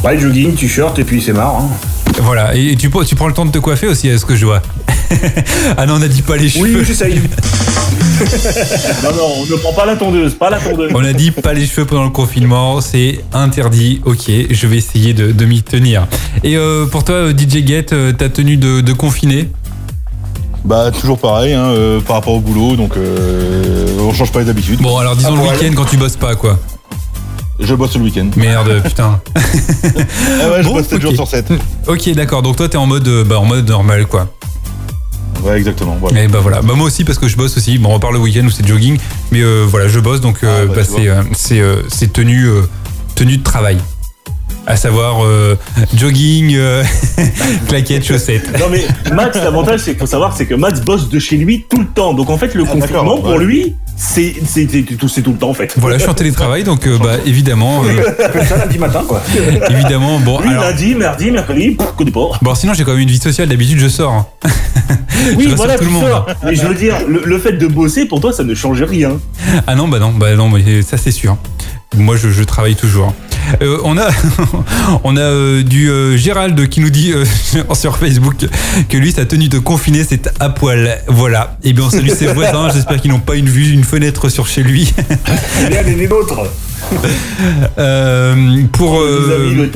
Ouais, 0.04 0.18
jogging, 0.20 0.54
t-shirt 0.56 0.98
et 1.00 1.04
puis 1.04 1.22
c'est 1.22 1.34
marre. 1.34 1.56
Hein. 1.62 1.70
Voilà, 2.22 2.56
et, 2.56 2.72
et 2.72 2.76
tu, 2.76 2.90
tu 3.06 3.16
prends 3.16 3.28
le 3.28 3.34
temps 3.34 3.46
de 3.46 3.52
te 3.52 3.58
coiffer 3.60 3.88
aussi, 3.88 4.08
est-ce 4.08 4.26
que 4.26 4.36
je 4.36 4.46
vois 4.46 4.62
Ah 5.78 5.86
non, 5.86 5.96
on 5.96 6.02
a 6.02 6.08
dit 6.08 6.22
pas 6.22 6.36
les 6.38 6.46
Oui, 6.58 6.72
cheveux. 6.74 6.84
j'essaye. 6.84 7.22
Non, 9.04 9.12
non, 9.16 9.28
on 9.42 9.46
ne 9.46 9.56
prend 9.58 9.74
pas 9.74 9.86
la 9.86 9.96
tondeuse, 9.96 10.34
pas 10.34 10.50
la 10.50 10.58
tondeuse. 10.60 10.92
On 10.96 11.04
a 11.04 11.13
dit 11.13 11.30
pas 11.32 11.54
les 11.54 11.66
cheveux 11.68 11.86
pendant 11.86 12.04
le 12.06 12.10
confinement, 12.10 12.82
c'est 12.82 13.20
interdit. 13.34 14.02
Ok, 14.06 14.24
je 14.50 14.68
vais 14.68 14.78
essayer 14.78 15.13
de, 15.13 15.32
de 15.32 15.46
m'y 15.46 15.62
tenir. 15.62 16.08
Et 16.44 16.58
euh, 16.58 16.86
pour 16.88 17.04
toi, 17.04 17.30
DJ 17.32 17.66
Get, 17.66 17.86
ta 18.18 18.30
tenue 18.30 18.58
de, 18.58 18.82
de 18.82 18.94
confiné 18.94 19.50
Bah 20.65 20.91
toujours 20.91 21.17
pareil, 21.17 21.54
hein, 21.54 21.65
euh, 21.67 22.02
par 22.02 22.17
rapport 22.17 22.34
au 22.34 22.39
boulot, 22.41 22.76
donc 22.76 22.98
euh, 22.98 23.86
on 24.02 24.13
change 24.13 24.32
pas 24.32 24.41
les 24.41 24.50
habitudes. 24.50 24.82
Bon, 24.82 24.98
alors 24.98 25.15
disons 25.15 25.36
Ah, 25.38 25.43
le 25.43 25.50
week-end 25.50 25.74
quand 25.76 25.86
tu 25.86 25.98
bosses 25.98 26.17
pas, 26.17 26.36
quoi. 26.36 26.60
Je 27.60 27.74
bosse 27.74 27.96
le 27.96 28.02
week-end. 28.04 28.30
Merde, 28.36 28.82
putain. 28.86 29.20
Ah 29.36 29.39
ouais, 30.52 30.62
je 30.62 30.67
Bon, 30.67 30.74
bosse 30.76 30.88
7 30.88 30.93
ok. 30.96 31.02
jours 31.02 31.13
sur 31.13 31.28
7. 31.28 31.54
Ok, 31.88 32.10
d'accord. 32.13 32.41
Donc 32.41 32.56
toi, 32.58 32.67
t'es 32.70 32.78
en 32.78 32.86
mode, 32.86 33.08
euh, 33.08 33.24
bah, 33.24 33.39
en 33.39 33.46
mode 33.46 33.67
normal, 33.67 34.06
quoi. 34.08 34.28
Ouais, 35.43 35.58
exactement. 35.58 35.98
Voilà. 36.00 36.22
Et 36.24 36.28
bah 36.28 36.39
voilà. 36.41 36.62
Bah 36.62 36.74
moi 36.76 36.88
aussi 36.88 37.04
parce 37.06 37.17
que 37.20 37.28
je 37.28 37.38
bosse 37.38 37.56
aussi. 37.58 37.78
Bon, 37.78 37.89
on 37.89 37.93
repart 37.93 38.12
le 38.12 38.20
week-end 38.20 38.43
où 38.46 38.50
c'est 38.50 38.67
jogging, 38.67 38.98
mais 39.32 39.41
euh, 39.41 39.65
voilà, 39.67 39.88
je 39.88 40.00
bosse 40.00 40.20
donc 40.20 40.43
euh, 40.43 40.63
Ah, 40.63 40.65
bah, 40.65 40.74
bah, 40.78 40.82
c'est 40.84 41.08
c'est 41.34 41.62
c'est 41.88 42.12
tenue 42.12 42.48
tenue 43.15 43.38
de 43.38 43.43
travail. 43.43 43.78
À 44.65 44.75
savoir 44.75 45.23
euh, 45.25 45.55
jogging, 45.95 46.53
euh, 46.55 46.83
claquettes, 47.69 48.05
chaussettes. 48.05 48.60
Non 48.60 48.65
mais 48.69 48.86
Max, 49.13 49.38
l'avantage 49.38 49.79
c'est 49.79 49.91
qu'il 49.91 49.99
faut 49.99 50.05
savoir 50.05 50.36
c'est 50.36 50.45
que 50.45 50.55
Max 50.55 50.81
bosse 50.81 51.07
de 51.10 51.19
chez 51.19 51.38
lui 51.38 51.65
tout 51.69 51.79
le 51.79 51.86
temps. 51.88 52.13
Donc 52.13 52.29
en 52.29 52.38
fait 52.38 52.53
le 52.53 52.65
Ah, 52.67 52.71
confinement 52.73 53.17
pour 53.17 53.29
ouais. 53.36 53.45
lui 53.45 53.75
c'est 53.95 54.36
tout 54.99 55.07
c'est 55.07 55.21
tout 55.21 55.31
le 55.31 55.38
temps 55.38 55.49
en 55.49 55.53
fait. 55.53 55.73
Voilà, 55.77 55.95
je 55.97 56.01
suis 56.01 56.12
en 56.12 56.13
télétravail 56.13 56.63
donc 56.65 56.86
euh, 56.86 56.97
bah 57.01 57.13
évidemment 57.25 57.81
euh, 57.86 58.43
ça 58.43 58.57
lundi 58.57 58.77
matin, 58.77 59.03
quoi. 59.07 59.21
évidemment 59.69 60.19
bon 60.19 60.39
Lui 60.41 60.49
alors 60.49 60.63
lundi, 60.65 60.95
mardi, 60.95 61.31
mercredi, 61.31 61.71
pff, 61.71 61.88
connais 61.97 62.12
pas. 62.12 62.29
bon 62.41 62.53
sinon 62.53 62.73
j'ai 62.73 62.83
quand 62.83 62.91
même 62.91 62.99
une 63.01 63.07
vie 63.10 63.19
sociale 63.19 63.47
d'habitude 63.47 63.79
je 63.79 63.88
sors. 63.88 64.12
hein. 64.12 64.25
Oui 65.38 65.47
voilà 65.55 65.77
tout 65.77 65.86
le 65.86 65.89
monde. 65.91 66.05
Mais 66.43 66.55
je 66.55 66.67
veux 66.67 66.75
dire 66.75 66.95
le, 67.07 67.21
le 67.25 67.39
fait 67.39 67.53
de 67.53 67.67
bosser 67.67 68.05
pour 68.05 68.19
toi 68.19 68.33
ça 68.33 68.43
ne 68.43 68.53
change 68.53 68.83
rien. 68.83 69.17
Ah 69.65 69.75
non 69.75 69.88
bah 69.88 69.99
non 69.99 70.12
bah 70.12 70.36
non 70.36 70.49
mais 70.49 70.81
ça 70.81 70.97
c'est 70.97 71.12
sûr. 71.12 71.38
Moi 71.95 72.17
je, 72.17 72.29
je 72.29 72.43
travaille 72.43 72.75
toujours. 72.75 73.13
Euh, 73.62 73.79
on 73.83 73.97
a 73.97 74.07
on 75.03 75.15
a 75.17 75.21
euh, 75.21 75.63
du 75.63 75.89
euh, 75.89 76.17
Gérald 76.17 76.67
qui 76.69 76.79
nous 76.79 76.89
dit 76.89 77.13
sur 77.73 77.97
Facebook 77.97 78.45
que 78.89 78.97
lui 78.97 79.12
sa 79.12 79.25
tenue 79.25 79.49
de 79.49 79.60
confiné 79.60 80.03
c'est 80.07 80.29
à 80.39 80.49
poil. 80.49 80.97
Voilà. 81.07 81.57
Et 81.63 81.73
bien 81.73 81.86
on 81.86 81.89
salue 81.89 82.10
ses 82.10 82.27
voisins. 82.33 82.69
J'espère 82.73 83.01
qu'ils 83.01 83.12
n'ont 83.12 83.19
pas 83.19 83.36
une 83.36 83.49
vue 83.49 83.71
une 83.71 83.83
fenêtre 83.83 84.29
sur 84.29 84.47
chez 84.47 84.63
lui. 84.63 84.93
Il 85.67 85.73
y 85.73 85.77
a 85.77 85.83
des 85.83 86.07
nôtres. 86.07 86.41
Pour 88.73 89.01
Les 89.01 89.67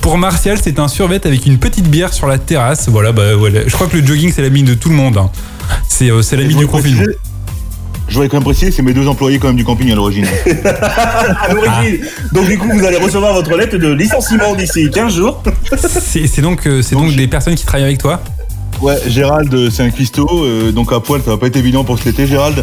pour 0.00 0.18
Martial 0.18 0.58
c'est 0.62 0.78
un 0.78 0.88
survêt 0.88 1.26
avec 1.26 1.46
une 1.46 1.58
petite 1.58 1.88
bière 1.88 2.12
sur 2.12 2.26
la 2.26 2.38
terrasse. 2.38 2.88
Voilà 2.88 3.12
bah 3.12 3.34
voilà. 3.36 3.60
Je 3.66 3.72
crois 3.72 3.86
que 3.86 3.96
le 3.96 4.06
jogging 4.06 4.32
c'est 4.34 4.42
l'ami 4.42 4.62
de 4.62 4.74
tout 4.74 4.88
le 4.88 4.96
monde. 4.96 5.18
hein. 5.18 5.30
C'est 5.88 6.08
l'ami 6.08 6.52
Je 6.52 6.58
du 6.58 6.66
confinement. 6.66 7.04
Je 8.08 8.14
voudrais 8.14 8.28
quand 8.28 8.36
même 8.36 8.44
préciser, 8.44 8.70
c'est 8.70 8.82
mes 8.82 8.92
deux 8.92 9.08
employés 9.08 9.38
quand 9.38 9.48
même 9.48 9.56
du 9.56 9.64
camping 9.64 9.90
à 9.90 9.94
l'origine. 9.94 10.26
À 10.66 11.52
l'origine. 11.52 11.98
Donc 12.32 12.46
du 12.46 12.58
coup 12.58 12.68
vous 12.72 12.84
allez 12.84 12.96
recevoir 12.98 13.32
votre 13.34 13.56
lettre 13.56 13.76
de 13.76 13.92
licenciement 13.92 14.54
d'ici 14.54 14.90
15 14.90 15.14
jours. 15.16 15.42
C'est 16.00 16.26
c'est 16.26 16.42
donc 16.42 16.66
euh, 16.66 16.82
c'est 16.82 16.94
donc 16.94 17.14
des 17.14 17.26
personnes 17.26 17.54
qui 17.54 17.64
travaillent 17.64 17.84
avec 17.86 17.98
toi? 17.98 18.20
Ouais, 18.82 18.96
Gérald, 19.06 19.54
euh, 19.54 19.70
c'est 19.70 19.84
un 19.84 19.90
cuistot, 19.90 20.28
euh, 20.44 20.72
donc 20.72 20.92
à 20.92 20.98
poil, 21.00 21.22
ça 21.24 21.30
va 21.30 21.36
pas 21.38 21.46
être 21.46 21.56
évident 21.56 21.84
pour 21.84 21.96
cet 21.96 22.08
été, 22.08 22.26
Gérald. 22.26 22.58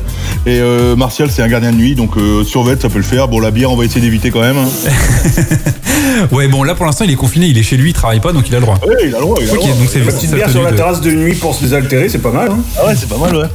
Et 0.46 0.60
euh, 0.60 0.96
Martial, 0.98 1.30
c'est 1.32 1.42
un 1.42 1.48
gardien 1.48 1.72
de 1.72 1.78
nuit, 1.78 1.96
donc 1.96 2.18
euh, 2.18 2.44
survêt, 2.44 2.76
ça 2.80 2.90
peut 2.90 2.98
le 2.98 3.04
faire. 3.04 3.30
Bon, 3.30 3.40
la 3.40 3.50
bière, 3.50 3.72
on 3.72 3.78
va 3.78 3.86
essayer 3.86 4.02
d'éviter 4.02 4.30
quand 4.30 4.42
même. 4.42 4.58
hein. 4.58 4.68
Ouais 6.32 6.48
bon 6.48 6.64
là 6.64 6.76
pour 6.76 6.86
l'instant 6.86 7.06
il 7.06 7.12
est 7.12 7.16
confiné, 7.16 7.46
il 7.48 7.58
est 7.58 7.64
chez 7.64 7.78
lui, 7.78 7.92
il 7.92 7.94
travaille 7.94 8.20
pas 8.20 8.34
donc 8.34 8.48
il 8.50 8.56
a 8.56 8.60
le 8.60 8.66
droit. 8.66 8.78
Ouais, 8.86 8.96
il 9.06 9.16
a 9.16 9.20
le 9.20 9.22
droit, 9.24 9.38
il 9.40 9.44
a 9.50 9.54
le 9.54 9.58
Ok, 9.60 9.66
droit. 9.66 9.76
donc 9.78 9.88
c'est 9.90 10.26
Une 10.26 10.32
bière 10.36 10.50
sur 10.50 10.62
la 10.64 10.72
de- 10.72 10.76
terrasse 10.76 11.00
de 11.00 11.12
nuit 11.12 11.36
pour 11.36 11.56
se 11.56 11.62
désaltérer, 11.64 12.10
c'est 12.10 12.18
pas 12.20 12.32
mal. 12.32 12.50
Hein. 12.52 12.60
Ah 12.78 12.88
ouais, 12.88 12.96
c'est 13.00 13.08
pas 13.08 13.18
mal, 13.18 13.36
ouais. 13.36 13.46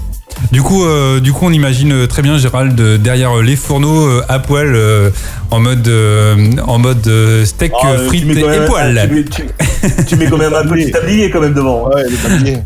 Du 0.52 0.62
coup, 0.62 0.84
euh, 0.84 1.18
du 1.20 1.32
coup, 1.32 1.46
on 1.46 1.52
imagine 1.52 1.92
euh, 1.92 2.06
très 2.06 2.22
bien 2.22 2.38
Gérald 2.38 2.78
euh, 2.80 2.98
derrière 2.98 3.38
euh, 3.38 3.42
les 3.42 3.56
fourneaux 3.56 4.06
euh, 4.06 4.22
à 4.28 4.38
poil, 4.38 4.72
euh, 4.74 5.10
en 5.50 5.60
mode, 5.60 5.86
euh, 5.88 6.36
en 6.66 6.78
mode 6.78 7.06
euh, 7.08 7.44
steak, 7.44 7.72
Ah, 7.82 7.92
tu 7.98 8.06
frites 8.06 8.26
mets 8.26 8.40
quand 8.42 8.52
et 8.52 8.58
même- 8.58 8.68
poils. 8.68 9.08
Tu 9.08 9.14
mets, 9.14 9.24
tu- 9.24 10.04
tu 10.06 10.16
mets 10.16 10.26
quand 10.26 10.36
même 10.36 10.54
un 10.54 10.64
petit 10.68 10.90
tablier 10.90 11.30
quand 11.30 11.40
même 11.40 11.54
devant. 11.54 11.88
Ouais. 11.88 12.04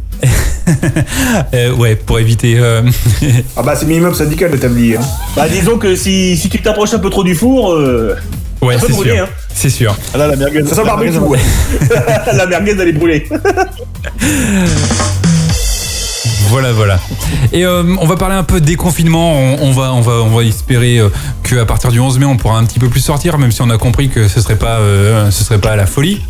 Euh, 1.54 1.72
ouais, 1.74 1.96
pour 1.96 2.18
éviter. 2.20 2.56
euh, 2.58 2.82
Ah 3.56 3.62
bah 3.62 3.74
c'est 3.74 3.86
minimum 3.86 4.14
syndical 4.14 4.52
le 4.52 4.58
tablier. 4.58 4.96
Hein. 4.98 5.00
Bah 5.34 5.48
disons 5.48 5.78
que 5.78 5.96
si, 5.96 6.36
si 6.36 6.48
tu 6.48 6.60
t'approches 6.62 6.94
un 6.94 6.98
peu 7.00 7.10
trop 7.10 7.24
du 7.24 7.34
four, 7.34 7.72
euh, 7.72 8.14
ouais, 8.62 8.74
Ça 8.74 8.80
peut 8.82 8.86
c'est 8.88 8.92
brûler, 8.92 9.14
sûr. 9.16 9.24
hein. 9.24 9.28
C'est 9.52 9.70
sûr. 9.70 9.96
Ah 10.14 10.18
là, 10.18 10.26
la 10.28 10.36
merguez. 10.36 10.64
Ça 10.66 10.76
sent 10.76 10.84
barbecue, 10.84 11.16
ouais. 11.18 11.38
la 12.36 12.46
merguez 12.46 12.76
elle 12.78 12.88
est 12.88 12.92
brûlée. 12.92 13.26
Voilà, 16.50 16.72
voilà. 16.72 16.98
Et 17.52 17.64
euh, 17.64 17.82
on 18.00 18.06
va 18.06 18.16
parler 18.16 18.34
un 18.34 18.42
peu 18.42 18.60
déconfinement. 18.60 19.34
On, 19.38 19.58
on 19.68 19.72
va, 19.72 19.92
on 19.94 20.00
va, 20.00 20.12
on 20.14 20.28
va 20.36 20.42
espérer 20.44 20.98
euh, 20.98 21.08
que 21.42 21.56
à 21.56 21.64
partir 21.64 21.90
du 21.92 22.00
11 22.00 22.18
mai, 22.18 22.24
on 22.26 22.36
pourra 22.36 22.58
un 22.58 22.64
petit 22.64 22.78
peu 22.78 22.88
plus 22.88 23.00
sortir, 23.00 23.38
même 23.38 23.52
si 23.52 23.62
on 23.62 23.70
a 23.70 23.78
compris 23.78 24.08
que 24.08 24.26
ce 24.28 24.40
serait 24.40 24.56
pas, 24.58 24.78
euh, 24.78 25.30
ce 25.30 25.44
serait 25.44 25.60
pas 25.60 25.76
la 25.76 25.86
folie. 25.86 26.22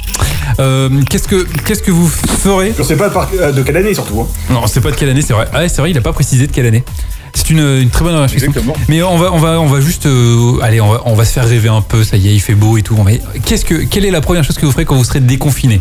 Qu'est-ce 1.09 1.27
que, 1.27 1.47
qu'est-ce 1.65 1.83
que 1.83 1.91
vous 1.91 2.07
ferez? 2.09 2.75
Je 2.77 2.83
sais 2.83 2.97
pas 2.97 3.09
par- 3.11 3.31
de 3.31 3.63
quelle 3.63 3.77
année 3.79 3.95
surtout. 3.95 4.21
Hein. 4.21 4.27
Non, 4.53 4.67
c'est 4.67 4.81
pas 4.81 4.91
de 4.91 4.97
quelle 4.97 5.09
année, 5.09 5.23
c'est 5.23 5.33
vrai. 5.33 5.49
Ah, 5.53 5.61
ouais, 5.61 5.69
c'est 5.69 5.81
vrai, 5.81 5.91
il 5.91 5.97
a 5.99 6.03
pas 6.03 6.13
précisé 6.13 6.47
de 6.47 6.53
quelle 6.53 6.67
année. 6.67 6.85
C'est 7.33 7.49
une, 7.51 7.61
une 7.61 7.89
très 7.91 8.05
bonne 8.05 8.17
réflexion. 8.17 8.49
Exactement. 8.51 8.75
Mais 8.89 9.03
on 9.03 9.17
va, 9.17 9.33
on 9.33 9.39
va, 9.39 9.61
on 9.61 9.67
va 9.67 9.81
juste, 9.81 10.05
euh, 10.07 10.59
allez, 10.63 10.81
on 10.81 10.91
va, 10.93 11.01
on 11.07 11.15
va 11.15 11.25
se 11.25 11.33
faire 11.33 11.47
rêver 11.49 11.69
un 11.69 11.81
peu. 11.81 12.03
Ça 12.05 12.17
y 12.17 12.29
est, 12.29 12.35
il 12.35 12.41
fait 12.41 12.55
beau 12.57 12.77
et 12.77 12.83
tout. 12.83 12.95
On 12.99 13.05
va- 13.05 13.13
Qu'est-ce 13.45 13.65
que, 13.65 13.75
quelle 13.85 14.05
est 14.05 14.11
la 14.11 14.21
première 14.21 14.45
chose 14.45 14.57
que 14.59 14.67
vous 14.67 14.73
ferez 14.73 14.85
quand 14.85 14.97
vous 14.97 15.05
serez 15.05 15.21
déconfiné? 15.21 15.81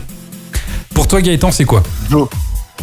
Pour 0.93 1.07
toi, 1.07 1.21
Gaëtan, 1.21 1.51
c'est 1.51 1.65
quoi? 1.65 1.81
Joe, 2.09 2.27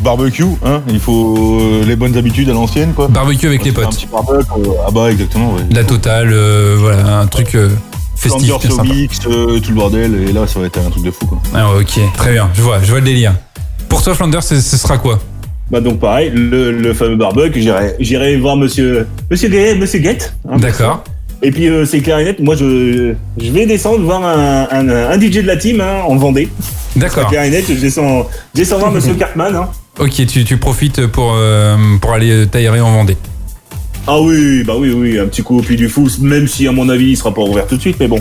barbecue, 0.01 0.45
hein, 0.65 0.83
il 0.89 1.01
faut 1.01 1.59
euh, 1.61 1.85
les 1.85 1.97
bonnes 1.97 2.17
habitudes 2.17 2.49
à 2.51 2.53
l'ancienne, 2.53 2.93
quoi. 2.95 3.09
Barbecue 3.09 3.47
avec 3.47 3.65
les 3.65 3.71
Un 3.71 3.75
potes. 3.75 3.91
petit 3.91 4.07
barbecue, 4.07 4.51
euh, 4.61 4.73
ah 4.87 4.91
bah 4.91 5.11
exactement, 5.11 5.55
ouais. 5.55 5.63
La 5.71 5.85
totale, 5.85 6.31
euh, 6.33 6.77
voilà, 6.79 7.19
un 7.21 7.27
truc 7.27 7.55
euh, 7.55 7.71
festif, 8.17 8.53
mix, 8.85 9.19
euh, 9.27 9.59
tout 9.61 9.71
le 9.71 9.75
bordel, 9.77 10.29
et 10.29 10.33
là 10.33 10.47
ça 10.47 10.61
va 10.61 10.67
être 10.67 10.79
un 10.79 10.91
truc 10.91 11.05
de 11.05 11.11
fou, 11.11 11.27
quoi. 11.27 11.39
Ah, 11.55 11.71
ok, 11.79 11.99
très 12.17 12.33
bien. 12.33 12.49
Je 12.55 12.63
vois, 12.63 12.81
je 12.83 12.91
vois 12.91 13.01
le 13.01 13.07
délire. 13.07 13.35
Pour 13.89 14.03
toi, 14.03 14.15
Flanders, 14.15 14.43
ce, 14.43 14.61
sera 14.61 14.99
quoi? 14.99 15.19
Bah 15.71 15.81
donc 15.81 15.99
pareil, 15.99 16.31
le, 16.33 16.71
le 16.71 16.95
fameux 16.95 17.17
barbecue, 17.17 17.61
j'irai, 17.99 18.37
voir 18.37 18.57
Monsieur 18.57 19.07
Monsieur 19.31 19.49
Monsieur 19.77 19.99
Guette. 19.99 20.33
hein, 20.49 20.59
D'accord. 20.59 21.03
Et 21.43 21.51
puis 21.51 21.69
euh, 21.69 21.85
c'est 21.85 22.01
clair 22.01 22.19
et 22.21 22.25
net, 22.25 22.41
moi 22.41 22.55
je, 22.57 23.15
je 23.37 23.51
vais 23.51 23.67
descendre 23.67 24.01
voir 24.01 24.25
un, 24.25 24.67
un, 24.71 24.89
un 24.89 25.21
DJ 25.21 25.43
de 25.43 25.47
la 25.47 25.57
team 25.57 25.81
hein, 25.83 26.03
en 26.09 26.17
Vendée. 26.17 26.49
C'est 26.95 27.01
D'accord. 27.01 27.29
clair 27.29 27.43
et 27.45 27.51
net, 27.51 27.65
je 27.69 27.75
descends, 27.75 28.27
je 28.55 28.61
descends 28.61 28.79
voir 28.79 28.91
Monsieur 28.93 29.15
Cartman. 29.15 29.55
Hein. 29.55 29.69
Ok, 29.99 30.27
tu, 30.27 30.45
tu 30.45 30.57
profites 30.59 31.07
pour, 31.07 31.33
euh, 31.37 31.77
pour 32.01 32.13
aller 32.13 32.47
tailler 32.47 32.69
en 32.69 32.93
Vendée. 32.93 33.17
Ah 34.07 34.21
oui, 34.21 34.63
bah 34.63 34.75
oui, 34.79 34.93
oui, 34.93 35.19
un 35.19 35.27
petit 35.27 35.43
coup 35.43 35.59
au 35.59 35.63
pied 35.63 35.75
du 35.77 35.89
fou, 35.89 36.09
même 36.21 36.47
si 36.47 36.69
à 36.69 36.73
mon 36.73 36.89
avis 36.89 37.07
il 37.11 37.17
sera 37.17 37.35
pas 37.35 37.43
ouvert 37.43 37.67
tout 37.67 37.77
de 37.77 37.81
suite, 37.81 37.97
mais 37.99 38.07
bon. 38.07 38.21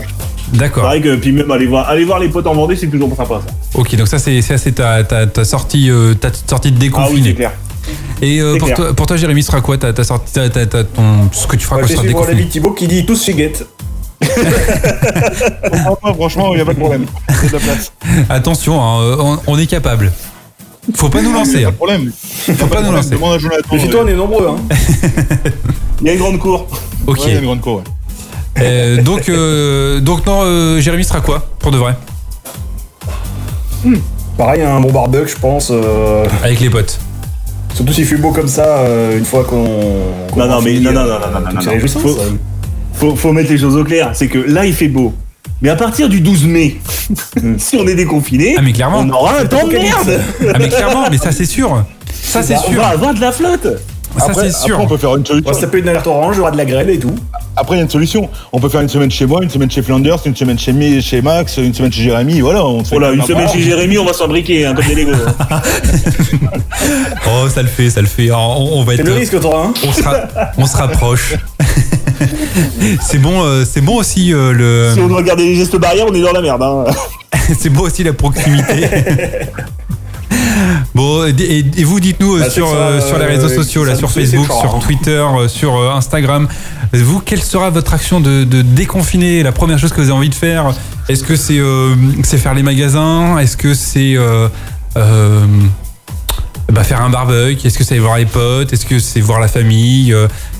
D'accord. 0.54 0.84
Pareil 0.84 1.00
que 1.02 1.14
puis 1.16 1.32
même 1.32 1.50
aller 1.50 1.66
voir, 1.66 1.88
aller 1.88 2.04
voir 2.04 2.18
les 2.18 2.28
potes 2.28 2.46
en 2.46 2.54
Vendée, 2.54 2.76
c'est 2.76 2.88
toujours 2.88 3.14
sympa 3.16 3.40
ça. 3.46 3.78
Ok, 3.78 3.94
donc 3.94 4.08
ça, 4.08 4.18
c'est 4.18 4.40
ça, 4.42 4.58
c'est 4.58 4.72
ta, 4.72 5.04
ta, 5.04 5.26
ta 5.26 5.44
sortie, 5.44 5.90
euh, 5.90 6.14
ta 6.14 6.30
sortie 6.32 6.72
de 6.72 6.76
Ah 6.76 6.78
oui, 6.80 6.88
déconfiné. 6.88 7.28
c'est 7.28 7.34
clair. 7.34 7.52
Et 8.20 8.40
euh, 8.40 8.56
pour, 8.58 8.66
clair. 8.66 8.76
toi, 8.78 8.94
pour 8.94 9.06
toi, 9.06 9.16
Jérémy, 9.16 9.42
ce 9.42 9.48
sera 9.52 9.60
quoi 9.60 9.76
ta, 9.78 9.92
ta 9.92 10.02
sortie, 10.02 10.32
ta, 10.32 10.48
ta- 10.48 10.66
ta- 10.66 10.82
ton, 10.84 11.28
ce 11.30 11.46
que 11.46 11.54
tu 11.56 11.64
feras 11.64 11.76
Moi, 11.76 11.82
quand 11.82 11.88
je 11.88 11.92
tu 11.92 11.96
seras 11.98 12.06
suivre 12.08 12.20
l'avis 12.20 12.30
déconfiné 12.34 12.50
Thibaut 12.50 12.72
qui 12.72 12.88
dit 12.88 13.06
tous 13.06 13.22
chez 13.22 13.34
Guette. 13.34 13.64
Franchement, 16.16 16.48
il 16.52 16.56
n'y 16.56 16.62
a 16.62 16.64
pas 16.64 16.72
de 16.74 16.78
problème. 16.78 17.06
C'est 17.40 17.48
de 17.48 17.52
la 17.52 17.58
place. 17.60 17.92
Attention, 18.28 18.82
hein, 18.82 19.00
euh, 19.02 19.16
on, 19.20 19.38
on 19.46 19.58
est 19.58 19.66
capable. 19.66 20.10
Faut 20.94 21.08
pas 21.08 21.20
nous 21.22 21.30
Il 21.30 21.34
lancer. 21.34 21.64
hein. 21.64 21.66
pas 21.66 21.70
de 21.72 21.76
problème. 21.76 22.12
Faut 22.56 22.66
pas 22.66 22.80
nous 22.82 22.92
lancer. 22.92 23.10
Demande 23.10 23.34
à 23.34 23.38
Jonathan. 23.38 23.74
Méfie-toi, 23.74 24.00
on 24.04 24.08
est 24.08 24.14
nombreux. 24.14 24.48
Hein. 24.48 24.56
Il 26.00 26.06
y 26.06 26.10
a 26.10 26.12
une 26.12 26.18
grande 26.18 26.38
cour. 26.38 26.66
Ok. 27.06 27.18
Ouais, 27.18 27.24
il 27.28 27.32
y 27.32 27.36
a 27.36 27.38
une 27.38 27.44
grande 27.46 27.60
cour, 27.60 27.76
ouais. 27.76 27.82
Euh, 28.58 29.02
donc, 29.02 29.28
euh, 29.28 30.00
donc 30.00 30.26
non, 30.26 30.40
euh, 30.44 30.80
Jérémy 30.80 31.04
sera 31.04 31.20
quoi 31.20 31.46
pour 31.58 31.70
de 31.70 31.78
vrai? 31.78 31.94
Pareil, 34.36 34.62
un 34.62 34.80
bon 34.80 34.92
barbecue, 34.92 35.28
je 35.32 35.36
pense. 35.36 35.70
euh, 35.70 36.26
Avec 36.42 36.60
les 36.60 36.68
potes. 36.70 36.98
surtout 37.74 37.92
s'il 37.92 38.04
fait 38.06 38.16
beau 38.16 38.32
comme 38.32 38.48
ça, 38.48 38.78
euh, 38.80 39.16
une 39.18 39.24
fois 39.24 39.44
qu'on. 39.44 39.64
qu'on 40.32 40.40
Non, 40.40 40.46
non, 40.48 40.60
mais 40.62 40.72
fini, 40.74 40.84
non, 40.84 40.92
non, 40.92 41.00
euh, 41.00 41.18
non, 41.18 41.18
non, 41.18 41.40
non, 41.40 41.44
toutes 41.46 41.54
non, 41.54 41.60
ces 41.60 41.66
non. 41.66 41.72
réjouissances, 41.72 42.02
Faut- 42.02 42.18
euh. 42.20 42.30
Faut, 42.94 43.14
faut 43.16 43.32
mettre 43.32 43.50
les 43.50 43.58
choses 43.58 43.76
au 43.76 43.84
clair, 43.84 44.10
c'est 44.14 44.28
que 44.28 44.38
là 44.38 44.64
il 44.66 44.72
fait 44.74 44.88
beau. 44.88 45.12
Mais 45.62 45.70
à 45.70 45.76
partir 45.76 46.08
du 46.08 46.20
12 46.20 46.44
mai, 46.46 46.76
si 47.58 47.76
on 47.76 47.86
est 47.86 47.94
déconfiné, 47.94 48.54
Ah, 48.58 48.62
mais 48.62 48.72
clairement. 48.72 48.98
on 49.00 49.10
aura 49.10 49.38
un 49.40 49.46
temps 49.46 49.66
de 49.66 49.72
merde. 49.72 50.20
Ah 50.42 50.58
mais 50.58 50.68
clairement, 50.68 51.04
mais 51.10 51.18
ça 51.18 51.32
c'est 51.32 51.46
sûr. 51.46 51.84
Ça 52.12 52.42
c'est 52.42 52.54
Bah, 52.54 52.60
on 52.66 52.70
sûr. 52.72 52.80
va 52.82 52.88
avoir 52.88 53.14
de 53.14 53.20
la 53.20 53.32
flotte. 53.32 53.66
Ça 54.18 54.26
Après, 54.30 54.50
c'est 54.50 54.64
sûr. 54.64 54.74
après, 54.76 54.86
on 54.86 54.88
peut 54.88 54.96
faire 54.96 55.14
une 55.16 55.26
solution. 55.26 55.48
On 55.50 55.52
va 55.52 55.56
se 55.58 55.64
taper 55.64 55.78
une 55.80 55.88
alerte 55.90 56.06
orange, 56.06 56.36
il 56.36 56.38
y 56.38 56.40
aura 56.40 56.50
de 56.50 56.56
la 56.56 56.64
grêle 56.64 56.88
et 56.88 56.98
tout. 56.98 57.14
Après, 57.54 57.74
il 57.76 57.78
y 57.78 57.80
a 57.80 57.84
une 57.84 57.90
solution. 57.90 58.30
On 58.52 58.60
peut 58.60 58.70
faire 58.70 58.80
une 58.80 58.88
semaine 58.88 59.10
chez 59.10 59.26
moi, 59.26 59.42
une 59.42 59.50
semaine 59.50 59.70
chez 59.70 59.82
Flanders, 59.82 60.18
une 60.24 60.34
semaine 60.36 60.58
chez, 60.58 60.72
Mi- 60.72 61.02
chez 61.02 61.20
Max, 61.20 61.58
une 61.58 61.74
semaine 61.74 61.92
chez 61.92 62.02
Jérémy. 62.02 62.40
Voilà, 62.40 62.64
on 62.64 62.82
se 62.82 62.90
fait 62.90 62.96
Voilà, 62.96 63.12
une 63.12 63.20
un 63.20 63.26
semaine 63.26 63.48
chez 63.48 63.60
Jérémy, 63.60 63.98
on 63.98 64.06
va 64.06 64.14
s'embriquer, 64.14 64.64
hein, 64.64 64.74
comme 64.74 64.86
des 64.86 64.94
Lego. 64.94 65.12
Oh, 67.28 67.48
ça 67.48 67.62
le 67.62 67.68
fait, 67.68 67.90
ça 67.90 68.00
le 68.00 68.06
fait. 68.06 68.26
Alors, 68.26 68.60
on, 68.60 68.80
on 68.80 68.84
va 68.84 68.96
C'est 68.96 69.02
le 69.02 69.12
risque, 69.12 69.38
toi, 69.40 69.66
hein. 69.68 69.74
On 69.86 69.92
se, 69.92 70.02
on 70.58 70.66
se 70.66 70.76
rapproche. 70.76 71.34
c'est 73.00 73.18
bon, 73.18 73.42
euh, 73.42 73.64
c'est 73.70 73.80
bon 73.80 73.96
aussi 73.96 74.32
euh, 74.32 74.52
le. 74.52 74.90
si 74.94 75.00
on 75.00 75.08
doit 75.08 75.22
garder 75.22 75.44
les 75.44 75.54
gestes 75.54 75.76
barrières, 75.76 76.06
on 76.08 76.14
est 76.14 76.20
dans 76.20 76.32
la 76.32 76.40
merde. 76.40 76.62
Hein. 76.62 76.84
c'est 77.58 77.70
beau 77.70 77.86
aussi 77.86 78.04
la 78.04 78.12
proximité. 78.12 78.88
Bon, 80.94 81.26
et, 81.26 81.84
vous 81.84 82.00
dites-nous 82.00 82.36
euh, 82.36 82.40
Bah, 82.40 82.50
sur, 82.50 82.70
ça, 82.70 83.00
sur 83.02 83.18
les 83.18 83.26
réseaux 83.26 83.50
sociaux, 83.50 83.84
là, 83.84 83.94
sur 83.94 84.10
Facebook, 84.10 84.46
sur 84.46 84.74
hein. 84.74 84.80
Twitter, 84.82 85.22
sur 85.48 85.94
Instagram. 85.94 86.48
Vous, 86.94 87.20
quelle 87.20 87.42
sera 87.42 87.68
votre 87.68 87.92
action 87.92 88.20
de, 88.20 88.44
de 88.44 88.62
déconfiner? 88.62 89.42
La 89.42 89.52
première 89.52 89.78
chose 89.78 89.90
que 89.90 89.96
vous 90.00 90.08
avez 90.08 90.12
envie 90.12 90.30
de 90.30 90.34
faire 90.34 90.72
Est-ce 91.10 91.22
que 91.22 91.36
c'est 91.36 92.38
faire 92.38 92.54
les 92.54 92.62
magasins? 92.62 93.36
Est-ce 93.38 93.58
que 93.58 93.74
c'est 93.74 94.16
bah, 94.94 96.82
faire 96.82 97.02
un 97.02 97.10
barbecue? 97.10 97.66
Est-ce 97.66 97.76
que 97.76 97.84
c'est 97.84 97.98
voir 97.98 98.16
les 98.16 98.26
potes? 98.26 98.72
Est-ce 98.72 98.86
que 98.86 98.98
c'est 98.98 99.20
voir 99.20 99.40
la 99.40 99.48
famille? 99.48 100.16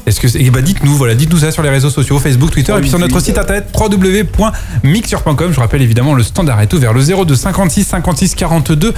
Est-ce 0.07 0.21
que 0.21 0.29
eh 0.39 0.51
bah, 0.51 0.63
dites-nous, 0.63 0.95
voilà, 0.95 1.17
dites-nous 1.17 1.39
ça 1.39 1.51
sur 1.51 1.65
les 1.65 1.69
réseaux 1.69 1.91
sociaux, 1.91 2.21
Facebook, 2.21 2.53
Twitter, 2.53 2.73
et 2.77 2.81
puis 2.81 2.89
sur 2.89 2.99
notre 3.01 3.19
site 3.19 3.39
internet 3.39 3.67
www.mixture.com. 3.77 5.53
Je 5.53 5.61
rappelle 5.61 5.83
évidemment 5.83 6.15
le 6.15 6.23
standard 6.23 6.61
est 6.61 6.73
ouvert 6.73 6.93
le 6.93 7.03
02 7.03 7.35
56 7.35 7.85
56 7.85 8.37
42 8.37 8.95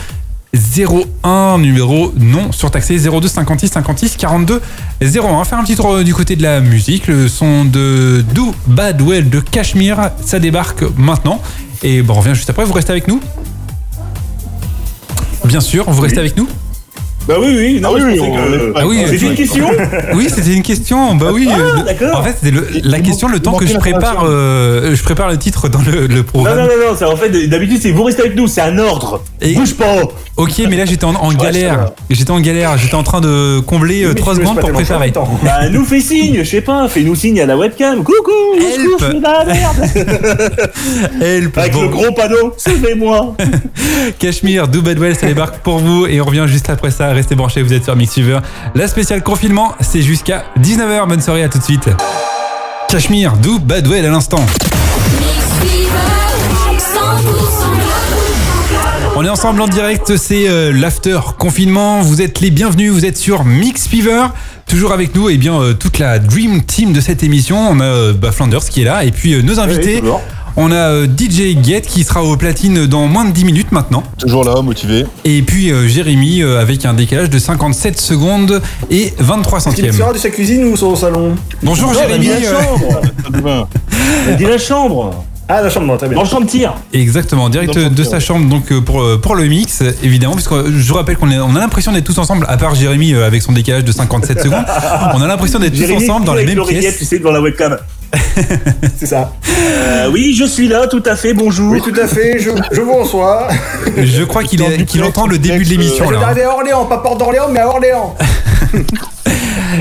01 0.54 1.58
numéro 1.58 2.12
non 2.18 2.52
surtaxé 2.52 2.98
02 2.98 3.26
56 3.26 3.68
56 3.68 4.16
42 4.16 4.60
01 5.00 5.44
faire 5.44 5.58
un 5.58 5.64
petit 5.64 5.76
tour 5.76 5.92
euh, 5.92 6.04
du 6.04 6.12
côté 6.12 6.36
de 6.36 6.42
la 6.42 6.60
musique. 6.60 7.06
Le 7.06 7.26
son 7.28 7.64
de 7.64 8.22
Do 8.34 8.54
Badwell 8.66 9.30
de 9.30 9.40
Cashmere 9.40 10.10
ça 10.22 10.38
débarque 10.38 10.84
maintenant. 10.98 11.40
Et 11.82 12.02
bon 12.02 12.14
on 12.14 12.18
revient 12.18 12.34
juste 12.34 12.50
après. 12.50 12.66
Vous 12.66 12.74
restez 12.74 12.92
avec 12.92 13.08
nous? 13.08 13.20
Bien 15.46 15.60
sûr 15.62 15.90
vous 15.90 16.02
restez 16.02 16.18
avec 16.18 16.36
nous? 16.36 16.48
Bah 17.28 17.34
oui, 17.38 17.54
oui, 17.58 17.80
non, 17.80 17.90
Ah 17.90 17.94
oui, 17.94 18.00
je 18.00 18.06
oui, 18.06 18.16
que- 18.32 18.72
Ah 18.74 18.86
oui, 18.86 19.02
C'était 19.04 19.22
oui. 19.24 19.28
une 19.28 19.34
question 19.36 19.66
oui 20.14 20.28
c'était 20.34 20.54
une 20.54 20.62
question 20.62 21.14
bah 21.14 21.26
oui 21.30 21.46
Ah, 21.52 21.82
d'accord. 21.82 22.20
en 22.20 22.22
fait 22.22 22.36
c'était 22.42 22.56
la 22.82 23.00
question 23.00 23.28
le 23.28 23.38
temps 23.38 23.52
que 23.52 23.66
je 23.66 23.76
prépare 23.76 24.24
euh, 24.24 24.94
je 24.94 25.02
prépare 25.02 25.28
le 25.28 25.36
titre 25.36 25.68
dans 25.68 25.80
le, 25.82 26.06
le 26.06 26.16
Non, 26.16 26.22
programme 26.24 26.56
non, 26.58 26.64
non, 26.64 26.90
non, 26.92 26.96
c'est 26.98 27.04
en 27.04 27.16
fait, 27.16 27.28
d'habitude, 27.48 27.80
c'est 27.82 27.90
vous 27.90 28.02
restez 28.04 28.22
avec 28.22 28.34
nous, 28.34 28.46
c'est 28.46 28.62
un 28.62 28.78
ordre. 28.78 29.22
Et- 29.42 29.52
Bouge 29.54 29.74
pas. 29.74 29.96
ok 30.38 30.52
mais 30.70 30.76
là 30.76 30.86
j'étais 30.86 31.04
en, 31.04 31.14
en 31.14 31.32
galère 31.34 31.90
j'étais 32.08 32.30
en 32.30 32.40
galère 32.40 32.78
j'étais 32.78 32.94
en 32.94 33.02
train 33.02 33.20
de 33.20 33.60
combler 33.60 34.04
euh, 34.04 34.08
Mais 34.08 34.14
3 34.14 34.32
tu 34.34 34.40
me 34.40 34.44
laisses 34.44 34.48
secondes 34.54 34.60
pour 34.62 34.72
préparer. 34.72 35.12
Bah, 35.44 35.68
nous 35.70 35.84
fais 35.84 36.00
signe, 36.00 36.38
je 36.42 36.48
sais 36.48 36.62
pas, 36.62 36.88
fais-nous 36.88 37.14
signe 37.14 37.40
à 37.40 37.46
la 37.46 37.56
webcam. 37.58 37.98
Coucou, 38.02 38.30
je 38.58 38.64
Help. 38.64 39.10
suis 39.10 39.20
dans 39.20 39.32
la 39.32 39.44
merde. 39.44 39.76
Help. 41.20 41.58
Avec 41.58 41.72
Bon. 41.72 41.82
le 41.82 41.88
gros 41.88 42.12
panneau, 42.12 42.54
sauvez-moi. 42.56 43.34
Cachemire, 44.18 44.68
Do 44.68 44.80
Badwell, 44.82 45.14
ça 45.16 45.26
débarque 45.26 45.58
pour 45.58 45.78
vous 45.78 46.06
et 46.06 46.20
on 46.20 46.24
revient 46.24 46.44
juste 46.46 46.70
après 46.70 46.90
ça. 46.90 47.12
Restez 47.18 47.34
branchés, 47.34 47.62
vous 47.62 47.72
êtes 47.72 47.82
sur 47.82 47.96
Mixfever. 47.96 48.38
La 48.76 48.86
spéciale 48.86 49.24
confinement, 49.24 49.74
c'est 49.80 50.02
jusqu'à 50.02 50.44
19h. 50.60 51.08
Bonne 51.08 51.20
soirée, 51.20 51.42
à 51.42 51.48
tout 51.48 51.58
de 51.58 51.64
suite. 51.64 51.90
Cachemire, 52.88 53.32
Do 53.38 53.58
Badwell 53.58 54.06
à 54.06 54.10
l'instant. 54.10 54.46
On 59.20 59.24
est 59.24 59.28
ensemble 59.28 59.60
en 59.62 59.66
direct, 59.66 60.16
c'est 60.16 60.48
euh, 60.48 60.70
l'after 60.72 61.18
confinement. 61.40 62.02
Vous 62.02 62.22
êtes 62.22 62.38
les 62.38 62.52
bienvenus, 62.52 62.92
vous 62.92 63.04
êtes 63.04 63.16
sur 63.16 63.44
Mix 63.44 63.88
Fever. 63.88 64.26
Toujours 64.64 64.92
avec 64.92 65.12
nous, 65.16 65.28
et 65.28 65.36
bien 65.38 65.60
euh, 65.60 65.72
toute 65.74 65.98
la 65.98 66.20
Dream 66.20 66.62
Team 66.62 66.92
de 66.92 67.00
cette 67.00 67.24
émission. 67.24 67.58
On 67.58 67.80
a 67.80 67.84
euh, 67.84 68.12
bah, 68.12 68.30
Flanders 68.30 68.64
qui 68.66 68.82
est 68.82 68.84
là, 68.84 69.02
et 69.02 69.10
puis 69.10 69.34
euh, 69.34 69.42
nos 69.42 69.58
invités. 69.58 70.00
on 70.56 70.70
a 70.70 71.04
DJ 71.06 71.56
Get 71.60 71.80
qui 71.80 72.04
sera 72.04 72.22
au 72.22 72.36
platine 72.36 72.86
dans 72.86 73.08
moins 73.08 73.24
de 73.24 73.32
10 73.32 73.44
minutes 73.44 73.72
maintenant. 73.72 74.04
Toujours 74.18 74.44
là, 74.44 74.62
motivé. 74.62 75.04
Et 75.24 75.42
puis 75.42 75.72
euh, 75.72 75.88
Jérémy 75.88 76.42
euh, 76.42 76.60
avec 76.60 76.84
un 76.84 76.94
décalage 76.94 77.28
de 77.28 77.40
57 77.40 78.00
secondes 78.00 78.62
et 78.88 79.12
23 79.18 79.58
Il 79.58 79.62
centièmes. 79.62 79.92
sera 79.94 80.12
de 80.12 80.18
sa 80.18 80.30
cuisine 80.30 80.62
ou 80.66 80.76
son 80.76 80.94
salon? 80.94 81.34
Bonjour 81.64 81.92
Non, 81.92 81.98
Jérémy. 81.98 82.26
dit 82.26 82.30
la 82.30 82.52
chambre. 82.52 83.00
Dit 84.38 84.44
la 84.44 84.58
chambre. 84.58 85.24
Ah, 85.50 85.62
la 85.62 85.70
chambre, 85.70 85.96
très 85.96 86.08
bien. 86.08 86.16
Dans 86.16 86.24
le 86.24 86.28
champ 86.28 86.40
de 86.40 86.46
tir. 86.46 86.74
Exactement, 86.92 87.48
direct 87.48 87.78
de 87.78 88.04
sa 88.04 88.20
chambre 88.20 88.48
donc 88.50 88.70
euh, 88.70 88.82
pour, 88.82 89.00
euh, 89.00 89.18
pour 89.18 89.34
le 89.34 89.44
mix 89.46 89.82
évidemment 90.02 90.34
puisque 90.34 90.52
je 90.52 90.88
vous 90.88 90.94
rappelle 90.94 91.16
qu'on 91.16 91.30
est- 91.30 91.38
on 91.38 91.56
a 91.56 91.58
l'impression 91.60 91.90
d'être 91.90 92.04
tous 92.04 92.18
ensemble 92.18 92.44
à 92.50 92.58
part 92.58 92.74
Jérémy 92.74 93.14
euh, 93.14 93.26
avec 93.26 93.40
son 93.40 93.52
décalage 93.52 93.84
de 93.84 93.92
57 93.92 94.42
secondes. 94.42 94.64
On 95.14 95.22
a 95.22 95.26
l'impression 95.26 95.58
d'être 95.58 95.72
tous 95.72 95.78
Jérémy, 95.78 96.04
ensemble 96.04 96.26
dans 96.26 96.32
la 96.34 96.38
avec 96.40 96.48
même 96.48 96.58
l'oreillette, 96.58 96.82
pièce. 96.82 96.98
tu 96.98 97.04
sais, 97.06 97.18
devant 97.18 97.30
la 97.32 97.40
webcam. 97.40 97.78
C'est 98.98 99.06
ça. 99.06 99.32
Euh, 99.48 100.10
oui, 100.12 100.34
je 100.38 100.44
suis 100.44 100.68
là, 100.68 100.86
tout 100.86 101.02
à 101.06 101.16
fait, 101.16 101.32
bonjour. 101.32 101.72
Oui, 101.72 101.80
tout 101.82 101.98
à 101.98 102.06
fait, 102.06 102.38
je, 102.38 102.50
je 102.72 102.80
vous 102.82 102.94
reçois. 102.96 103.48
Je 103.96 104.22
crois 104.24 104.44
qu'il 104.44 104.60
est- 104.62 104.84
qu'il 104.84 105.02
entend 105.02 105.26
le 105.26 105.38
début 105.38 105.64
de 105.64 105.70
l'émission 105.70 106.04
Je 106.06 106.10
vais 106.14 106.20
là. 106.20 106.26
arriver 106.26 106.42
à 106.44 106.50
Orléans, 106.52 106.84
pas 106.84 106.98
Port 106.98 107.16
d'Orléans, 107.16 107.48
mais 107.50 107.60
à 107.60 107.68
Orléans. 107.68 108.14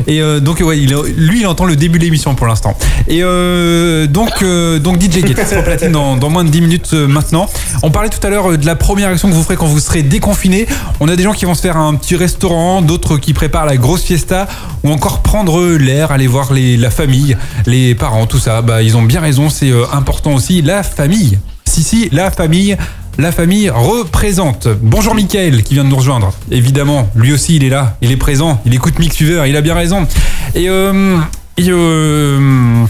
Et 0.05 0.21
euh, 0.21 0.39
donc 0.39 0.59
ouais, 0.59 0.75
lui 0.75 1.41
il 1.41 1.47
entend 1.47 1.65
le 1.65 1.75
début 1.75 1.99
de 1.99 2.03
l'émission 2.03 2.35
pour 2.35 2.47
l'instant. 2.47 2.77
Et 3.07 3.19
euh, 3.23 4.07
donc 4.07 4.41
euh, 4.41 4.79
donc 4.79 5.01
DJ 5.01 5.25
Get 5.25 5.45
sera 5.45 5.61
platine 5.61 5.91
dans, 5.91 6.17
dans 6.17 6.29
moins 6.29 6.43
de 6.43 6.49
10 6.49 6.61
minutes 6.61 6.89
euh, 6.93 7.07
maintenant. 7.07 7.49
On 7.83 7.91
parlait 7.91 8.09
tout 8.09 8.25
à 8.25 8.29
l'heure 8.29 8.57
de 8.57 8.65
la 8.65 8.75
première 8.75 9.09
action 9.09 9.29
que 9.29 9.33
vous 9.33 9.43
ferez 9.43 9.55
quand 9.55 9.65
vous 9.65 9.79
serez 9.79 10.03
déconfiné. 10.03 10.67
On 10.99 11.07
a 11.07 11.15
des 11.15 11.23
gens 11.23 11.33
qui 11.33 11.45
vont 11.45 11.55
se 11.55 11.61
faire 11.61 11.77
un 11.77 11.95
petit 11.95 12.15
restaurant, 12.15 12.81
d'autres 12.81 13.17
qui 13.17 13.33
préparent 13.33 13.65
la 13.65 13.77
grosse 13.77 14.03
fiesta 14.03 14.47
ou 14.83 14.91
encore 14.91 15.21
prendre 15.21 15.65
l'air, 15.77 16.11
aller 16.11 16.27
voir 16.27 16.49
la 16.53 16.89
famille, 16.89 17.37
les 17.65 17.95
parents, 17.95 18.25
tout 18.25 18.39
ça. 18.39 18.61
Bah 18.61 18.81
ils 18.81 18.97
ont 18.97 19.03
bien 19.03 19.21
raison, 19.21 19.49
c'est 19.49 19.71
important 19.91 20.33
aussi 20.33 20.61
la 20.61 20.83
famille. 20.83 21.39
Si 21.65 21.83
si, 21.83 22.09
la 22.11 22.31
famille 22.31 22.77
la 23.17 23.31
famille 23.31 23.69
représente. 23.69 24.67
Bonjour 24.81 25.15
Michael 25.15 25.63
qui 25.63 25.73
vient 25.73 25.83
de 25.83 25.89
nous 25.89 25.95
rejoindre. 25.95 26.33
Évidemment, 26.51 27.09
lui 27.15 27.33
aussi 27.33 27.55
il 27.55 27.63
est 27.63 27.69
là, 27.69 27.97
il 28.01 28.11
est 28.11 28.17
présent, 28.17 28.61
il 28.65 28.73
écoute 28.73 28.99
Mixfever, 28.99 29.43
il 29.47 29.55
a 29.55 29.61
bien 29.61 29.73
raison. 29.73 30.07
Et 30.55 30.69
euh, 30.69 31.17
et, 31.57 31.69
euh, 31.69 32.85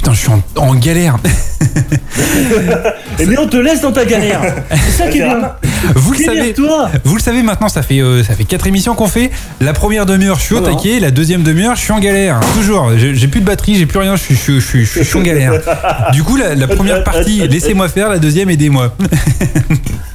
putain, 0.00 0.14
je 0.14 0.18
suis 0.20 0.30
en, 0.30 0.42
en 0.56 0.74
galère. 0.76 1.18
Et 3.18 3.26
mais 3.26 3.38
on 3.38 3.46
te 3.46 3.58
laisse 3.58 3.82
dans 3.82 3.92
ta 3.92 4.06
galère. 4.06 4.40
C'est 4.70 5.02
ça 5.04 5.08
qui 5.10 5.18
est 5.18 5.24
bien. 5.24 5.52
Vous 5.94 6.12
le 6.12 6.18
savez, 6.18 6.54
toi 6.54 6.88
vous 7.04 7.16
le 7.16 7.20
savez 7.20 7.42
maintenant, 7.42 7.68
ça 7.68 7.82
fait 7.82 8.00
euh, 8.00 8.24
ça 8.24 8.34
fait 8.34 8.44
quatre 8.44 8.66
émissions 8.66 8.94
qu'on 8.94 9.08
fait. 9.08 9.30
La 9.60 9.74
première 9.74 10.06
demi-heure, 10.06 10.38
je 10.38 10.44
suis 10.44 10.54
au 10.54 10.60
taquet. 10.60 11.00
La 11.00 11.10
deuxième 11.10 11.42
demi-heure, 11.42 11.76
je 11.76 11.82
suis 11.82 11.92
en 11.92 12.00
galère. 12.00 12.40
Toujours. 12.54 12.90
J'ai 12.96 13.14
j'ai 13.14 13.28
plus 13.28 13.40
de 13.40 13.46
batterie, 13.46 13.76
j'ai 13.76 13.84
plus 13.86 13.98
rien. 13.98 14.16
Je 14.16 14.22
suis 14.22 14.34
je, 14.36 14.40
suis- 14.40 14.60
je, 14.60 14.66
suis- 14.66 14.86
je 14.86 15.02
suis 15.02 15.18
en 15.18 15.22
galère. 15.22 15.52
Du 16.12 16.22
coup, 16.22 16.36
la, 16.36 16.54
la 16.54 16.66
première 16.66 17.04
partie, 17.04 17.46
laissez-moi 17.46 17.88
faire. 17.90 18.08
La 18.08 18.18
deuxième, 18.18 18.48
aidez-moi. 18.48 18.94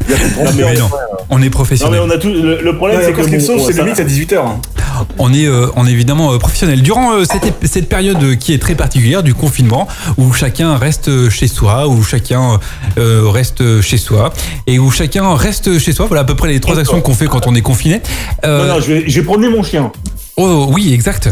Non, 0.07 0.51
mais 0.55 0.63
Mais 0.63 0.73
non, 0.75 0.89
on 1.31 1.37
est 1.37 1.37
Non 1.37 1.37
mais 1.39 1.49
professionnel. 1.49 1.99
on 2.05 2.09
a 2.11 2.17
tout. 2.19 2.27
Le, 2.29 2.61
le 2.61 2.75
problème 2.77 2.99
c'est 3.03 3.11
que 3.11 3.21
bon, 3.27 3.39
sauve, 3.39 3.59
c'est 3.65 3.73
ça- 3.73 3.81
limite 3.83 3.99
à 3.99 4.03
18h. 4.03 4.39
On 5.17 5.33
est, 5.33 5.47
euh, 5.47 5.65
on 5.75 5.87
est 5.87 5.91
évidemment 5.91 6.31
euh, 6.31 6.37
professionnel. 6.37 6.83
Durant 6.83 7.13
euh, 7.13 7.23
cette, 7.25 7.43
ép- 7.43 7.65
cette 7.67 7.89
période 7.89 8.21
euh, 8.21 8.35
qui 8.35 8.53
est 8.53 8.59
très 8.61 8.75
particulière 8.75 9.23
du 9.23 9.33
confinement, 9.33 9.74
où 10.17 10.31
chacun 10.33 10.77
reste 10.77 11.29
chez 11.29 11.47
soi, 11.47 11.87
où 11.87 12.03
chacun 12.03 12.59
euh, 12.97 13.23
reste 13.29 13.81
chez 13.81 13.97
soi, 13.97 14.31
et 14.67 14.79
où 14.79 14.91
chacun 14.91 15.35
reste 15.35 15.79
chez 15.79 15.91
soi. 15.93 16.05
Voilà 16.07 16.21
à 16.21 16.25
peu 16.25 16.35
près 16.35 16.49
les 16.49 16.59
trois 16.59 16.79
actions 16.79 17.01
qu'on 17.01 17.13
fait 17.13 17.27
quand 17.27 17.47
on 17.47 17.55
est 17.55 17.61
confiné. 17.61 18.01
Euh, 18.45 18.67
Non 18.67 18.75
non, 18.75 18.79
je 18.81 18.93
vais, 18.93 19.03
je 19.07 19.19
vais 19.19 19.25
promener 19.25 19.49
mon 19.49 19.63
chien. 19.63 19.91
Oh 20.37 20.67
oui, 20.71 20.93
exact. 20.93 21.29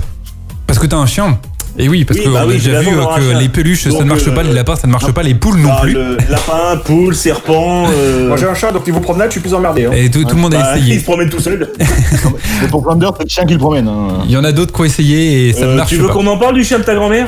Parce 0.67 0.79
que 0.79 0.87
t'as 0.87 0.97
un 0.97 1.05
chien. 1.05 1.39
Et 1.75 1.89
oui, 1.89 2.05
parce 2.05 2.19
Oui, 2.19 2.25
qu'on 2.25 2.31
bah 2.33 2.41
a 2.41 2.45
oui, 2.45 2.53
déjà 2.53 2.83
j'ai 2.83 2.89
vu 2.91 2.95
que 2.95 3.39
les 3.39 3.49
peluches 3.49 3.83
ça 3.89 3.89
ne 3.89 4.03
marche 4.03 4.27
euh, 4.27 4.31
pas, 4.31 4.43
les 4.43 4.53
lapins 4.53 4.75
ça 4.75 4.85
ne 4.85 4.91
marche 4.91 5.11
pas, 5.11 5.23
les 5.23 5.33
poules 5.33 5.57
non 5.57 5.69
Ah, 5.75 5.81
plus. 5.81 5.93
le 5.93 6.17
lapin, 6.29 6.77
poule, 6.85 7.15
serpent. 7.15 7.87
euh, 7.89 8.27
Moi 8.27 8.37
j'ai 8.37 8.45
un 8.45 8.53
chat, 8.53 8.71
donc 8.71 8.85
niveau 8.85 8.99
promenade, 8.99 9.29
je 9.29 9.33
suis 9.33 9.41
plus 9.41 9.55
emmerdé. 9.55 9.85
hein. 9.85 9.91
Et 9.91 10.11
tout, 10.11 10.23
tout 10.23 10.35
le 10.35 10.41
monde 10.43 10.53
a 10.53 10.59
bah, 10.59 10.73
il 10.77 10.81
essayé. 10.83 10.99
se 10.99 11.03
promène 11.03 11.29
tout 11.31 11.39
seul. 11.39 11.67
Mais 12.61 12.67
pour 12.67 12.83
Flounder, 12.83 13.09
c'est 13.17 13.23
le 13.23 13.29
chien 13.29 13.45
qui 13.45 13.53
le 13.53 13.59
promène. 13.59 13.87
hein. 13.87 14.19
Il 14.25 14.29
y 14.29 14.37
en 14.37 14.43
a 14.43 14.51
d'autres 14.51 14.71
qui 14.71 14.81
ont 14.81 14.83
essayé 14.85 15.49
et 15.49 15.53
ça 15.53 15.61
ne 15.61 15.71
Euh, 15.71 15.75
marche 15.77 15.89
tu 15.89 15.95
veux 15.97 16.05
pas. 16.07 16.13
qu'on 16.13 16.27
en 16.27 16.37
parle 16.37 16.53
du 16.53 16.63
chien 16.63 16.77
de 16.77 16.83
ta 16.83 16.93
grand-mère? 16.93 17.27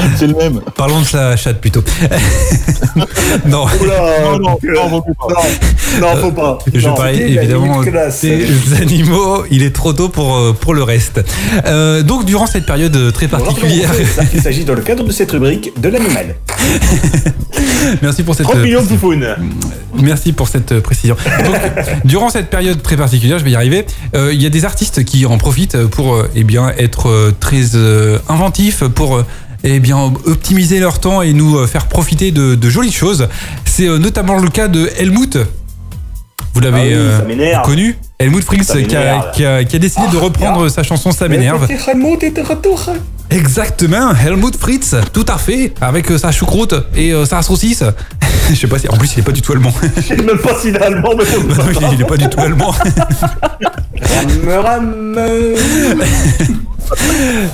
C'est 0.16 0.26
le 0.26 0.34
même. 0.34 0.60
Parlons 0.76 1.00
de 1.00 1.06
sa 1.06 1.36
chatte 1.36 1.60
plutôt. 1.60 1.82
non. 3.46 3.66
Non, 3.66 3.66
non, 4.22 4.38
non, 4.38 4.58
mieux 4.62 4.74
pas. 4.74 5.42
Non, 6.00 6.16
faut 6.20 6.32
pas. 6.32 6.58
Je 6.72 6.86
Non. 6.88 6.94
parlais 6.94 7.30
évidemment 7.30 7.82
des 7.82 8.74
animaux, 8.80 9.44
il 9.50 9.62
est 9.62 9.74
trop 9.74 9.92
tôt 9.92 10.08
pour, 10.08 10.36
euh, 10.36 10.52
pour 10.58 10.74
le 10.74 10.82
reste. 10.82 11.20
Euh, 11.66 12.02
donc 12.02 12.24
durant 12.24 12.46
cette 12.46 12.66
période 12.66 12.94
euh, 12.96 13.10
très 13.10 13.28
particulière, 13.28 13.90
Il 14.32 14.40
s'agit 14.42 14.64
dans 14.64 14.74
le 14.74 14.82
cadre 14.82 15.04
de 15.04 15.12
cette 15.12 15.30
rubrique 15.32 15.72
de 15.80 15.88
l'animal. 15.88 16.36
merci 18.02 18.22
pour 18.22 18.34
cette 18.34 18.46
30 18.46 18.56
euh, 18.56 18.62
millions 18.62 18.82
de 18.82 18.88
poufounes. 18.88 19.26
Merci 20.00 20.32
pour 20.32 20.48
cette 20.48 20.72
euh, 20.72 20.80
précision. 20.80 21.16
Donc, 21.44 21.56
durant 22.04 22.30
cette 22.30 22.48
période 22.50 22.82
très 22.82 22.96
particulière, 22.96 23.38
je 23.38 23.44
vais 23.44 23.50
y 23.50 23.56
arriver, 23.56 23.86
euh, 24.14 24.32
il 24.32 24.40
y 24.42 24.46
a 24.46 24.50
des 24.50 24.64
artistes 24.64 25.04
qui 25.04 25.26
en 25.26 25.38
profitent 25.38 25.86
pour 25.86 26.14
euh, 26.14 26.30
eh 26.34 26.44
bien, 26.44 26.72
être 26.78 27.08
euh, 27.08 27.34
très 27.38 27.74
euh, 27.74 28.18
inventifs, 28.28 28.84
pour 28.84 29.16
euh, 29.16 29.26
eh 29.64 29.80
bien, 29.80 29.98
optimiser 30.24 30.80
leur 30.80 31.00
temps 31.00 31.22
et 31.22 31.32
nous 31.32 31.56
euh, 31.58 31.66
faire 31.66 31.86
profiter 31.86 32.30
de, 32.32 32.54
de 32.54 32.70
jolies 32.70 32.92
choses. 32.92 33.28
C'est 33.64 33.88
euh, 33.88 33.98
notamment 33.98 34.38
le 34.38 34.48
cas 34.48 34.68
de 34.68 34.90
Helmut. 34.98 35.38
Vous 36.54 36.60
l'avez 36.60 36.80
Ah 36.80 36.84
oui, 36.84 36.92
euh, 36.92 37.18
connu 37.62 37.96
Helmut 38.18 38.42
Fritz 38.44 38.72
qui 38.72 38.96
a, 38.96 39.00
m'énerve. 39.00 39.30
qui, 39.32 39.44
a, 39.44 39.64
qui 39.64 39.76
a 39.76 39.78
décidé 39.78 40.06
de 40.12 40.16
reprendre 40.16 40.68
sa 40.68 40.82
chanson 40.82 41.12
Ça 41.12 41.28
m'énerve. 41.28 41.66
Exactement, 43.30 44.10
Helmut 44.14 44.56
Fritz, 44.56 44.94
tout 45.12 45.24
à 45.28 45.38
fait, 45.38 45.72
avec 45.80 46.10
euh, 46.10 46.18
sa 46.18 46.32
choucroute 46.32 46.74
et 46.96 47.12
euh, 47.12 47.24
sa 47.24 47.42
saucisse. 47.42 47.84
Je 48.50 48.54
sais 48.56 48.66
pas 48.66 48.78
si, 48.78 48.88
en 48.88 48.96
plus 48.96 49.12
il 49.14 49.20
est 49.20 49.22
pas 49.22 49.30
du 49.32 49.40
tout 49.40 49.52
allemand. 49.52 49.72
Je 49.96 50.02
sais 50.02 50.16
même 50.16 50.38
pas 50.38 50.54
s'il 50.58 50.74
est 50.74 50.82
allemand, 50.82 51.10
mais 51.16 51.24
bon, 51.24 51.54
Non, 51.54 51.90
il 51.92 52.00
est- 52.00 52.04
pas 52.04 52.16
du 52.16 52.28
tout 52.28 52.40
allemand. 52.40 52.74
Rame. 54.62 55.16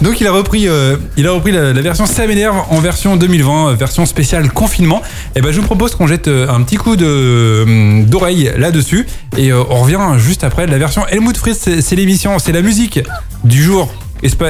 Donc 0.01 0.18
il 0.22 0.27
a 0.27 0.33
repris, 0.33 0.66
euh, 0.66 0.97
il 1.18 1.27
a 1.27 1.33
repris 1.33 1.53
la, 1.53 1.74
la 1.74 1.83
version 1.83 2.07
Ça 2.07 2.27
m'énerve 2.27 2.57
en 2.70 2.81
version 2.81 3.16
2020, 3.16 3.68
euh, 3.68 3.74
version 3.74 4.07
spéciale 4.07 4.51
confinement. 4.51 5.03
Et 5.35 5.43
ben 5.43 5.53
je 5.53 5.61
vous 5.61 5.66
propose 5.66 5.95
qu'on 5.95 6.07
jette 6.07 6.29
un 6.29 6.62
petit 6.62 6.77
coup 6.77 6.97
de 6.97 8.03
d'oreille 8.05 8.51
là-dessus 8.57 9.07
et 9.37 9.53
euh, 9.53 9.62
on 9.68 9.83
revient 9.83 9.99
juste 10.16 10.43
après 10.43 10.66
la 10.66 10.79
version 10.79 11.07
Helmut 11.09 11.37
Fritz. 11.37 11.68
C'est 11.83 11.97
l'émission, 11.97 12.39
c'est 12.39 12.53
la 12.53 12.62
musique 12.62 13.01
du 13.45 13.62
jour 13.62 13.93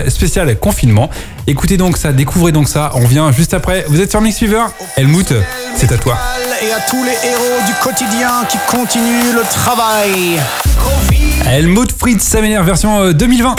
spécial 0.09 0.59
confinement. 0.59 1.11
Écoutez 1.47 1.77
donc 1.77 1.97
ça, 1.97 2.12
découvrez 2.12 2.53
donc 2.53 2.69
ça. 2.69 2.93
On 2.95 3.07
vient 3.07 3.33
juste 3.33 3.55
après. 3.55 3.85
Vous 3.89 4.01
êtes 4.01 4.11
sur 4.11 4.21
Mix 4.21 4.39
Fever 4.39 4.62
Helmut, 4.97 5.33
c'est 5.77 5.93
à 5.93 5.99
toi. 5.99 6.17
Et 6.62 6.73
à 6.73 6.81
tous 6.89 7.03
les 7.05 7.29
héros 7.29 7.67
du 7.67 7.73
quotidien 7.83 8.45
qui 8.49 8.59
continuent 8.71 9.35
le 9.35 9.43
travail. 9.43 10.41
Helmut 11.47 11.93
Fritz, 11.93 12.23
Ça 12.23 12.41
m'énerve 12.41 12.67
version 12.67 13.01
euh, 13.03 13.12
2020. 13.12 13.55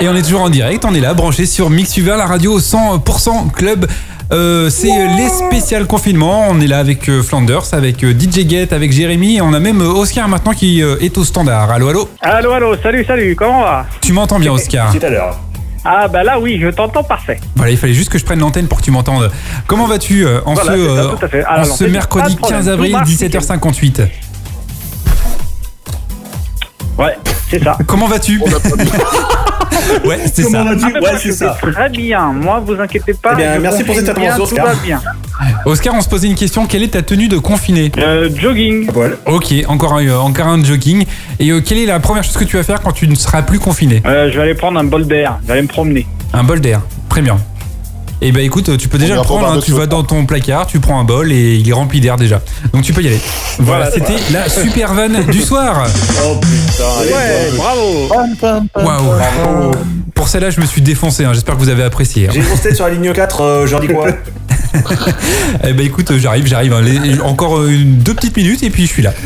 Et 0.00 0.08
on 0.08 0.16
est 0.16 0.22
toujours 0.22 0.40
en 0.40 0.50
direct, 0.50 0.84
on 0.84 0.94
est 0.94 1.00
là, 1.00 1.14
branché 1.14 1.46
sur 1.46 1.70
Mix 1.70 1.94
Fever, 1.94 2.16
la 2.18 2.26
radio 2.26 2.58
100% 2.58 3.52
club. 3.52 3.86
Euh, 4.32 4.70
c'est 4.70 4.88
les 5.16 5.28
spéciales 5.28 5.86
confinement. 5.86 6.46
On 6.48 6.60
est 6.60 6.66
là 6.66 6.78
avec 6.78 7.08
euh, 7.08 7.22
Flanders, 7.22 7.64
avec 7.72 8.02
euh, 8.02 8.12
DJ 8.18 8.48
Get, 8.48 8.72
avec 8.72 8.90
Jérémy. 8.90 9.36
Et 9.36 9.40
on 9.42 9.52
a 9.52 9.60
même 9.60 9.82
euh, 9.82 9.88
Oscar 9.88 10.26
maintenant 10.28 10.52
qui 10.52 10.82
euh, 10.82 10.96
est 11.00 11.18
au 11.18 11.24
standard. 11.24 11.70
Allô, 11.70 11.88
allô? 11.88 12.08
Allô, 12.20 12.52
allô, 12.52 12.76
salut, 12.82 13.04
salut, 13.04 13.36
comment 13.36 13.60
on 13.60 13.64
va? 13.64 13.86
Tu 14.00 14.12
m'entends 14.12 14.38
bien, 14.38 14.52
Oscar 14.52 14.90
Tout 14.92 15.04
à 15.04 15.10
l'heure. 15.10 15.38
Ah 15.84 16.06
bah 16.06 16.22
là 16.22 16.38
oui, 16.38 16.60
je 16.62 16.68
t'entends 16.68 17.02
parfait. 17.02 17.40
Voilà, 17.56 17.72
il 17.72 17.76
fallait 17.76 17.92
juste 17.92 18.08
que 18.08 18.16
je 18.16 18.24
prenne 18.24 18.38
l'antenne 18.38 18.68
pour 18.68 18.78
que 18.78 18.84
tu 18.84 18.92
m'entendes. 18.92 19.30
Comment 19.66 19.86
vas-tu 19.86 20.24
euh, 20.24 20.40
en 20.46 20.54
Voilà, 20.54 20.72
ce, 20.72 20.78
ça, 20.78 21.36
euh, 21.36 21.60
en 21.60 21.64
ce 21.64 21.84
mercredi 21.84 22.34
de 22.34 22.38
problème, 22.38 22.60
15 22.60 22.66
tout 22.66 22.72
avril, 22.72 22.92
marche, 22.92 23.08
17h58 23.10 24.06
Ouais, 26.98 27.16
c'est 27.50 27.62
ça. 27.64 27.76
Comment 27.86 28.06
vas-tu? 28.06 28.40
Ouais, 30.04 30.18
c'est 30.32 30.42
ça. 30.42 30.64
Ah, 30.68 30.74
mais 30.92 31.00
Ouais, 31.00 31.10
c'est 31.18 31.28
je 31.28 31.32
ça. 31.34 31.56
Très 31.60 31.88
bien, 31.88 32.32
moi 32.32 32.62
vous 32.64 32.74
inquiétez 32.80 33.14
pas. 33.14 33.32
Eh 33.34 33.36
bien, 33.36 33.58
merci 33.58 33.84
pour 33.84 33.94
cette 33.94 34.08
intervention, 34.08 34.36
Tout 34.36 34.42
Oscar. 34.52 34.66
va 34.66 34.74
bien. 34.84 35.00
Oscar, 35.66 35.94
on 35.94 36.00
se 36.00 36.08
posait 36.08 36.28
une 36.28 36.34
question. 36.34 36.66
Quelle 36.66 36.82
est 36.82 36.88
ta 36.88 37.02
tenue 37.02 37.28
de 37.28 37.38
confiné 37.38 37.90
Euh, 37.98 38.28
jogging. 38.34 38.88
À 38.88 38.92
poil. 38.92 39.16
Ok, 39.26 39.52
encore 39.68 39.94
un, 39.94 40.06
euh, 40.06 40.16
encore 40.18 40.46
un 40.46 40.62
jogging. 40.62 41.04
Et 41.38 41.50
euh, 41.50 41.60
quelle 41.60 41.78
est 41.78 41.86
la 41.86 42.00
première 42.00 42.22
chose 42.24 42.36
que 42.36 42.44
tu 42.44 42.56
vas 42.56 42.62
faire 42.62 42.80
quand 42.80 42.92
tu 42.92 43.06
ne 43.08 43.14
seras 43.14 43.42
plus 43.42 43.58
confiné 43.58 44.02
Euh, 44.06 44.30
je 44.30 44.36
vais 44.36 44.42
aller 44.42 44.54
prendre 44.54 44.78
un 44.78 44.84
bol 44.84 45.06
d'air, 45.06 45.38
je 45.42 45.46
vais 45.48 45.52
aller 45.54 45.62
me 45.62 45.68
promener. 45.68 46.06
Un 46.32 46.44
bol 46.44 46.60
d'air. 46.60 46.80
Très 47.08 47.22
bien. 47.22 47.36
Et 48.24 48.30
bah 48.30 48.40
écoute, 48.40 48.76
tu 48.78 48.86
peux 48.88 48.98
déjà 48.98 49.16
le 49.16 49.22
prendre. 49.22 49.46
hein. 49.48 49.58
tu 49.64 49.72
vas 49.72 49.86
dans 49.86 50.04
ton 50.04 50.26
placard, 50.26 50.66
tu 50.68 50.78
prends 50.78 51.00
un 51.00 51.04
bol 51.04 51.32
et 51.32 51.56
il 51.56 51.68
est 51.68 51.72
rempli 51.72 52.00
d'air 52.00 52.16
déjà. 52.16 52.40
Donc 52.72 52.82
tu 52.82 52.92
peux 52.92 53.02
y 53.02 53.08
aller. 53.08 53.20
Voilà, 53.58 53.90
Voilà, 53.90 54.06
c'était 54.06 54.32
la 54.32 54.48
super 54.48 54.94
vanne 54.94 55.24
du 55.26 55.40
soir. 55.48 55.86
Oh 56.24 56.36
putain, 56.40 56.84
allez, 57.00 57.12
Ouais, 57.12 57.50
bravo. 57.56 58.08
Waouh. 58.76 59.72
Pour 60.14 60.28
celle-là, 60.28 60.50
je 60.50 60.60
me 60.60 60.66
suis 60.66 60.80
défoncé. 60.82 61.24
hein. 61.24 61.32
J'espère 61.32 61.56
que 61.56 61.60
vous 61.60 61.68
avez 61.68 61.82
apprécié. 61.82 62.28
hein. 62.28 62.32
J'ai 62.32 62.42
tête 62.62 62.76
sur 62.76 62.86
la 62.86 62.92
ligne 62.94 63.12
4, 63.12 63.40
euh, 63.40 63.66
je 63.66 63.72
leur 63.72 63.80
dis 63.80 63.88
quoi 63.88 64.06
Eh 65.64 65.72
ben 65.72 65.84
écoute, 65.84 66.16
j'arrive, 66.18 66.46
j'arrive. 66.46 66.72
hein. 66.74 66.82
Encore 67.24 67.58
euh, 67.58 67.68
une- 67.70 67.98
deux 67.98 68.14
petites 68.14 68.36
minutes 68.36 68.62
et 68.62 68.70
puis 68.70 68.84
je 68.86 68.92
suis 68.92 69.02
là. 69.02 69.12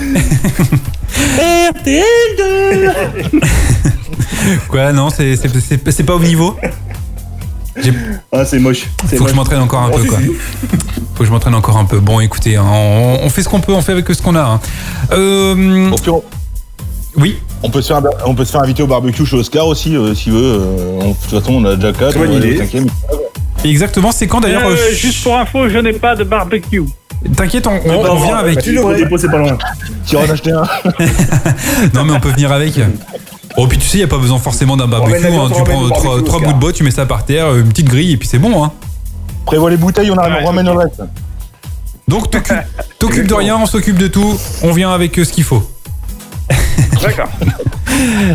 Quoi 4.69 4.93
Non, 4.93 5.11
c'est 5.11 5.37
c'est- 5.37 5.49
c'est- 5.61 5.91
c'est 5.91 6.05
pas 6.05 6.15
au 6.15 6.21
niveau? 6.21 6.57
J'ai- 7.83 7.93
Ah, 8.33 8.45
c'est 8.45 8.59
moche. 8.59 8.87
C'est 9.09 9.17
Faut 9.17 9.25
que 9.25 9.31
je 9.31 9.35
m'entraîne 9.37 9.61
encore 9.61 9.83
un 9.83 9.91
Oh, 9.93 9.97
peu 9.99 10.05
quoi. 10.05 10.19
si. 10.19 10.27
Faut 10.27 11.21
que 11.21 11.25
je 11.25 11.31
m'entraîne 11.31 11.55
encore 11.55 11.77
un 11.77 11.85
peu. 11.85 11.99
Bon, 12.01 12.21
écoutez, 12.21 12.57
hein, 12.57 12.65
on, 12.67 13.19
on 13.23 13.29
fait 13.31 13.43
ce 13.43 13.49
qu'on 13.49 13.61
peut, 13.61 13.73
on 13.73 13.83
fait 13.83 13.93
avec 13.93 14.09
ce 14.09 14.21
qu'on 14.23 14.35
a. 14.37 14.43
hein. 14.43 14.61
Euh, 15.13 15.91
Au 15.91 15.97
pire, 15.97 16.15
oui. 17.17 17.39
On 17.63 17.71
peut, 17.71 17.81
se 17.83 17.89
faire, 17.89 18.03
on 18.27 18.35
peut 18.35 18.45
se 18.45 18.53
faire 18.53 18.63
inviter 18.63 18.83
au 18.83 18.87
barbecue 18.87 19.25
chez 19.25 19.37
Oscar 19.37 19.67
aussi, 19.67 19.97
euh, 19.97 20.15
s'il 20.15 20.33
veut. 20.33 20.39
euh, 20.61 20.99
on- 21.01 21.09
de 21.11 21.15
toute 21.15 21.41
façon, 21.41 21.55
on 21.55 21.65
a 21.65 21.75
déjà 21.77 21.93
quatre. 21.93 22.19
Bonne 22.19 22.33
idée. 22.35 22.61
Exactement. 23.65 24.13
C'est 24.13 24.27
quand 24.27 24.41
d'ailleurs 24.41 24.67
Euh, 24.67 24.77
euh, 24.77 24.95
juste 24.95 25.23
pour 25.23 25.37
info, 25.37 25.69
je 25.69 25.79
n'ai 25.79 25.95
pas 25.95 26.15
de 26.15 26.25
barbecue. 26.25 26.83
T'inquiète, 27.35 27.67
on, 27.67 27.81
on- 27.87 28.11
on 28.11 28.17
vient 28.17 28.33
bah, 28.33 28.39
avec. 28.39 28.63
Tu 28.63 28.73
le 28.73 28.97
dépôt, 28.97 29.17
c'est 29.17 29.31
pas 29.31 29.39
loin. 29.39 29.57
Tu 30.07 30.17
en 30.17 30.21
as 30.21 30.33
acheté 30.33 30.53
un 30.53 30.63
Non, 31.95 32.05
mais 32.05 32.13
on 32.13 32.21
peut 32.21 32.29
venir 32.31 32.53
avec. 32.53 32.75
Oh, 33.57 33.67
puis 33.67 33.79
tu 33.79 33.87
sais, 33.87 33.99
il 33.99 34.01
n'y 34.01 34.05
a 34.05 34.09
pas 34.09 34.19
besoin 34.19 34.39
forcément 34.39 34.77
d'un 34.77 34.87
barbecue. 34.87 35.15
hein. 35.17 35.21
Tu 35.55 35.63
prends 35.65 35.89
trois, 35.91 36.21
bouts 36.41 36.53
de 36.53 36.59
bois, 36.59 36.73
tu 36.73 36.83
mets 36.85 36.91
ça 36.91 37.07
par 37.07 37.25
terre, 37.25 37.55
une 37.57 37.69
petite 37.69 37.89
grille 37.89 38.13
et 38.13 38.17
puis 38.17 38.29
c'est 38.29 38.39
bon. 38.39 38.63
Hein. 38.65 38.73
Prévois 39.47 39.71
les 39.71 39.77
bouteilles, 39.77 40.11
on, 40.11 40.17
arrive, 40.19 40.35
Ouais, 40.35 40.41
on 40.43 40.47
ramène 40.47 40.67
le 40.67 40.73
reste. 40.73 41.03
Donc 42.09 42.31
t'occupes 42.99 43.27
de 43.27 43.35
rien, 43.35 43.57
on 43.57 43.67
s'occupe 43.67 43.99
de 43.99 44.09
tout, 44.09 44.39
on 44.63 44.73
vient 44.73 44.91
avec 44.93 45.19
euh, 45.19 45.25
ce 45.25 45.33
qu'il 45.33 45.45
faut. 45.45 45.63
D'accord. 47.03 47.29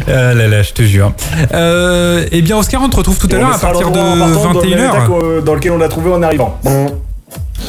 Ah 0.07 0.33
là 0.33 0.47
là, 0.47 0.63
je 0.63 0.71
te 0.73 0.81
jure. 0.81 1.13
Euh, 1.53 2.25
eh 2.31 2.41
bien, 2.41 2.57
Oscar, 2.57 2.81
on 2.81 2.89
te 2.89 2.95
retrouve 2.97 3.19
tout 3.19 3.27
à 3.31 3.37
l'heure 3.37 3.53
à 3.53 3.59
partir 3.59 3.91
de 3.91 3.97
l'endroit 3.97 4.25
en 4.25 4.31
partant 4.31 4.53
dans 4.53 4.61
le 4.61 4.69
même 4.71 4.79
état 4.79 4.99
21h. 5.01 5.05
qu'au- 5.05 5.41
Dans 5.41 5.53
lequel 5.53 5.71
on 5.73 5.77
l'a 5.77 5.87
trouvé 5.87 6.11
en 6.11 6.23
arrivant. 6.23 6.57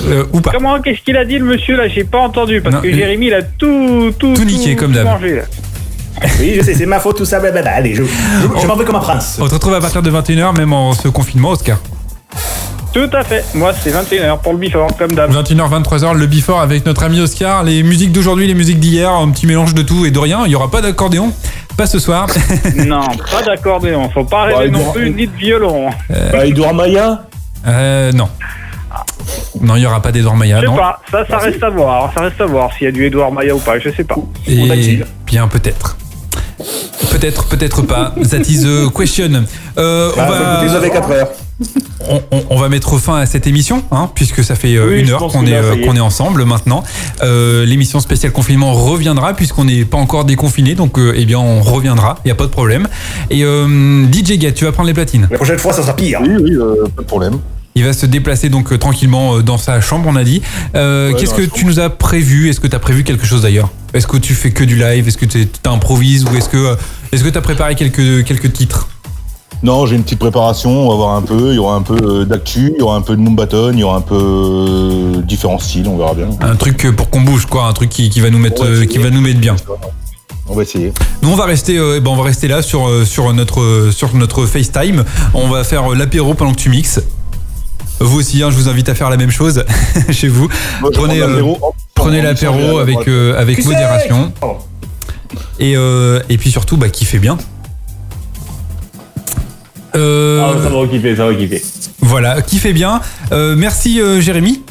Euh, 0.07 0.24
ou 0.32 0.40
pas. 0.40 0.53
Comment, 0.53 0.80
qu'est-ce 0.80 1.03
qu'il 1.03 1.18
a 1.18 1.26
dit 1.26 1.36
le 1.38 1.44
monsieur 1.44 1.76
là? 1.76 1.88
J'ai 1.88 2.05
pas 2.05 2.20
entendu 2.20 2.62
parce 2.62 2.76
Non, 2.76 2.80
que 2.80 2.90
Jérémy 2.90 3.26
il 3.26 3.34
a 3.34 3.42
tout, 3.42 4.11
tout, 4.18 4.32
Tout 4.32 4.44
niqué, 4.44 4.74
comme 4.74 4.92
d'hab. 4.92 5.07
Oui, 6.40 6.54
je 6.56 6.62
sais, 6.62 6.74
c'est 6.74 6.86
ma 6.86 7.00
faute, 7.00 7.16
tout 7.16 7.24
ça, 7.24 7.40
blablabla. 7.40 7.72
Allez, 7.74 7.94
je, 7.94 8.02
je, 8.04 8.60
je 8.60 8.66
m'en 8.66 8.76
vais 8.76 8.84
comme 8.84 8.96
un 8.96 9.00
prince. 9.00 9.38
On 9.40 9.48
te 9.48 9.54
retrouve 9.54 9.74
à 9.74 9.80
partir 9.80 10.02
de 10.02 10.10
21h, 10.10 10.56
même 10.56 10.72
en 10.72 10.92
ce 10.92 11.08
confinement, 11.08 11.50
Oscar. 11.50 11.78
Tout 12.92 13.08
à 13.14 13.24
fait. 13.24 13.42
Moi, 13.54 13.72
c'est 13.82 13.90
21h 13.90 14.40
pour 14.42 14.52
le 14.52 14.58
before, 14.58 14.88
comme 14.98 15.12
d'hab. 15.12 15.32
21h, 15.32 15.82
23h, 15.82 16.14
le 16.14 16.26
before 16.26 16.60
avec 16.60 16.84
notre 16.84 17.02
ami 17.04 17.20
Oscar. 17.20 17.64
Les 17.64 17.82
musiques 17.82 18.12
d'aujourd'hui, 18.12 18.46
les 18.46 18.54
musiques 18.54 18.80
d'hier, 18.80 19.10
un 19.10 19.30
petit 19.30 19.46
mélange 19.46 19.72
de 19.74 19.80
tout 19.82 20.04
et 20.04 20.10
de 20.10 20.18
rien. 20.18 20.42
Il 20.44 20.48
n'y 20.50 20.54
aura 20.54 20.70
pas 20.70 20.82
d'accordéon. 20.82 21.32
Pas 21.76 21.86
ce 21.86 21.98
soir. 21.98 22.26
non, 22.76 23.00
pas 23.32 23.42
d'accordéon. 23.46 24.10
Faut 24.10 24.24
pas 24.24 24.46
Bah, 24.50 24.56
rêver 24.58 24.66
il 24.66 24.72
non 24.72 24.84
doit- 24.84 24.92
plus 24.92 25.10
ni 25.10 25.26
de 25.26 25.34
violon. 25.36 25.88
Bah, 26.10 26.44
Edouard 26.44 26.74
Maya 26.74 27.22
Euh, 27.66 28.12
non. 28.12 28.28
Non, 29.62 29.76
il 29.76 29.80
n'y 29.80 29.86
aura 29.86 30.02
pas 30.02 30.12
d'Edouard 30.12 30.36
Maya, 30.36 30.56
Je 30.60 30.66
sais 30.66 30.70
non. 30.70 30.76
pas. 30.76 31.00
Ça, 31.10 31.24
ça 31.26 31.38
reste 31.38 31.62
à 31.62 31.70
voir. 31.70 32.12
Ça 32.14 32.20
reste 32.24 32.40
à 32.42 32.46
voir 32.46 32.70
s'il 32.74 32.84
y 32.84 32.88
a 32.88 32.92
du 32.92 33.06
Edouard 33.06 33.32
Maya 33.32 33.54
ou 33.54 33.58
pas. 33.58 33.78
Je 33.78 33.88
sais 33.88 34.04
pas. 34.04 34.16
Et 34.46 35.00
bien, 35.26 35.48
peut-être. 35.48 35.96
Peut-être, 37.10 37.44
peut-être 37.46 37.82
pas. 37.82 38.14
That 38.30 38.38
is 38.48 38.62
the 38.62 38.92
question. 38.96 39.44
Euh, 39.78 40.10
on, 40.12 40.16
Bah, 40.16 40.26
faut 40.26 40.32
va, 40.32 40.52
écouter 40.54 40.68
ça 40.70 40.76
avec 40.78 40.92
4 40.92 41.10
heures. 41.10 41.28
on, 42.08 42.20
on- 42.30 42.44
on 42.50 42.56
va 42.58 42.68
mettre 42.68 42.98
fin 42.98 43.16
à 43.16 43.26
cette 43.26 43.46
émission, 43.46 43.82
hein, 43.90 44.10
puisque 44.14 44.42
ça 44.42 44.54
fait 44.54 44.74
euh, 44.76 44.88
Oui, 44.88 45.00
une 45.00 45.10
heure 45.10 45.26
qu'on 45.28 45.46
est, 45.46 45.52
euh, 45.54 45.74
est. 45.74 45.80
qu'on 45.86 45.94
est 45.96 46.00
ensemble 46.00 46.44
maintenant. 46.44 46.82
Euh, 47.22 47.64
L'émission 47.64 48.00
spéciale 48.00 48.32
confinement 48.32 48.72
reviendra, 48.72 49.34
puisqu'on 49.34 49.64
n'est 49.64 49.84
pas 49.84 49.98
encore 49.98 50.24
déconfiné, 50.24 50.74
donc 50.74 50.98
euh, 50.98 51.14
eh 51.16 51.24
bien 51.24 51.38
on 51.38 51.60
reviendra, 51.62 52.18
il 52.24 52.28
n'y 52.28 52.32
a 52.32 52.36
pas 52.36 52.44
de 52.46 52.50
problème. 52.50 52.88
Et 53.30 53.44
euh, 53.44 54.06
DJ 54.10 54.40
Get, 54.40 54.52
tu 54.52 54.64
vas 54.64 54.72
prendre 54.72 54.88
les 54.88 54.94
platines. 54.94 55.28
La 55.30 55.36
prochaine 55.36 55.58
fois, 55.58 55.72
ça 55.72 55.82
sera 55.82 55.94
pire. 55.94 56.20
Oui, 56.22 56.30
oui, 56.40 56.52
euh, 56.54 56.86
pas 56.96 57.02
de 57.02 57.06
problème. 57.06 57.38
Il 57.74 57.84
va 57.84 57.92
se 57.94 58.04
déplacer 58.04 58.50
donc 58.50 58.70
euh, 58.72 58.78
tranquillement 58.78 59.36
euh, 59.36 59.42
dans 59.42 59.56
sa 59.56 59.80
chambre, 59.80 60.08
on 60.10 60.16
a 60.16 60.24
dit. 60.24 60.42
Euh, 60.74 61.12
Ouais, 61.12 61.18
Qu'est-ce 61.18 61.34
que 61.34 61.42
tu 61.42 61.64
nous 61.64 61.80
as 61.80 61.88
prévu? 61.90 62.48
Est-ce 62.50 62.60
que 62.60 62.66
tu 62.66 62.76
as 62.76 62.78
prévu 62.78 63.02
quelque 63.02 63.24
chose 63.26 63.42
d'ailleurs? 63.42 63.70
Est-ce 63.94 64.06
que 64.06 64.18
tu 64.18 64.34
fais 64.34 64.50
que 64.50 64.64
du 64.64 64.76
live? 64.76 65.08
Est-ce 65.08 65.16
que 65.18 65.24
tu 65.26 65.48
improvises 65.64 66.24
Ou 66.24 66.36
est-ce 66.36 66.48
que 66.48 66.76
est-ce 67.12 67.24
que 67.24 67.28
tu 67.30 67.38
as 67.38 67.42
préparé 67.42 67.74
quelques, 67.74 68.24
quelques 68.24 68.52
titres? 68.52 68.88
Non, 69.62 69.86
j'ai 69.86 69.96
une 69.96 70.02
petite 70.02 70.18
préparation, 70.18 70.70
on 70.70 70.88
va 70.90 70.96
voir 70.96 71.14
un 71.16 71.22
peu. 71.22 71.50
Il 71.50 71.54
y 71.54 71.58
aura 71.58 71.76
un 71.76 71.82
peu 71.82 72.24
d'actu, 72.26 72.72
il 72.74 72.78
y 72.80 72.82
aura 72.82 72.96
un 72.96 73.00
peu 73.00 73.14
de 73.16 73.20
Moombaton, 73.20 73.72
il 73.72 73.78
y 73.78 73.84
aura 73.84 73.96
un 73.96 74.00
peu 74.00 75.22
différents 75.24 75.58
styles, 75.58 75.86
on 75.88 75.96
verra 75.96 76.14
bien. 76.14 76.28
Un 76.40 76.56
truc 76.56 76.90
pour 76.96 77.10
qu'on 77.10 77.20
bouge, 77.20 77.46
quoi. 77.46 77.66
Un 77.66 77.72
truc 77.72 77.88
qui, 77.90 78.10
qui 78.10 78.20
va 78.20 78.30
nous 78.30 78.38
mettre, 78.38 78.66
va 78.66 78.86
qui 78.86 78.98
va 78.98 79.10
nous 79.10 79.20
mettre 79.20 79.40
bien. 79.40 79.56
On 80.48 80.54
va 80.54 80.62
essayer. 80.62 80.92
Nous, 81.22 81.30
on 81.30 81.36
va 81.36 81.44
rester, 81.46 81.78
euh, 81.78 81.94
eh 81.96 82.00
ben, 82.00 82.10
on 82.10 82.16
va 82.16 82.24
rester 82.24 82.48
là 82.48 82.60
sur, 82.60 82.90
sur, 83.06 83.32
notre, 83.32 83.90
sur 83.92 84.14
notre 84.14 84.46
FaceTime. 84.46 85.04
On 85.32 85.48
va 85.48 85.62
faire 85.64 85.90
l'apéro 85.90 86.34
pendant 86.34 86.52
que 86.52 86.60
tu 86.60 86.68
mixes. 86.68 87.00
Vous 88.01 88.18
aussi, 88.18 88.43
hein, 88.43 88.51
je 88.51 88.57
vous 88.57 88.68
invite 88.68 88.88
à 88.88 88.95
faire 88.95 89.11
la 89.11 89.16
même 89.16 89.30
chose 89.30 89.64
chez 90.11 90.28
vous. 90.28 90.49
Moi, 90.80 90.90
Prenez, 90.93 91.20
euh, 91.20 91.28
l'apéro. 91.28 91.59
Prenez 91.95 92.20
avec, 92.26 92.43
euh, 93.09 93.40
avec 93.40 93.64
modération. 93.64 94.32
Et, 95.61 95.74
euh, 95.76 96.20
et 96.28 96.36
puis 96.38 96.51
surtout, 96.51 96.76
bah, 96.76 96.88
kiffez 96.88 97.18
bien. 97.18 97.38
Euh, 99.95 100.40
Ah, 100.43 100.62
ça 100.62 100.68
va 100.70 100.86
kiffer, 100.88 101.14
ça 101.16 101.26
va 101.26 101.34
kiffer. 101.34 101.62
Voilà, 102.01 102.43
kiffez 102.43 102.72
bien. 102.72 103.01
Euh, 103.30 103.55
merci 103.57 104.01
euh, 104.01 104.20
Jérémy, 104.20 104.62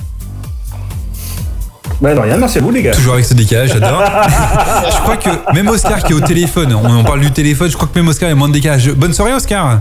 Bah, 2.02 2.14
non, 2.16 2.24
rien, 2.24 2.38
merci 2.38 2.58
à 2.58 2.62
vous, 2.62 2.72
les 2.72 2.82
gars. 2.82 2.92
toujours 2.92 3.14
avec 3.14 3.26
ce 3.26 3.34
décalage, 3.36 3.70
j'adore. 3.74 4.02
je 4.92 4.98
crois 5.02 5.18
que 5.18 5.30
même 5.54 5.68
Oscar 5.70 6.04
qui 6.04 6.12
est 6.14 6.16
au 6.16 6.22
téléphone, 6.22 6.74
on, 6.74 6.98
on 7.00 7.04
parle 7.04 7.22
du 7.22 7.32
téléphone, 7.32 7.70
je 7.70 7.76
crois 7.76 7.88
que 7.88 7.98
même 7.98 8.08
Oscar 8.08 8.30
est 8.30 8.36
moins 8.36 8.48
de 8.50 8.54
décalage. 8.54 8.90
Bonne 8.94 9.14
soirée 9.14 9.34
Oscar 9.34 9.80